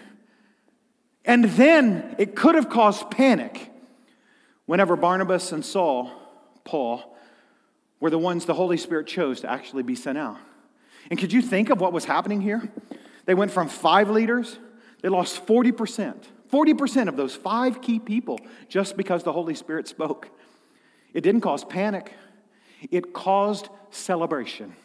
And 1.27 1.45
then 1.45 2.15
it 2.19 2.37
could 2.37 2.55
have 2.55 2.71
caused 2.71 3.11
panic 3.11 3.71
whenever 4.65 4.97
Barnabas 4.97 5.53
and 5.53 5.65
Saul, 5.65 6.13
Paul, 6.65 7.17
were 7.99 8.11
the 8.11 8.19
ones 8.19 8.45
the 8.45 8.55
Holy 8.55 8.77
Spirit 8.77 9.09
chose 9.09 9.41
to 9.41 9.51
actually 9.51 9.83
be 9.83 9.97
sent 9.97 10.17
out. 10.17 10.39
And 11.11 11.19
could 11.19 11.33
you 11.33 11.43
think 11.43 11.71
of 11.71 11.81
what 11.81 11.93
was 11.93 12.05
happening 12.05 12.41
here? 12.41 12.71
They 13.25 13.35
went 13.35 13.51
from 13.51 13.69
five 13.69 14.09
leaders, 14.09 14.59
they 15.03 15.09
lost 15.09 15.45
40%. 15.47 16.15
40% 16.51 17.09
of 17.09 17.17
those 17.17 17.35
five 17.35 17.83
key 17.83 17.99
people 17.99 18.39
just 18.69 18.97
because 18.97 19.25
the 19.25 19.33
Holy 19.33 19.57
Spirit 19.57 19.89
spoke. 19.89 20.29
It 21.13 21.23
didn't 21.23 21.41
cause 21.41 21.65
panic, 21.65 22.13
it 22.91 23.13
caused 23.13 23.69
celebration. 23.91 24.77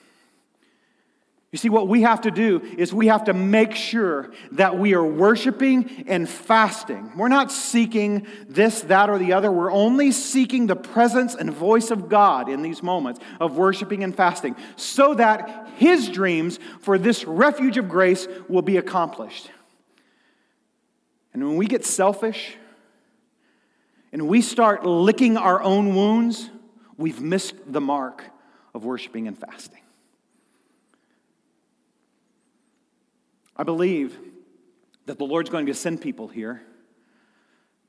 You 1.52 1.58
see, 1.58 1.68
what 1.68 1.89
we 1.89 2.04
have 2.04 2.22
to 2.22 2.32
do 2.32 2.62
is 2.78 2.93
we 2.93 3.08
have 3.08 3.26
to 3.26 3.34
make 3.34 3.76
sure 3.76 4.32
that 4.54 4.80
we 4.80 4.93
are 4.93 5.04
worshiping 5.04 6.06
and 6.08 6.30
fasting. 6.30 7.12
We're 7.18 7.28
not 7.28 7.52
seeking 7.52 8.26
this, 8.47 8.82
that, 8.84 9.10
or 9.10 9.18
the 9.18 9.34
other. 9.34 9.52
We're 9.52 9.72
only 9.72 10.14
seeking 10.14 10.68
the 10.68 10.78
presence 10.78 11.36
and 11.36 11.52
voice 11.52 11.91
of 11.91 12.08
God 12.08 12.47
in 12.47 12.62
these 12.62 12.82
moments 12.82 13.20
of 13.41 13.58
worshiping 13.58 14.02
and 14.02 14.16
fasting 14.16 14.56
so 14.78 15.14
that 15.16 15.68
His 15.76 16.08
dreams 16.08 16.58
for 16.80 16.97
this 16.97 17.26
refuge 17.26 17.76
of 17.76 17.89
grace 17.89 18.30
will 18.47 18.62
be 18.62 18.78
accomplished. 18.78 19.52
And 21.34 21.45
when 21.45 21.58
we 21.58 21.66
get 21.66 21.84
selfish 21.84 22.56
and 24.14 24.30
we 24.30 24.41
start 24.41 24.86
licking 24.86 25.36
our 25.36 25.62
own 25.62 25.95
wounds, 25.95 26.49
we've 26.95 27.20
missed 27.20 27.56
the 27.68 27.82
mark 27.82 28.24
of 28.74 28.86
worshiping 28.86 29.28
and 29.28 29.38
fasting. 29.38 29.82
I 33.56 33.64
believe 33.64 34.18
that 35.06 35.18
the 35.18 35.26
Lord's 35.26 35.49
going 35.49 35.66
to 35.66 35.74
send 35.74 36.02
people 36.02 36.28
here 36.28 36.62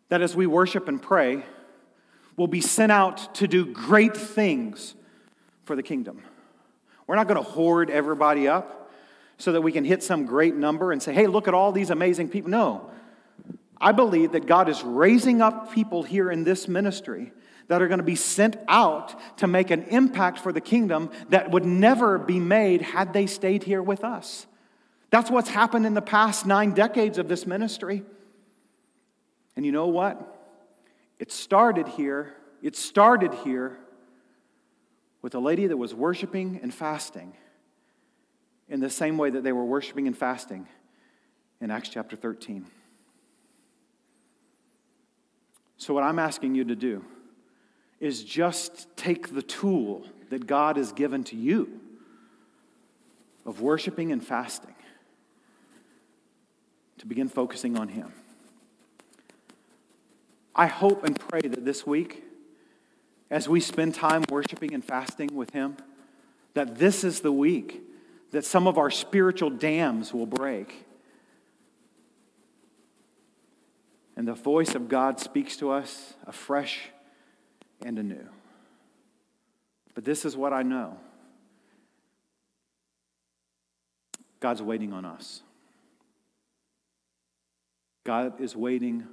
that 0.08 0.20
as 0.20 0.36
we 0.36 0.46
worship 0.46 0.88
and 0.88 1.00
pray, 1.00 1.42
will 2.36 2.46
be 2.46 2.60
sent 2.60 2.92
out 2.92 3.34
to 3.36 3.48
do 3.48 3.64
great 3.64 4.16
things 4.16 4.94
for 5.64 5.76
the 5.76 5.82
kingdom. 5.82 6.22
We're 7.06 7.16
not 7.16 7.28
going 7.28 7.42
to 7.42 7.50
hoard 7.50 7.90
everybody 7.90 8.48
up 8.48 8.90
so 9.38 9.52
that 9.52 9.60
we 9.60 9.72
can 9.72 9.84
hit 9.84 10.02
some 10.02 10.26
great 10.26 10.54
number 10.54 10.92
and 10.92 11.02
say, 11.02 11.12
hey, 11.12 11.26
look 11.26 11.48
at 11.48 11.54
all 11.54 11.72
these 11.72 11.90
amazing 11.90 12.28
people. 12.28 12.50
No, 12.50 12.90
I 13.80 13.92
believe 13.92 14.32
that 14.32 14.46
God 14.46 14.68
is 14.68 14.82
raising 14.82 15.42
up 15.42 15.72
people 15.72 16.02
here 16.02 16.30
in 16.30 16.44
this 16.44 16.68
ministry 16.68 17.32
that 17.68 17.80
are 17.80 17.88
going 17.88 17.98
to 17.98 18.04
be 18.04 18.16
sent 18.16 18.56
out 18.68 19.18
to 19.38 19.46
make 19.46 19.70
an 19.70 19.84
impact 19.84 20.38
for 20.38 20.52
the 20.52 20.60
kingdom 20.60 21.10
that 21.30 21.50
would 21.50 21.64
never 21.64 22.18
be 22.18 22.38
made 22.38 22.82
had 22.82 23.12
they 23.12 23.26
stayed 23.26 23.64
here 23.64 23.82
with 23.82 24.04
us. 24.04 24.46
That's 25.12 25.30
what's 25.30 25.50
happened 25.50 25.84
in 25.84 25.92
the 25.92 26.00
past 26.00 26.46
nine 26.46 26.72
decades 26.72 27.18
of 27.18 27.28
this 27.28 27.46
ministry. 27.46 28.02
And 29.54 29.66
you 29.66 29.70
know 29.70 29.88
what? 29.88 30.38
It 31.18 31.30
started 31.30 31.86
here. 31.86 32.32
It 32.62 32.76
started 32.76 33.34
here 33.44 33.78
with 35.20 35.34
a 35.34 35.38
lady 35.38 35.66
that 35.66 35.76
was 35.76 35.94
worshiping 35.94 36.60
and 36.62 36.72
fasting 36.72 37.34
in 38.70 38.80
the 38.80 38.88
same 38.88 39.18
way 39.18 39.28
that 39.28 39.44
they 39.44 39.52
were 39.52 39.66
worshiping 39.66 40.06
and 40.06 40.16
fasting 40.16 40.66
in 41.60 41.70
Acts 41.70 41.90
chapter 41.90 42.16
13. 42.16 42.64
So, 45.76 45.92
what 45.92 46.04
I'm 46.04 46.18
asking 46.18 46.54
you 46.54 46.64
to 46.64 46.74
do 46.74 47.04
is 48.00 48.24
just 48.24 48.88
take 48.96 49.34
the 49.34 49.42
tool 49.42 50.06
that 50.30 50.46
God 50.46 50.78
has 50.78 50.90
given 50.90 51.22
to 51.24 51.36
you 51.36 51.80
of 53.44 53.60
worshiping 53.60 54.10
and 54.10 54.24
fasting 54.26 54.71
to 57.03 57.07
begin 57.07 57.28
focusing 57.28 57.78
on 57.78 57.88
Him. 57.88 58.11
I 60.57 60.66
hope 60.66 61.05
and 61.05 61.18
pray 61.18 61.42
that 61.42 61.64
this 61.64 61.86
week, 61.86 62.24
as 63.30 63.46
we 63.46 63.61
spend 63.61 63.94
time 63.94 64.24
worshiping 64.30 64.72
and 64.72 64.82
fasting 64.82 65.34
with 65.34 65.50
Him, 65.50 65.76
that 66.55 66.78
this 66.78 67.05
is 67.05 67.20
the 67.20 67.32
week 67.32 67.82
that 68.30 68.46
some 68.46 68.66
of 68.66 68.78
our 68.78 68.90
spiritual 68.90 69.50
dams 69.50 70.14
will 70.14 70.26
break 70.26 70.86
And 74.16 74.28
the 74.28 74.34
voice 74.34 74.74
of 74.74 74.88
God 74.88 75.20
speaks 75.20 75.57
to 75.59 75.70
us 75.70 76.14
afresh 76.26 76.90
and 77.84 77.98
anew. 77.98 78.28
But 79.94 80.05
this 80.05 80.24
is 80.24 80.36
what 80.36 80.53
I 80.53 80.62
know 80.62 80.96
God's 84.40 84.62
waiting 84.62 84.92
on 84.92 85.05
us. 85.05 85.42
God 88.05 88.40
is 88.40 88.57
waiting 88.57 89.07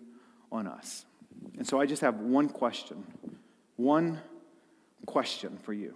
on 0.52 0.68
us. 0.68 1.06
And 1.58 1.68
so 1.68 1.80
I 1.80 1.86
just 1.86 2.02
have 2.02 2.20
one 2.20 2.50
question. 2.50 3.04
One 3.76 4.20
question 5.06 5.58
for 5.58 5.74
you. 5.74 5.96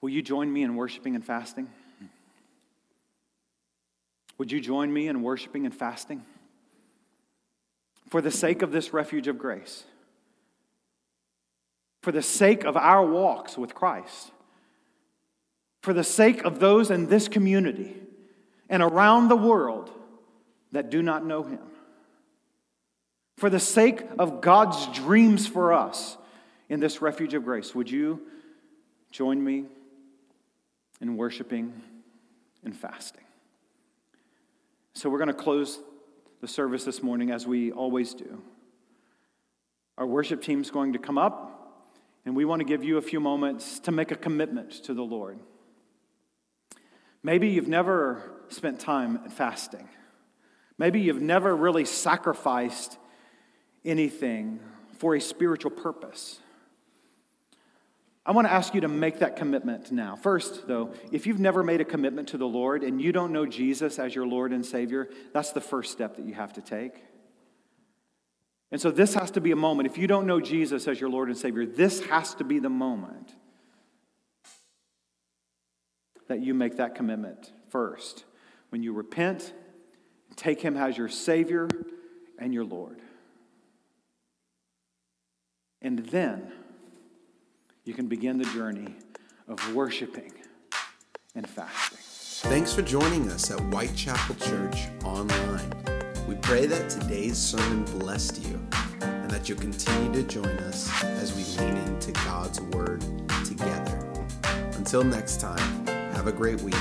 Will 0.00 0.10
you 0.10 0.22
join 0.22 0.52
me 0.52 0.62
in 0.62 0.76
worshiping 0.76 1.14
and 1.14 1.24
fasting? 1.24 1.68
Would 4.38 4.52
you 4.52 4.60
join 4.60 4.92
me 4.92 5.08
in 5.08 5.22
worshiping 5.22 5.66
and 5.66 5.74
fasting? 5.74 6.24
For 8.08 8.20
the 8.20 8.30
sake 8.30 8.62
of 8.62 8.70
this 8.70 8.92
refuge 8.92 9.26
of 9.28 9.38
grace, 9.38 9.84
for 12.02 12.12
the 12.12 12.22
sake 12.22 12.64
of 12.64 12.76
our 12.76 13.04
walks 13.04 13.58
with 13.58 13.74
Christ, 13.74 14.30
for 15.82 15.92
the 15.92 16.04
sake 16.04 16.44
of 16.44 16.60
those 16.60 16.90
in 16.90 17.08
this 17.08 17.28
community 17.28 17.94
and 18.70 18.82
around 18.82 19.28
the 19.28 19.36
world 19.36 19.90
that 20.72 20.90
do 20.90 21.02
not 21.02 21.24
know 21.24 21.42
Him, 21.42 21.60
for 23.36 23.50
the 23.50 23.60
sake 23.60 24.02
of 24.18 24.40
God's 24.40 24.86
dreams 24.88 25.46
for 25.46 25.72
us 25.72 26.16
in 26.68 26.80
this 26.80 27.00
refuge 27.00 27.34
of 27.34 27.44
grace, 27.44 27.74
would 27.74 27.90
you 27.90 28.20
join 29.10 29.42
me 29.42 29.64
in 31.00 31.16
worshiping 31.16 31.72
and 32.64 32.76
fasting? 32.76 33.24
So, 34.94 35.08
we're 35.08 35.18
going 35.18 35.28
to 35.28 35.34
close 35.34 35.78
the 36.40 36.48
service 36.48 36.84
this 36.84 37.02
morning 37.02 37.30
as 37.30 37.46
we 37.46 37.72
always 37.72 38.14
do. 38.14 38.42
Our 39.96 40.06
worship 40.06 40.42
team's 40.42 40.70
going 40.70 40.92
to 40.92 40.98
come 40.98 41.18
up, 41.18 41.84
and 42.24 42.36
we 42.36 42.44
want 42.44 42.60
to 42.60 42.64
give 42.64 42.84
you 42.84 42.98
a 42.98 43.02
few 43.02 43.20
moments 43.20 43.80
to 43.80 43.92
make 43.92 44.10
a 44.10 44.16
commitment 44.16 44.70
to 44.84 44.94
the 44.94 45.02
Lord. 45.02 45.38
Maybe 47.22 47.48
you've 47.48 47.68
never 47.68 48.22
spent 48.48 48.78
time 48.78 49.28
fasting. 49.30 49.88
Maybe 50.78 51.00
you've 51.00 51.20
never 51.20 51.54
really 51.54 51.84
sacrificed 51.84 52.96
anything 53.84 54.60
for 54.98 55.14
a 55.14 55.20
spiritual 55.20 55.72
purpose. 55.72 56.38
I 58.24 58.32
want 58.32 58.46
to 58.46 58.52
ask 58.52 58.74
you 58.74 58.82
to 58.82 58.88
make 58.88 59.20
that 59.20 59.36
commitment 59.36 59.90
now. 59.90 60.14
First, 60.14 60.68
though, 60.68 60.92
if 61.10 61.26
you've 61.26 61.40
never 61.40 61.62
made 61.62 61.80
a 61.80 61.84
commitment 61.84 62.28
to 62.28 62.36
the 62.36 62.46
Lord 62.46 62.84
and 62.84 63.00
you 63.00 63.10
don't 63.10 63.32
know 63.32 63.46
Jesus 63.46 63.98
as 63.98 64.14
your 64.14 64.26
Lord 64.26 64.52
and 64.52 64.64
Savior, 64.64 65.08
that's 65.32 65.52
the 65.52 65.62
first 65.62 65.92
step 65.92 66.16
that 66.16 66.26
you 66.26 66.34
have 66.34 66.52
to 66.52 66.60
take. 66.60 67.02
And 68.70 68.78
so 68.78 68.90
this 68.90 69.14
has 69.14 69.30
to 69.30 69.40
be 69.40 69.50
a 69.50 69.56
moment. 69.56 69.88
If 69.88 69.96
you 69.96 70.06
don't 70.06 70.26
know 70.26 70.40
Jesus 70.40 70.86
as 70.86 71.00
your 71.00 71.08
Lord 71.08 71.28
and 71.28 71.38
Savior, 71.38 71.64
this 71.64 72.04
has 72.04 72.34
to 72.34 72.44
be 72.44 72.58
the 72.58 72.68
moment 72.68 73.34
that 76.28 76.40
you 76.40 76.52
make 76.52 76.76
that 76.76 76.94
commitment 76.94 77.50
first. 77.70 78.24
When 78.68 78.82
you 78.82 78.92
repent, 78.92 79.54
take 80.38 80.62
Him 80.62 80.76
as 80.76 80.96
your 80.96 81.08
Savior 81.08 81.68
and 82.38 82.54
your 82.54 82.64
Lord. 82.64 83.00
And 85.82 85.98
then, 85.98 86.52
you 87.84 87.94
can 87.94 88.06
begin 88.06 88.38
the 88.38 88.44
journey 88.46 88.94
of 89.46 89.74
worshiping 89.74 90.32
and 91.34 91.48
fasting. 91.48 91.98
Thanks 92.50 92.72
for 92.72 92.82
joining 92.82 93.30
us 93.30 93.50
at 93.50 93.58
Whitechapel 93.60 94.36
Church 94.36 94.88
online. 95.04 95.72
We 96.28 96.34
pray 96.36 96.66
that 96.66 96.90
today's 96.90 97.36
sermon 97.36 97.84
blessed 97.98 98.44
you 98.44 98.60
and 99.00 99.30
that 99.30 99.48
you'll 99.48 99.58
continue 99.58 100.12
to 100.12 100.22
join 100.22 100.46
us 100.46 101.02
as 101.02 101.34
we 101.34 101.44
lean 101.62 101.76
into 101.78 102.12
God's 102.12 102.60
Word 102.60 103.00
together. 103.44 104.06
Until 104.76 105.02
next 105.02 105.40
time, 105.40 105.86
have 105.86 106.26
a 106.26 106.32
great 106.32 106.60
week. 106.60 106.74